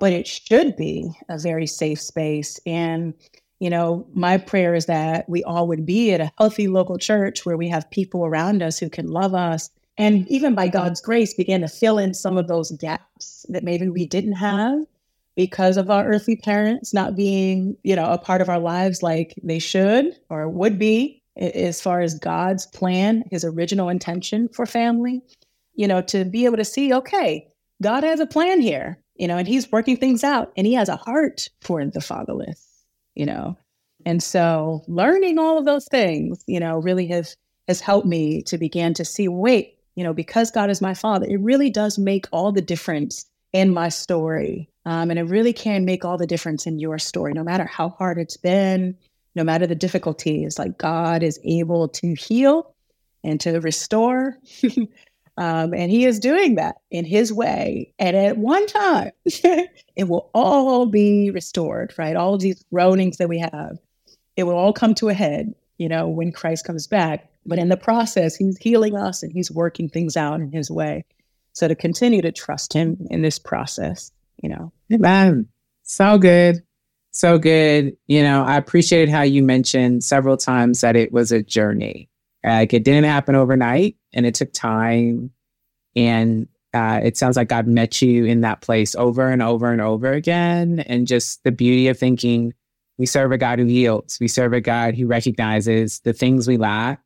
but 0.03 0.11
it 0.11 0.27
should 0.27 0.75
be 0.75 1.09
a 1.29 1.37
very 1.37 1.65
safe 1.65 2.01
space. 2.01 2.59
And, 2.65 3.13
you 3.61 3.69
know, 3.69 4.05
my 4.13 4.37
prayer 4.37 4.75
is 4.75 4.85
that 4.87 5.29
we 5.29 5.45
all 5.45 5.65
would 5.69 5.85
be 5.85 6.11
at 6.11 6.19
a 6.19 6.29
healthy 6.37 6.67
local 6.67 6.97
church 6.97 7.45
where 7.45 7.55
we 7.55 7.69
have 7.69 7.89
people 7.89 8.25
around 8.25 8.61
us 8.61 8.77
who 8.77 8.89
can 8.89 9.07
love 9.07 9.33
us 9.33 9.69
and 9.97 10.27
even 10.27 10.55
by 10.55 10.67
God's 10.67 10.99
grace 10.99 11.33
begin 11.33 11.61
to 11.61 11.69
fill 11.69 11.97
in 11.97 12.13
some 12.13 12.37
of 12.37 12.49
those 12.49 12.71
gaps 12.71 13.45
that 13.47 13.63
maybe 13.63 13.87
we 13.87 14.05
didn't 14.05 14.33
have 14.33 14.79
because 15.37 15.77
of 15.77 15.89
our 15.89 16.05
earthly 16.05 16.35
parents 16.35 16.93
not 16.93 17.15
being, 17.15 17.77
you 17.83 17.95
know, 17.95 18.11
a 18.11 18.17
part 18.17 18.41
of 18.41 18.49
our 18.49 18.59
lives 18.59 19.01
like 19.01 19.33
they 19.41 19.59
should 19.59 20.19
or 20.29 20.49
would 20.49 20.77
be 20.77 21.23
as 21.37 21.79
far 21.79 22.01
as 22.01 22.19
God's 22.19 22.65
plan, 22.65 23.23
his 23.31 23.45
original 23.45 23.87
intention 23.87 24.49
for 24.49 24.65
family. 24.65 25.21
you 25.75 25.87
know, 25.87 26.01
to 26.01 26.25
be 26.25 26.43
able 26.43 26.57
to 26.57 26.65
see, 26.65 26.93
okay, 26.93 27.47
God 27.81 28.03
has 28.03 28.19
a 28.19 28.27
plan 28.27 28.59
here, 28.61 28.97
you 29.15 29.27
know, 29.27 29.37
and 29.37 29.47
he's 29.47 29.71
working 29.71 29.97
things 29.97 30.23
out 30.23 30.51
and 30.57 30.65
he 30.65 30.73
has 30.73 30.89
a 30.89 30.95
heart 30.95 31.49
for 31.61 31.83
the 31.85 32.01
fatherless, 32.01 32.85
you 33.15 33.25
know. 33.25 33.57
And 34.05 34.21
so 34.21 34.83
learning 34.87 35.39
all 35.39 35.57
of 35.57 35.65
those 35.65 35.87
things, 35.87 36.43
you 36.47 36.59
know, 36.59 36.79
really 36.79 37.07
has 37.07 37.37
has 37.67 37.79
helped 37.79 38.07
me 38.07 38.41
to 38.43 38.57
begin 38.57 38.93
to 38.93 39.05
see, 39.05 39.27
wait, 39.29 39.77
you 39.95 40.03
know, 40.03 40.13
because 40.13 40.51
God 40.51 40.69
is 40.69 40.81
my 40.81 40.93
father, 40.93 41.25
it 41.27 41.39
really 41.39 41.69
does 41.69 41.97
make 41.97 42.25
all 42.31 42.51
the 42.51 42.61
difference 42.61 43.25
in 43.53 43.73
my 43.73 43.87
story. 43.89 44.69
Um, 44.85 45.09
and 45.09 45.19
it 45.19 45.23
really 45.23 45.53
can 45.53 45.85
make 45.85 46.03
all 46.03 46.17
the 46.17 46.27
difference 46.27 46.67
in 46.67 46.79
your 46.79 46.99
story, 46.99 47.31
no 47.33 47.43
matter 47.43 47.65
how 47.65 47.89
hard 47.89 48.17
it's 48.17 48.35
been, 48.35 48.97
no 49.35 49.43
matter 49.43 49.65
the 49.65 49.75
difficulties. 49.75 50.59
Like 50.59 50.77
God 50.77 51.23
is 51.23 51.39
able 51.45 51.87
to 51.89 52.13
heal 52.15 52.73
and 53.23 53.39
to 53.41 53.59
restore. 53.59 54.37
um, 55.37 55.73
and 55.73 55.91
He 55.91 56.05
is 56.05 56.19
doing 56.19 56.55
that 56.55 56.77
in 56.91 57.05
His 57.05 57.33
way. 57.33 57.93
And 57.99 58.15
at 58.15 58.37
one 58.37 58.65
time, 58.67 59.11
it 59.25 60.07
will 60.07 60.29
all 60.33 60.85
be 60.85 61.31
restored, 61.31 61.93
right? 61.97 62.15
All 62.15 62.33
of 62.35 62.41
these 62.41 62.63
groanings 62.71 63.17
that 63.17 63.29
we 63.29 63.39
have, 63.39 63.77
it 64.35 64.43
will 64.43 64.57
all 64.57 64.73
come 64.73 64.95
to 64.95 65.09
a 65.09 65.13
head, 65.13 65.53
you 65.77 65.89
know, 65.89 66.07
when 66.07 66.31
Christ 66.31 66.65
comes 66.65 66.87
back. 66.87 67.29
But 67.45 67.59
in 67.59 67.69
the 67.69 67.77
process, 67.77 68.35
He's 68.35 68.57
healing 68.57 68.95
us 68.95 69.23
and 69.23 69.31
He's 69.31 69.51
working 69.51 69.89
things 69.89 70.15
out 70.15 70.39
in 70.39 70.51
His 70.51 70.69
way. 70.69 71.05
So 71.53 71.67
to 71.67 71.75
continue 71.75 72.21
to 72.21 72.31
trust 72.31 72.73
Him 72.73 72.97
in 73.09 73.21
this 73.21 73.39
process, 73.39 74.11
you 74.41 74.49
know. 74.49 74.71
Amen. 74.91 75.47
So 75.83 76.17
good. 76.17 76.63
So 77.11 77.37
good. 77.37 77.95
You 78.07 78.23
know, 78.23 78.43
I 78.43 78.57
appreciated 78.57 79.09
how 79.09 79.21
you 79.21 79.43
mentioned 79.43 80.03
several 80.03 80.37
times 80.37 80.81
that 80.81 80.95
it 80.95 81.11
was 81.11 81.31
a 81.31 81.43
journey. 81.43 82.09
Like 82.43 82.73
it 82.73 82.83
didn't 82.83 83.05
happen 83.05 83.35
overnight 83.35 83.95
and 84.13 84.25
it 84.25 84.35
took 84.35 84.51
time. 84.53 85.31
And 85.95 86.47
uh, 86.73 86.99
it 87.03 87.17
sounds 87.17 87.37
like 87.37 87.49
God 87.49 87.67
met 87.67 88.01
you 88.01 88.25
in 88.25 88.41
that 88.41 88.61
place 88.61 88.95
over 88.95 89.29
and 89.29 89.41
over 89.41 89.71
and 89.71 89.81
over 89.81 90.11
again. 90.11 90.79
And 90.81 91.07
just 91.07 91.43
the 91.43 91.51
beauty 91.51 91.87
of 91.87 91.97
thinking 91.97 92.53
we 92.97 93.05
serve 93.05 93.31
a 93.31 93.37
God 93.37 93.59
who 93.59 93.65
heals, 93.65 94.17
we 94.19 94.27
serve 94.27 94.53
a 94.53 94.61
God 94.61 94.95
who 94.95 95.07
recognizes 95.07 95.99
the 96.01 96.13
things 96.13 96.47
we 96.47 96.57
lack 96.57 97.05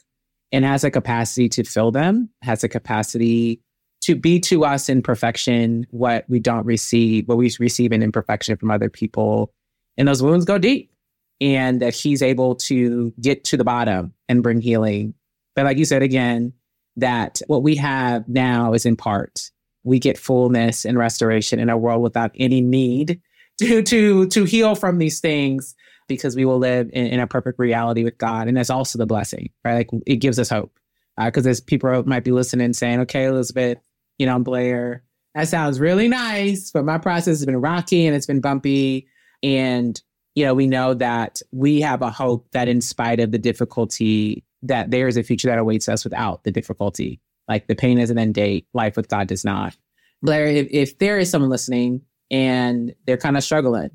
and 0.51 0.63
has 0.63 0.83
a 0.83 0.91
capacity 0.91 1.49
to 1.49 1.63
fill 1.63 1.91
them, 1.91 2.29
has 2.41 2.63
a 2.63 2.69
capacity 2.69 3.61
to 4.01 4.15
be 4.15 4.39
to 4.39 4.63
us 4.63 4.89
in 4.89 5.01
perfection 5.01 5.85
what 5.89 6.25
we 6.29 6.39
don't 6.39 6.65
receive, 6.65 7.27
what 7.27 7.37
we 7.37 7.53
receive 7.59 7.91
in 7.91 8.03
imperfection 8.03 8.55
from 8.55 8.71
other 8.71 8.89
people. 8.89 9.53
And 9.97 10.07
those 10.07 10.23
wounds 10.23 10.45
go 10.45 10.57
deep. 10.57 10.91
And 11.39 11.83
that 11.83 11.93
he's 11.93 12.23
able 12.23 12.55
to 12.55 13.13
get 13.21 13.43
to 13.43 13.57
the 13.57 13.63
bottom 13.63 14.13
and 14.27 14.41
bring 14.41 14.59
healing. 14.59 15.13
But 15.57 15.65
like 15.65 15.77
you 15.77 15.85
said 15.85 16.03
again, 16.03 16.53
that 16.97 17.41
what 17.47 17.63
we 17.63 17.75
have 17.77 18.29
now 18.29 18.73
is 18.73 18.85
in 18.85 18.95
part. 18.95 19.49
We 19.83 19.97
get 19.97 20.17
fullness 20.17 20.85
and 20.85 20.99
restoration 20.99 21.59
in 21.59 21.69
a 21.69 21.77
world 21.77 22.03
without 22.03 22.31
any 22.35 22.61
need 22.61 23.19
to 23.59 23.81
to 23.81 24.27
to 24.27 24.43
heal 24.43 24.75
from 24.75 24.99
these 24.99 25.19
things 25.19 25.75
because 26.07 26.35
we 26.35 26.45
will 26.45 26.59
live 26.59 26.91
in, 26.93 27.07
in 27.07 27.19
a 27.19 27.25
perfect 27.25 27.57
reality 27.57 28.03
with 28.03 28.19
God. 28.19 28.47
And 28.47 28.55
that's 28.55 28.69
also 28.69 28.99
the 28.99 29.07
blessing, 29.07 29.49
right? 29.65 29.77
Like 29.77 29.89
it 30.05 30.17
gives 30.17 30.37
us 30.37 30.49
hope. 30.49 30.77
Because 31.17 31.47
uh, 31.47 31.49
as 31.49 31.59
people 31.59 32.03
might 32.05 32.23
be 32.23 32.31
listening 32.31 32.71
saying, 32.73 32.99
okay, 33.01 33.25
Elizabeth, 33.25 33.79
you 34.19 34.27
know, 34.27 34.37
Blair, 34.37 35.03
that 35.33 35.47
sounds 35.47 35.79
really 35.79 36.07
nice, 36.07 36.69
but 36.69 36.85
my 36.85 36.99
process 36.99 37.39
has 37.39 37.45
been 37.45 37.59
rocky 37.59 38.05
and 38.05 38.15
it's 38.15 38.27
been 38.27 38.41
bumpy. 38.41 39.07
And, 39.41 39.99
you 40.35 40.45
know, 40.45 40.53
we 40.53 40.67
know 40.67 40.93
that 40.93 41.41
we 41.51 41.81
have 41.81 42.03
a 42.03 42.11
hope 42.11 42.47
that 42.51 42.67
in 42.67 42.79
spite 42.79 43.19
of 43.19 43.31
the 43.31 43.39
difficulty, 43.39 44.45
that 44.63 44.91
there 44.91 45.07
is 45.07 45.17
a 45.17 45.23
future 45.23 45.47
that 45.47 45.59
awaits 45.59 45.87
us 45.87 46.03
without 46.03 46.43
the 46.43 46.51
difficulty. 46.51 47.19
Like 47.47 47.67
the 47.67 47.75
pain 47.75 47.97
is 47.99 48.09
an 48.09 48.17
end 48.17 48.33
date, 48.33 48.67
life 48.73 48.97
with 48.97 49.07
God 49.07 49.27
does 49.27 49.45
not. 49.45 49.75
Blair, 50.21 50.47
if, 50.47 50.67
if 50.71 50.97
there 50.99 51.19
is 51.19 51.29
someone 51.29 51.49
listening 51.49 52.01
and 52.31 52.93
they're 53.05 53.17
kind 53.17 53.37
of 53.37 53.43
struggling 53.43 53.91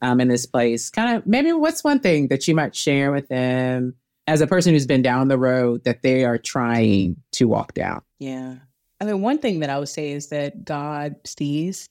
um, 0.00 0.20
in 0.20 0.28
this 0.28 0.46
place, 0.46 0.90
kind 0.90 1.16
of 1.16 1.26
maybe 1.26 1.52
what's 1.52 1.84
one 1.84 2.00
thing 2.00 2.28
that 2.28 2.46
you 2.48 2.54
might 2.54 2.74
share 2.74 3.12
with 3.12 3.28
them 3.28 3.94
as 4.26 4.40
a 4.40 4.46
person 4.46 4.72
who's 4.72 4.86
been 4.86 5.02
down 5.02 5.28
the 5.28 5.38
road 5.38 5.84
that 5.84 6.02
they 6.02 6.24
are 6.24 6.38
trying 6.38 7.16
to 7.32 7.46
walk 7.46 7.74
down? 7.74 8.02
Yeah. 8.18 8.56
I 9.00 9.04
mean, 9.04 9.20
one 9.20 9.38
thing 9.38 9.60
that 9.60 9.70
I 9.70 9.78
would 9.78 9.88
say 9.88 10.12
is 10.12 10.28
that 10.28 10.64
God 10.64 11.16
sees, 11.24 11.88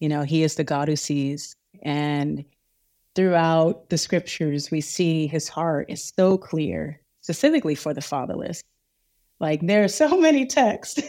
you 0.00 0.08
know, 0.08 0.22
He 0.22 0.42
is 0.42 0.54
the 0.54 0.64
God 0.64 0.88
who 0.88 0.96
sees. 0.96 1.54
And 1.82 2.44
throughout 3.14 3.90
the 3.90 3.98
scriptures, 3.98 4.70
we 4.70 4.80
see 4.80 5.26
His 5.26 5.48
heart 5.48 5.86
is 5.88 6.12
so 6.16 6.38
clear, 6.38 7.00
specifically 7.22 7.74
for 7.74 7.94
the 7.94 8.00
fatherless. 8.00 8.62
Like, 9.40 9.60
there 9.66 9.84
are 9.84 9.88
so 9.88 10.20
many 10.20 10.46
texts, 10.46 11.00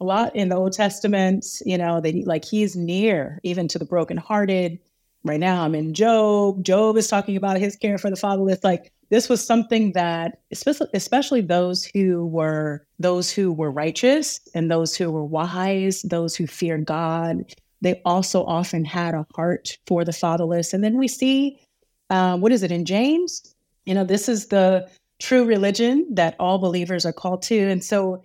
a 0.00 0.04
lot 0.04 0.34
in 0.34 0.48
the 0.48 0.56
Old 0.56 0.72
Testament, 0.72 1.46
you 1.64 1.78
know, 1.78 2.00
that 2.00 2.26
like 2.26 2.44
He's 2.44 2.76
near 2.76 3.40
even 3.42 3.68
to 3.68 3.78
the 3.78 3.84
brokenhearted. 3.84 4.78
Right 5.22 5.40
now, 5.40 5.64
I'm 5.64 5.74
in 5.74 5.94
Job. 5.94 6.62
Job 6.62 6.98
is 6.98 7.08
talking 7.08 7.36
about 7.36 7.58
His 7.58 7.76
care 7.76 7.96
for 7.96 8.10
the 8.10 8.16
fatherless. 8.16 8.62
Like, 8.62 8.92
this 9.10 9.28
was 9.28 9.44
something 9.44 9.92
that 9.92 10.40
especially, 10.50 10.88
especially 10.92 11.40
those 11.40 11.84
who 11.84 12.26
were 12.26 12.84
those 12.98 13.30
who 13.30 13.52
were 13.52 13.70
righteous 13.70 14.40
and 14.54 14.70
those 14.70 14.96
who 14.96 15.10
were 15.10 15.24
wise 15.24 16.02
those 16.02 16.34
who 16.34 16.46
feared 16.46 16.84
god 16.84 17.44
they 17.80 18.00
also 18.04 18.44
often 18.44 18.84
had 18.84 19.14
a 19.14 19.26
heart 19.34 19.78
for 19.86 20.04
the 20.04 20.12
fatherless 20.12 20.72
and 20.72 20.82
then 20.82 20.98
we 20.98 21.08
see 21.08 21.60
um, 22.10 22.40
what 22.40 22.52
is 22.52 22.62
it 22.62 22.72
in 22.72 22.84
james 22.84 23.54
you 23.84 23.94
know 23.94 24.04
this 24.04 24.28
is 24.28 24.48
the 24.48 24.88
true 25.18 25.44
religion 25.44 26.06
that 26.10 26.36
all 26.38 26.58
believers 26.58 27.06
are 27.06 27.12
called 27.12 27.42
to 27.42 27.58
and 27.58 27.84
so 27.84 28.22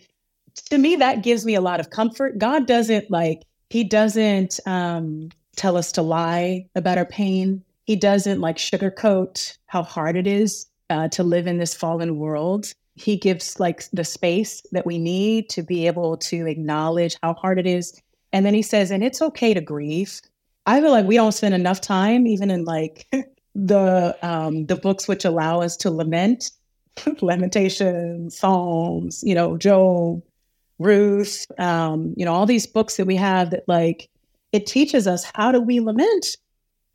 to 0.69 0.77
me 0.77 0.95
that 0.95 1.23
gives 1.23 1.45
me 1.45 1.55
a 1.55 1.61
lot 1.61 1.79
of 1.79 1.89
comfort 1.89 2.37
god 2.37 2.65
doesn't 2.65 3.09
like 3.11 3.43
he 3.69 3.83
doesn't 3.83 4.59
um, 4.65 5.29
tell 5.55 5.77
us 5.77 5.91
to 5.91 6.01
lie 6.01 6.65
about 6.75 6.97
our 6.97 7.05
pain 7.05 7.63
he 7.85 7.95
doesn't 7.95 8.39
like 8.41 8.57
sugarcoat 8.57 9.57
how 9.65 9.83
hard 9.83 10.15
it 10.15 10.27
is 10.27 10.69
uh, 10.89 11.07
to 11.09 11.23
live 11.23 11.47
in 11.47 11.57
this 11.57 11.73
fallen 11.73 12.17
world. 12.17 12.73
He 12.95 13.15
gives 13.15 13.59
like 13.59 13.89
the 13.91 14.03
space 14.03 14.61
that 14.71 14.85
we 14.85 14.97
need 14.97 15.49
to 15.49 15.63
be 15.63 15.87
able 15.87 16.17
to 16.17 16.45
acknowledge 16.47 17.15
how 17.23 17.33
hard 17.33 17.59
it 17.59 17.65
is. 17.65 17.99
And 18.33 18.45
then 18.45 18.53
he 18.53 18.61
says, 18.61 18.91
and 18.91 19.03
it's 19.03 19.21
okay 19.21 19.53
to 19.53 19.61
grieve. 19.61 20.21
I 20.65 20.81
feel 20.81 20.91
like 20.91 21.05
we 21.05 21.15
don't 21.15 21.31
spend 21.31 21.55
enough 21.55 21.81
time, 21.81 22.27
even 22.27 22.51
in 22.51 22.65
like 22.65 23.07
the 23.55 24.17
um, 24.21 24.65
the 24.67 24.75
books 24.75 25.07
which 25.07 25.25
allow 25.25 25.61
us 25.61 25.75
to 25.77 25.89
lament, 25.89 26.51
Lamentation, 27.21 28.29
Psalms, 28.29 29.23
you 29.23 29.35
know, 29.35 29.57
Job, 29.57 30.21
Ruth, 30.79 31.45
um, 31.59 32.13
you 32.15 32.25
know, 32.25 32.33
all 32.33 32.45
these 32.45 32.65
books 32.65 32.97
that 32.97 33.05
we 33.05 33.15
have 33.15 33.51
that 33.51 33.67
like 33.67 34.09
it 34.51 34.65
teaches 34.65 35.07
us 35.07 35.25
how 35.35 35.51
do 35.51 35.61
we 35.61 35.79
lament, 35.79 36.37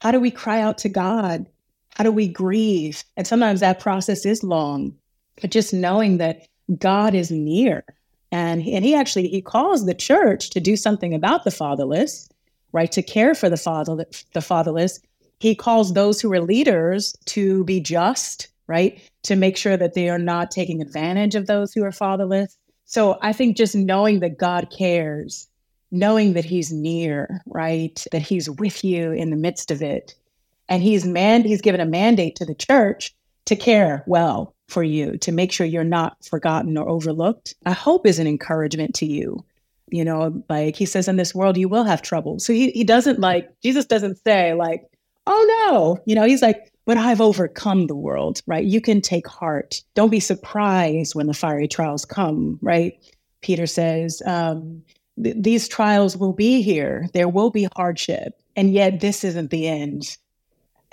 how 0.00 0.10
do 0.10 0.18
we 0.18 0.30
cry 0.30 0.60
out 0.60 0.78
to 0.78 0.88
God, 0.88 1.46
how 1.94 2.04
do 2.04 2.10
we 2.10 2.26
grieve? 2.26 3.04
And 3.16 3.26
sometimes 3.26 3.60
that 3.60 3.80
process 3.80 4.26
is 4.26 4.42
long, 4.42 4.94
but 5.40 5.50
just 5.50 5.72
knowing 5.72 6.18
that 6.18 6.48
God 6.78 7.14
is 7.14 7.30
near. 7.30 7.84
And, 8.32 8.66
and 8.66 8.84
he 8.84 8.94
actually 8.94 9.28
he 9.28 9.40
calls 9.40 9.86
the 9.86 9.94
church 9.94 10.50
to 10.50 10.60
do 10.60 10.76
something 10.76 11.14
about 11.14 11.44
the 11.44 11.50
fatherless, 11.50 12.28
right? 12.72 12.90
To 12.90 13.02
care 13.02 13.34
for 13.34 13.48
the 13.48 13.56
father 13.56 14.06
the 14.32 14.40
fatherless. 14.40 14.98
He 15.40 15.54
calls 15.54 15.92
those 15.92 16.20
who 16.20 16.32
are 16.32 16.40
leaders 16.40 17.14
to 17.26 17.64
be 17.64 17.80
just, 17.80 18.48
right? 18.66 18.98
To 19.24 19.36
make 19.36 19.56
sure 19.56 19.76
that 19.76 19.94
they 19.94 20.08
are 20.08 20.18
not 20.18 20.50
taking 20.50 20.80
advantage 20.80 21.34
of 21.34 21.46
those 21.46 21.72
who 21.72 21.84
are 21.84 21.92
fatherless. 21.92 22.56
So 22.84 23.18
I 23.22 23.32
think 23.32 23.56
just 23.56 23.74
knowing 23.74 24.20
that 24.20 24.38
God 24.38 24.72
cares, 24.76 25.48
knowing 25.90 26.34
that 26.34 26.44
he's 26.44 26.72
near, 26.72 27.40
right? 27.46 28.04
That 28.12 28.22
he's 28.22 28.50
with 28.50 28.84
you 28.84 29.12
in 29.12 29.30
the 29.30 29.36
midst 29.36 29.70
of 29.70 29.82
it, 29.82 30.14
and 30.68 30.82
he's 30.82 31.04
man 31.04 31.42
he's 31.42 31.60
given 31.60 31.80
a 31.80 31.86
mandate 31.86 32.36
to 32.36 32.44
the 32.44 32.54
church 32.54 33.14
to 33.46 33.56
care 33.56 34.02
well 34.06 34.54
for 34.68 34.82
you 34.82 35.18
to 35.18 35.32
make 35.32 35.52
sure 35.52 35.66
you're 35.66 35.84
not 35.84 36.16
forgotten 36.24 36.76
or 36.76 36.88
overlooked 36.88 37.54
i 37.66 37.72
hope 37.72 38.06
is 38.06 38.18
an 38.18 38.26
encouragement 38.26 38.94
to 38.94 39.06
you 39.06 39.44
you 39.90 40.04
know 40.04 40.42
like 40.48 40.76
he 40.76 40.86
says 40.86 41.08
in 41.08 41.16
this 41.16 41.34
world 41.34 41.56
you 41.56 41.68
will 41.68 41.84
have 41.84 42.02
trouble 42.02 42.38
so 42.38 42.52
he, 42.52 42.70
he 42.70 42.84
doesn't 42.84 43.20
like 43.20 43.48
jesus 43.60 43.84
doesn't 43.84 44.16
say 44.24 44.54
like 44.54 44.82
oh 45.26 45.68
no 45.68 45.98
you 46.06 46.14
know 46.14 46.24
he's 46.24 46.42
like 46.42 46.72
but 46.84 46.96
i've 46.96 47.20
overcome 47.20 47.86
the 47.86 47.94
world 47.94 48.40
right 48.46 48.64
you 48.64 48.80
can 48.80 49.00
take 49.00 49.26
heart 49.26 49.82
don't 49.94 50.10
be 50.10 50.20
surprised 50.20 51.14
when 51.14 51.26
the 51.26 51.34
fiery 51.34 51.68
trials 51.68 52.04
come 52.04 52.58
right 52.62 52.94
peter 53.42 53.66
says 53.66 54.22
um, 54.26 54.82
th- 55.22 55.36
these 55.38 55.68
trials 55.68 56.16
will 56.16 56.32
be 56.32 56.62
here 56.62 57.08
there 57.12 57.28
will 57.28 57.50
be 57.50 57.68
hardship 57.76 58.40
and 58.56 58.72
yet 58.72 59.00
this 59.00 59.24
isn't 59.24 59.50
the 59.50 59.66
end 59.66 60.16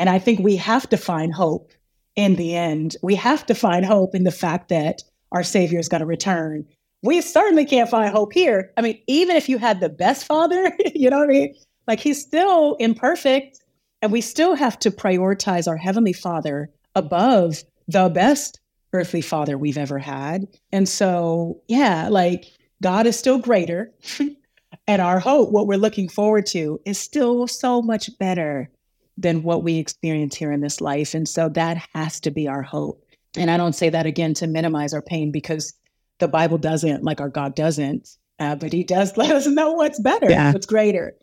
and 0.01 0.09
I 0.09 0.17
think 0.17 0.39
we 0.39 0.55
have 0.55 0.89
to 0.89 0.97
find 0.97 1.31
hope 1.31 1.71
in 2.15 2.35
the 2.35 2.55
end. 2.55 2.97
We 3.03 3.13
have 3.13 3.45
to 3.45 3.53
find 3.53 3.85
hope 3.85 4.15
in 4.15 4.23
the 4.23 4.31
fact 4.31 4.69
that 4.69 5.03
our 5.31 5.43
Savior 5.43 5.77
is 5.77 5.87
going 5.87 5.99
to 5.99 6.07
return. 6.07 6.65
We 7.03 7.21
certainly 7.21 7.65
can't 7.65 7.87
find 7.87 8.11
hope 8.11 8.33
here. 8.33 8.73
I 8.77 8.81
mean, 8.81 8.99
even 9.05 9.35
if 9.35 9.47
you 9.47 9.59
had 9.59 9.79
the 9.79 9.89
best 9.89 10.25
father, 10.25 10.75
you 10.95 11.07
know 11.11 11.19
what 11.19 11.29
I 11.29 11.31
mean? 11.31 11.55
Like 11.87 11.99
he's 11.99 12.19
still 12.19 12.77
imperfect, 12.79 13.59
and 14.01 14.11
we 14.11 14.21
still 14.21 14.55
have 14.55 14.79
to 14.79 14.91
prioritize 14.91 15.67
our 15.67 15.77
Heavenly 15.77 16.13
Father 16.13 16.69
above 16.95 17.63
the 17.87 18.09
best 18.09 18.59
earthly 18.93 19.21
father 19.21 19.57
we've 19.57 19.77
ever 19.77 19.99
had. 19.99 20.47
And 20.71 20.87
so, 20.87 21.61
yeah, 21.67 22.09
like 22.09 22.45
God 22.81 23.07
is 23.07 23.17
still 23.17 23.37
greater. 23.37 23.91
and 24.87 25.01
our 25.01 25.19
hope, 25.19 25.51
what 25.51 25.67
we're 25.67 25.77
looking 25.77 26.09
forward 26.09 26.45
to, 26.47 26.79
is 26.85 26.97
still 26.97 27.47
so 27.47 27.81
much 27.81 28.09
better 28.19 28.69
than 29.17 29.43
what 29.43 29.63
we 29.63 29.77
experience 29.77 30.35
here 30.35 30.51
in 30.51 30.61
this 30.61 30.81
life. 30.81 31.13
And 31.13 31.27
so 31.27 31.49
that 31.49 31.85
has 31.93 32.19
to 32.21 32.31
be 32.31 32.47
our 32.47 32.61
hope. 32.61 33.05
And 33.37 33.49
I 33.49 33.57
don't 33.57 33.75
say 33.75 33.89
that 33.89 34.05
again 34.05 34.33
to 34.35 34.47
minimize 34.47 34.93
our 34.93 35.01
pain 35.01 35.31
because 35.31 35.73
the 36.19 36.27
Bible 36.27 36.57
doesn't, 36.57 37.03
like 37.03 37.21
our 37.21 37.29
God 37.29 37.55
doesn't, 37.55 38.09
uh, 38.39 38.55
but 38.55 38.73
He 38.73 38.83
does 38.83 39.15
let 39.17 39.31
us 39.31 39.47
know 39.47 39.73
what's 39.73 39.99
better, 39.99 40.29
yeah. 40.29 40.51
what's 40.51 40.65
greater. 40.65 41.13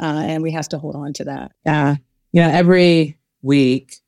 Uh, 0.00 0.24
and 0.26 0.42
we 0.42 0.50
have 0.50 0.68
to 0.70 0.78
hold 0.78 0.96
on 0.96 1.12
to 1.14 1.24
that. 1.24 1.52
Yeah. 1.64 1.96
You 2.34 2.40
know, 2.40 2.50
every 2.50 3.16
week 3.42 3.98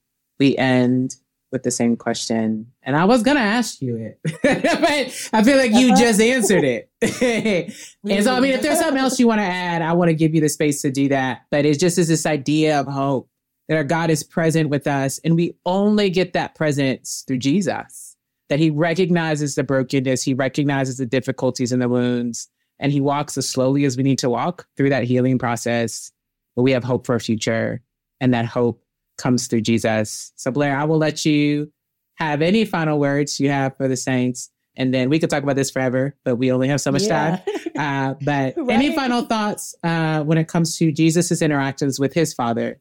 we 0.41 0.57
end 0.57 1.15
with 1.53 1.63
the 1.63 1.71
same 1.71 1.97
question. 1.97 2.73
And 2.83 2.97
I 2.97 3.05
was 3.05 3.23
going 3.23 3.37
to 3.37 3.43
ask 3.43 3.81
you 3.81 3.95
it, 3.95 4.19
but 4.43 5.31
I 5.33 5.45
feel 5.45 5.57
like 5.57 5.71
you 5.71 5.93
uh-huh. 5.93 5.97
just 5.97 6.21
answered 6.21 6.65
it. 6.65 6.91
and 8.03 8.25
so, 8.25 8.35
I 8.35 8.41
mean, 8.41 8.51
if 8.51 8.63
there's 8.63 8.81
something 8.81 8.99
else 8.99 9.21
you 9.21 9.29
want 9.29 9.43
to 9.43 9.47
add, 9.47 9.81
I 9.81 9.93
want 9.93 10.09
to 10.09 10.15
give 10.15 10.35
you 10.35 10.41
the 10.41 10.49
space 10.49 10.83
to 10.83 10.91
do 10.91 11.09
that. 11.11 11.43
But 11.53 11.67
it's 11.67 11.79
just 11.79 11.99
is 11.99 12.09
this 12.09 12.27
idea 12.27 12.81
of 12.81 12.89
hope 12.89 13.31
that 13.69 13.77
our 13.77 13.85
God 13.85 14.11
is 14.11 14.25
present 14.25 14.71
with 14.71 14.89
us. 14.89 15.21
And 15.23 15.37
we 15.37 15.55
only 15.65 16.11
get 16.11 16.33
that 16.33 16.57
presence 16.57 17.23
through 17.29 17.39
Jesus, 17.39 18.17
that 18.49 18.59
he 18.59 18.71
recognizes 18.71 19.55
the 19.55 19.63
brokenness, 19.63 20.25
he 20.25 20.35
recognizes 20.35 20.99
the 20.99 21.07
difficulties 21.07 21.71
and 21.71 21.81
the 21.81 21.89
wounds, 21.89 22.49
and 22.81 22.91
he 22.91 23.01
walks 23.01 23.39
as 23.39 23.49
slowly 23.49 23.85
as 23.85 23.97
we 23.97 24.03
need 24.03 24.19
to 24.19 24.31
walk 24.31 24.67
through 24.77 24.91
that 24.91 25.05
healing 25.05 25.39
process. 25.39 26.11
But 26.57 26.63
we 26.63 26.73
have 26.73 26.83
hope 26.83 27.07
for 27.07 27.15
a 27.15 27.21
future. 27.21 27.83
And 28.21 28.33
that 28.35 28.47
hope 28.47 28.83
comes 29.19 29.47
through 29.47 29.63
Jesus. 29.63 30.33
So, 30.37 30.51
Blair, 30.51 30.77
I 30.77 30.85
will 30.85 30.99
let 30.99 31.25
you 31.25 31.73
have 32.17 32.43
any 32.43 32.65
final 32.65 32.99
words 32.99 33.39
you 33.41 33.51
have 33.51 33.77
for 33.77 33.89
the 33.89 33.97
saints. 33.97 34.51
And 34.77 34.93
then 34.93 35.09
we 35.09 35.19
could 35.19 35.31
talk 35.31 35.43
about 35.43 35.57
this 35.57 35.71
forever, 35.71 36.17
but 36.25 36.37
we 36.37 36.53
only 36.53 36.69
have 36.69 36.81
so 36.81 36.93
much 36.93 37.05
yeah. 37.05 37.37
time. 37.37 37.41
Uh, 37.77 38.15
but 38.23 38.55
right. 38.57 38.71
any 38.71 38.95
final 38.95 39.21
thoughts 39.21 39.75
uh, 39.85 40.23
when 40.25 40.39
it 40.39 40.49
comes 40.49 40.79
to 40.79 40.91
Jesus's 40.91 41.43
interactions 41.43 42.01
with 42.01 42.15
his 42.15 42.33
father 42.33 42.81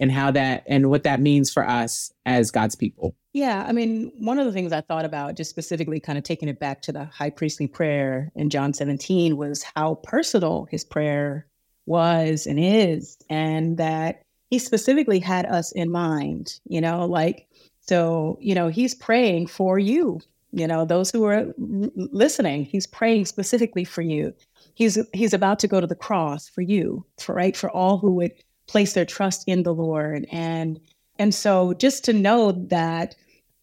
and 0.00 0.10
how 0.10 0.32
that 0.32 0.64
and 0.66 0.90
what 0.90 1.04
that 1.04 1.20
means 1.20 1.52
for 1.52 1.64
us 1.64 2.12
as 2.26 2.50
God's 2.50 2.74
people? 2.74 3.14
Yeah, 3.32 3.64
I 3.66 3.70
mean, 3.70 4.10
one 4.18 4.40
of 4.40 4.46
the 4.46 4.52
things 4.52 4.72
I 4.72 4.80
thought 4.80 5.04
about, 5.04 5.36
just 5.36 5.48
specifically 5.48 6.00
kind 6.00 6.18
of 6.18 6.24
taking 6.24 6.48
it 6.48 6.58
back 6.58 6.82
to 6.82 6.92
the 6.92 7.04
high 7.04 7.30
priestly 7.30 7.68
prayer 7.68 8.32
in 8.34 8.50
John 8.50 8.74
17, 8.74 9.36
was 9.36 9.64
how 9.76 9.94
personal 10.02 10.66
his 10.72 10.84
prayer 10.84 11.46
was 11.86 12.46
and 12.46 12.58
is, 12.58 13.16
and 13.30 13.78
that 13.78 14.22
he 14.52 14.58
specifically 14.58 15.18
had 15.18 15.46
us 15.46 15.72
in 15.72 15.90
mind, 15.90 16.60
you 16.66 16.78
know, 16.78 17.06
like, 17.06 17.48
so, 17.80 18.36
you 18.38 18.54
know, 18.54 18.68
he's 18.68 18.94
praying 18.94 19.46
for 19.46 19.78
you, 19.78 20.20
you 20.52 20.66
know, 20.66 20.84
those 20.84 21.10
who 21.10 21.24
are 21.24 21.46
listening, 21.56 22.66
he's 22.66 22.86
praying 22.86 23.24
specifically 23.24 23.84
for 23.84 24.02
you. 24.02 24.34
He's 24.74 24.98
he's 25.14 25.32
about 25.32 25.58
to 25.60 25.68
go 25.68 25.80
to 25.80 25.86
the 25.86 25.94
cross 25.94 26.50
for 26.50 26.60
you, 26.60 27.02
for 27.18 27.34
right, 27.34 27.56
for 27.56 27.70
all 27.70 27.96
who 27.96 28.12
would 28.12 28.32
place 28.66 28.92
their 28.92 29.06
trust 29.06 29.42
in 29.46 29.62
the 29.62 29.72
Lord. 29.72 30.26
And 30.30 30.78
and 31.18 31.34
so 31.34 31.72
just 31.72 32.04
to 32.04 32.12
know 32.12 32.52
that 32.52 33.14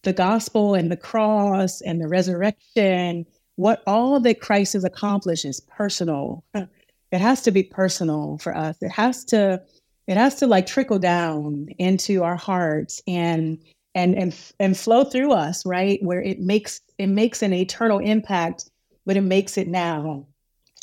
the 0.02 0.14
gospel 0.14 0.74
and 0.74 0.92
the 0.92 0.98
cross 0.98 1.82
and 1.82 2.02
the 2.02 2.08
resurrection, 2.08 3.28
what 3.58 3.84
all 3.86 4.20
that 4.22 4.42
Christ 4.42 4.74
has 4.74 4.84
accomplished 4.84 5.46
is 5.46 5.60
personal. 5.60 6.44
It 7.12 7.22
has 7.22 7.42
to 7.42 7.52
be 7.52 7.64
personal 7.64 8.38
for 8.38 8.56
us. 8.56 8.78
It 8.82 8.92
has 8.92 9.26
to 9.26 9.64
it 10.10 10.18
has 10.18 10.34
to 10.36 10.48
like 10.48 10.66
trickle 10.66 10.98
down 10.98 11.68
into 11.78 12.24
our 12.24 12.36
hearts 12.36 13.00
and 13.08 13.60
and 13.94 14.16
and 14.16 14.36
and 14.60 14.76
flow 14.76 15.04
through 15.04 15.32
us 15.32 15.64
right? 15.68 16.00
Where 16.02 16.22
it 16.22 16.40
makes 16.40 16.82
it 16.98 17.08
makes 17.08 17.44
an 17.44 17.54
eternal 17.54 18.00
impact 18.00 18.70
but 19.06 19.18
it 19.18 19.22
makes 19.22 19.58
it 19.58 19.68
now 19.68 20.26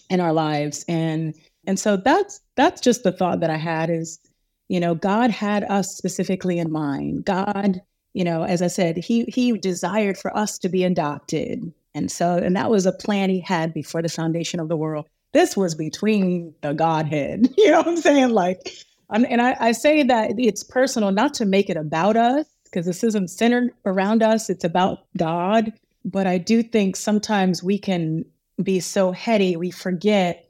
in 0.09 0.21
our 0.21 0.33
lives. 0.33 0.85
And 0.89 1.35
and 1.67 1.79
so 1.79 1.97
that's 1.97 2.41
that's 2.55 2.81
just 2.81 3.03
the 3.03 3.11
thought 3.11 3.41
that 3.41 3.51
i 3.51 3.57
had 3.57 3.91
is 3.91 4.21
you 4.69 4.79
know 4.79 4.95
god 4.95 5.31
had 5.31 5.65
us 5.65 5.97
specifically 5.97 6.61
in 6.61 6.71
mind. 6.71 7.25
God 7.25 7.81
you 8.15 8.23
know 8.23 8.45
as 8.45 8.63
i 8.63 8.69
said 8.69 8.97
he 8.97 9.25
he 9.25 9.59
desired 9.59 10.17
for 10.17 10.35
us 10.37 10.57
to 10.59 10.69
be 10.69 10.85
adopted. 10.85 11.73
And 11.97 12.13
so 12.13 12.37
and 12.37 12.55
that 12.55 12.71
was 12.71 12.87
a 12.87 12.93
plan 12.93 13.31
he 13.31 13.41
had 13.41 13.75
before 13.75 14.03
the 14.03 14.09
foundation 14.09 14.61
of 14.61 14.69
the 14.69 14.77
world. 14.77 15.09
This 15.33 15.57
was 15.57 15.75
between 15.75 16.55
the 16.63 16.75
godhead 16.75 17.53
you 17.59 17.73
know 17.73 17.79
what 17.79 17.89
i'm 17.89 17.97
saying? 17.97 18.31
Like 18.31 18.73
and 19.11 19.41
I, 19.41 19.57
I 19.61 19.73
say 19.73 20.03
that 20.03 20.33
it's 20.39 20.63
personal, 20.63 21.13
not 21.13 21.35
to 21.35 21.45
make 21.45 21.71
it 21.71 21.77
about 21.77 22.17
us, 22.17 22.47
because 22.65 22.87
this 22.87 23.05
isn't 23.05 23.29
centered 23.29 23.73
around 23.85 24.23
us, 24.23 24.51
it's 24.51 24.65
about 24.65 25.07
God. 25.17 25.73
But 26.05 26.27
I 26.27 26.39
do 26.39 26.63
think 26.63 26.97
sometimes 26.97 27.63
we 27.63 27.79
can 27.79 28.25
be 28.63 28.81
so 28.81 29.13
heady, 29.13 29.57
we 29.57 29.71
forget 29.71 30.49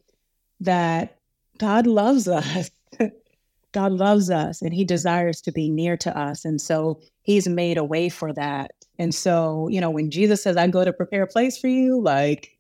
that 0.61 1.19
God 1.59 1.87
loves 1.87 2.29
us. 2.29 2.71
God 3.73 3.93
loves 3.93 4.31
us 4.31 4.63
and 4.63 4.73
he 4.73 4.85
desires 4.85 5.43
to 5.43 5.53
be 5.53 5.69
near 5.69 5.99
to 5.99 6.19
us. 6.19 6.47
And 6.47 6.61
so 6.61 7.01
he's 7.23 7.47
made 7.47 7.77
a 7.77 7.85
way 7.85 8.09
for 8.09 8.33
that. 8.33 8.71
And 8.99 9.15
so, 9.15 9.69
you 9.69 9.83
know, 9.83 9.91
when 9.91 10.11
Jesus 10.11 10.43
says, 10.43 10.57
I 10.57 10.67
go 10.69 10.83
to 10.85 10.95
prepare 10.95 11.25
a 11.25 11.27
place 11.27 11.59
for 11.59 11.69
you, 11.69 12.01
like 12.01 12.57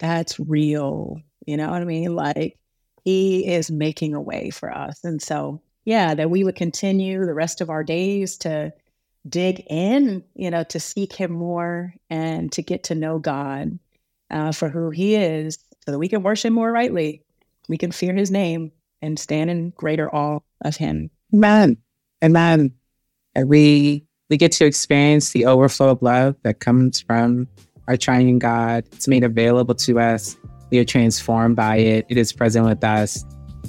that's 0.00 0.40
real. 0.40 1.20
You 1.46 1.56
know 1.56 1.70
what 1.70 1.80
I 1.80 1.84
mean? 1.84 2.16
Like 2.16 2.57
he 3.08 3.46
is 3.46 3.70
making 3.70 4.12
a 4.12 4.20
way 4.20 4.50
for 4.50 4.70
us. 4.70 5.02
And 5.02 5.22
so, 5.22 5.62
yeah, 5.86 6.14
that 6.14 6.28
we 6.28 6.44
would 6.44 6.56
continue 6.56 7.24
the 7.24 7.32
rest 7.32 7.62
of 7.62 7.70
our 7.70 7.82
days 7.82 8.36
to 8.38 8.70
dig 9.26 9.64
in, 9.70 10.22
you 10.34 10.50
know, 10.50 10.62
to 10.64 10.78
seek 10.78 11.14
Him 11.14 11.32
more 11.32 11.94
and 12.10 12.52
to 12.52 12.60
get 12.60 12.84
to 12.84 12.94
know 12.94 13.18
God 13.18 13.78
uh, 14.30 14.52
for 14.52 14.68
who 14.68 14.90
He 14.90 15.14
is 15.14 15.58
so 15.86 15.92
that 15.92 15.98
we 15.98 16.08
can 16.08 16.22
worship 16.22 16.52
more 16.52 16.70
rightly. 16.70 17.22
We 17.66 17.78
can 17.78 17.92
fear 17.92 18.12
His 18.12 18.30
name 18.30 18.72
and 19.00 19.18
stand 19.18 19.48
in 19.48 19.70
greater 19.70 20.14
awe 20.14 20.40
of 20.62 20.76
Him. 20.76 21.08
Amen. 21.32 21.78
Amen. 22.22 22.74
And 23.34 23.48
we, 23.48 24.04
we 24.28 24.36
get 24.36 24.52
to 24.52 24.66
experience 24.66 25.30
the 25.30 25.46
overflow 25.46 25.88
of 25.88 26.02
love 26.02 26.36
that 26.42 26.60
comes 26.60 27.00
from 27.00 27.48
our 27.86 27.96
triune 27.96 28.38
God. 28.38 28.84
It's 28.92 29.08
made 29.08 29.24
available 29.24 29.76
to 29.76 29.98
us 29.98 30.36
we 30.70 30.78
are 30.78 30.84
transformed 30.84 31.56
by 31.56 31.76
it. 31.76 32.06
It 32.08 32.16
is 32.16 32.32
present 32.32 32.66
with 32.66 32.82
us. 32.84 33.24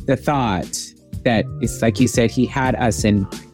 The 0.06 0.16
thought 0.16 0.78
that 1.24 1.46
it's 1.62 1.82
like 1.82 2.00
you 2.00 2.08
said, 2.08 2.32
He 2.32 2.46
had 2.46 2.76
us 2.76 3.04
in 3.04 3.22
mind 3.24 3.46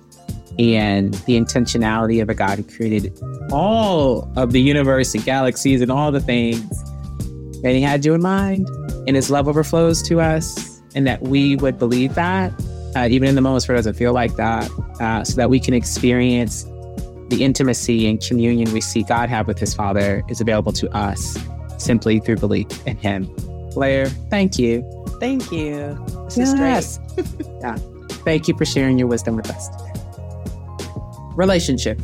and 0.58 1.14
the 1.26 1.38
intentionality 1.38 2.22
of 2.22 2.30
a 2.30 2.34
God 2.34 2.60
who 2.60 2.64
created 2.64 3.20
all 3.52 4.32
of 4.38 4.54
the 4.54 4.62
universe 4.62 5.14
and 5.14 5.24
galaxies 5.24 5.82
and 5.82 5.92
all 5.92 6.12
the 6.12 6.22
things. 6.22 6.82
And 7.64 7.74
He 7.74 7.82
had 7.82 8.06
you 8.06 8.14
in 8.14 8.22
mind, 8.22 8.70
and 9.08 9.16
His 9.16 9.30
love 9.30 9.48
overflows 9.48 10.02
to 10.04 10.22
us, 10.22 10.82
and 10.96 11.06
that 11.08 11.22
we 11.24 11.56
would 11.58 11.78
believe 11.78 12.16
that, 12.16 12.54
uh, 12.96 13.08
even 13.10 13.28
in 13.28 13.36
the 13.36 13.42
moments 13.42 13.68
where 13.68 13.76
it 13.76 13.80
doesn't 13.80 13.96
feel 13.96 14.14
like 14.14 14.36
that, 14.36 14.70
uh, 15.02 15.24
so 15.24 15.36
that 15.36 15.50
we 15.50 15.60
can 15.60 15.74
experience 15.74 16.64
the 17.30 17.44
intimacy 17.44 18.08
and 18.08 18.22
communion 18.22 18.72
we 18.72 18.80
see 18.80 19.04
God 19.04 19.30
have 19.30 19.48
with 19.48 19.60
His 19.60 19.74
Father 19.74 20.24
is 20.30 20.40
available 20.40 20.72
to 20.74 20.90
us 20.96 21.38
simply 21.86 22.20
through 22.20 22.38
belief 22.38 22.68
in 22.86 22.98
Him. 22.98 23.34
Blair, 23.74 24.08
thank 24.30 24.58
you. 24.58 24.84
Thank 25.20 25.52
you. 25.52 25.98
This 26.26 26.38
yes. 26.38 27.00
is 27.18 27.34
great. 27.36 27.48
yeah. 27.62 27.76
Thank 28.26 28.48
you 28.48 28.58
for 28.58 28.66
sharing 28.66 28.98
your 28.98 29.08
wisdom 29.08 29.36
with 29.36 29.50
us. 29.50 29.70
Relationship 31.36 32.00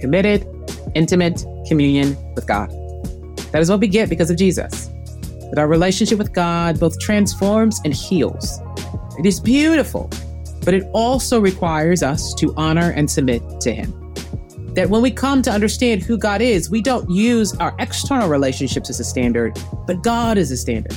committed, 0.00 0.46
intimate 0.94 1.44
communion 1.66 2.16
with 2.34 2.46
God. 2.46 2.70
That 3.52 3.62
is 3.62 3.70
what 3.70 3.80
we 3.80 3.88
get 3.88 4.08
because 4.08 4.30
of 4.30 4.36
Jesus. 4.36 4.90
That 5.50 5.58
our 5.58 5.68
relationship 5.68 6.18
with 6.18 6.32
God 6.32 6.80
both 6.80 6.98
transforms 6.98 7.80
and 7.84 7.94
heals. 7.94 8.58
It 9.18 9.26
is 9.26 9.40
beautiful, 9.40 10.10
but 10.64 10.74
it 10.74 10.84
also 10.92 11.40
requires 11.40 12.02
us 12.02 12.34
to 12.34 12.52
honor 12.56 12.90
and 12.90 13.10
submit 13.10 13.42
to 13.60 13.72
Him 13.72 14.03
that 14.74 14.90
when 14.90 15.02
we 15.02 15.10
come 15.10 15.40
to 15.42 15.50
understand 15.50 16.02
who 16.02 16.18
God 16.18 16.40
is, 16.40 16.68
we 16.68 16.82
don't 16.82 17.08
use 17.08 17.54
our 17.56 17.74
external 17.78 18.28
relationships 18.28 18.90
as 18.90 18.98
a 18.98 19.04
standard, 19.04 19.56
but 19.86 20.02
God 20.02 20.36
is 20.36 20.50
a 20.50 20.56
standard. 20.56 20.96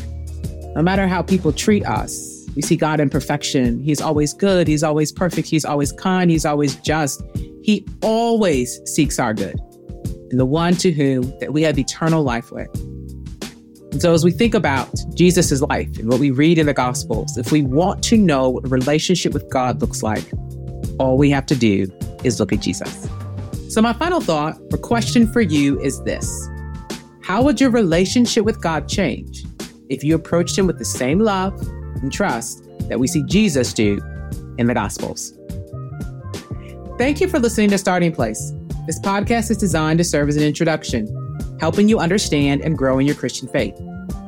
No 0.75 0.81
matter 0.81 1.07
how 1.07 1.21
people 1.21 1.51
treat 1.51 1.85
us, 1.85 2.45
we 2.55 2.63
see 2.63 2.75
God 2.75 2.99
in 2.99 3.09
perfection. 3.09 3.83
He's 3.83 4.01
always 4.01 4.33
good, 4.33 4.67
He's 4.67 4.83
always 4.83 5.11
perfect, 5.11 5.47
He's 5.47 5.63
always 5.63 5.91
kind, 5.91 6.31
He's 6.31 6.45
always 6.45 6.75
just. 6.77 7.21
He 7.63 7.85
always 8.01 8.79
seeks 8.85 9.19
our 9.19 9.33
good. 9.33 9.59
And 10.31 10.39
the 10.39 10.45
one 10.45 10.73
to 10.77 10.91
whom 10.91 11.37
that 11.39 11.53
we 11.53 11.61
have 11.63 11.77
eternal 11.77 12.23
life 12.23 12.51
with. 12.51 12.69
And 13.91 14.01
so 14.01 14.13
as 14.13 14.23
we 14.23 14.31
think 14.31 14.53
about 14.53 14.89
Jesus' 15.13 15.61
life 15.61 15.97
and 15.97 16.09
what 16.09 16.19
we 16.19 16.31
read 16.31 16.57
in 16.57 16.65
the 16.65 16.73
Gospels, 16.73 17.37
if 17.37 17.51
we 17.51 17.61
want 17.61 18.03
to 18.05 18.17
know 18.17 18.49
what 18.49 18.65
a 18.65 18.69
relationship 18.69 19.33
with 19.33 19.49
God 19.49 19.81
looks 19.81 20.01
like, 20.01 20.23
all 20.99 21.17
we 21.17 21.29
have 21.29 21.45
to 21.47 21.55
do 21.55 21.87
is 22.23 22.39
look 22.39 22.51
at 22.51 22.59
Jesus. 22.59 23.07
So, 23.69 23.81
my 23.81 23.93
final 23.93 24.21
thought 24.21 24.57
or 24.71 24.77
question 24.77 25.27
for 25.31 25.41
you 25.41 25.79
is 25.81 26.01
this 26.03 26.49
How 27.21 27.41
would 27.43 27.59
your 27.59 27.69
relationship 27.69 28.45
with 28.45 28.61
God 28.61 28.87
change 28.87 29.43
if 29.89 30.03
you 30.03 30.15
approached 30.15 30.57
Him 30.57 30.67
with 30.67 30.77
the 30.77 30.85
same 30.85 31.19
love 31.19 31.53
and 32.01 32.11
trust 32.11 32.63
that 32.87 32.99
we 32.99 33.07
see 33.07 33.23
Jesus 33.23 33.73
do 33.73 33.99
in 34.57 34.67
the 34.67 34.73
Gospels? 34.73 35.33
Thank 36.97 37.19
you 37.19 37.27
for 37.27 37.39
listening 37.39 37.69
to 37.71 37.77
Starting 37.77 38.11
Place. 38.11 38.53
This 38.85 38.99
podcast 38.99 39.51
is 39.51 39.57
designed 39.57 39.97
to 39.97 40.03
serve 40.05 40.29
as 40.29 40.37
an 40.37 40.43
introduction, 40.43 41.05
helping 41.59 41.89
you 41.89 41.99
understand 41.99 42.61
and 42.61 42.77
grow 42.77 42.99
in 42.99 43.05
your 43.05 43.15
Christian 43.15 43.49
faith. 43.49 43.77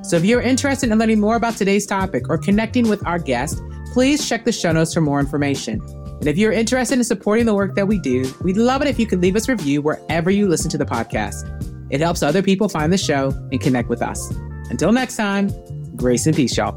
So 0.03 0.17
if 0.17 0.25
you're 0.25 0.41
interested 0.41 0.91
in 0.91 0.97
learning 0.99 1.21
more 1.21 1.37
about 1.37 1.55
today's 1.55 1.85
topic 1.85 2.29
or 2.29 2.37
connecting 2.37 2.89
with 2.89 3.05
our 3.07 3.19
guest, 3.19 3.61
please 3.93 4.27
check 4.27 4.43
the 4.43 4.51
show 4.51 4.73
notes 4.73 4.93
for 4.93 5.01
more 5.01 5.19
information. 5.19 5.81
And 6.19 6.27
if 6.27 6.37
you're 6.37 6.51
interested 6.51 6.97
in 6.97 7.03
supporting 7.03 7.45
the 7.45 7.55
work 7.55 7.75
that 7.75 7.87
we 7.87 7.97
do, 7.97 8.31
we'd 8.41 8.57
love 8.57 8.81
it 8.81 8.87
if 8.87 8.99
you 8.99 9.07
could 9.07 9.21
leave 9.21 9.35
us 9.35 9.47
a 9.47 9.53
review 9.53 9.81
wherever 9.81 10.29
you 10.29 10.47
listen 10.47 10.69
to 10.71 10.77
the 10.77 10.85
podcast. 10.85 11.55
It 11.89 12.01
helps 12.01 12.21
other 12.21 12.43
people 12.43 12.69
find 12.69 12.91
the 12.91 12.97
show 12.97 13.31
and 13.51 13.59
connect 13.59 13.89
with 13.89 14.01
us. 14.01 14.31
Until 14.69 14.91
next 14.91 15.15
time, 15.15 15.49
grace 15.95 16.27
and 16.27 16.35
peace, 16.35 16.55
y'all. 16.57 16.75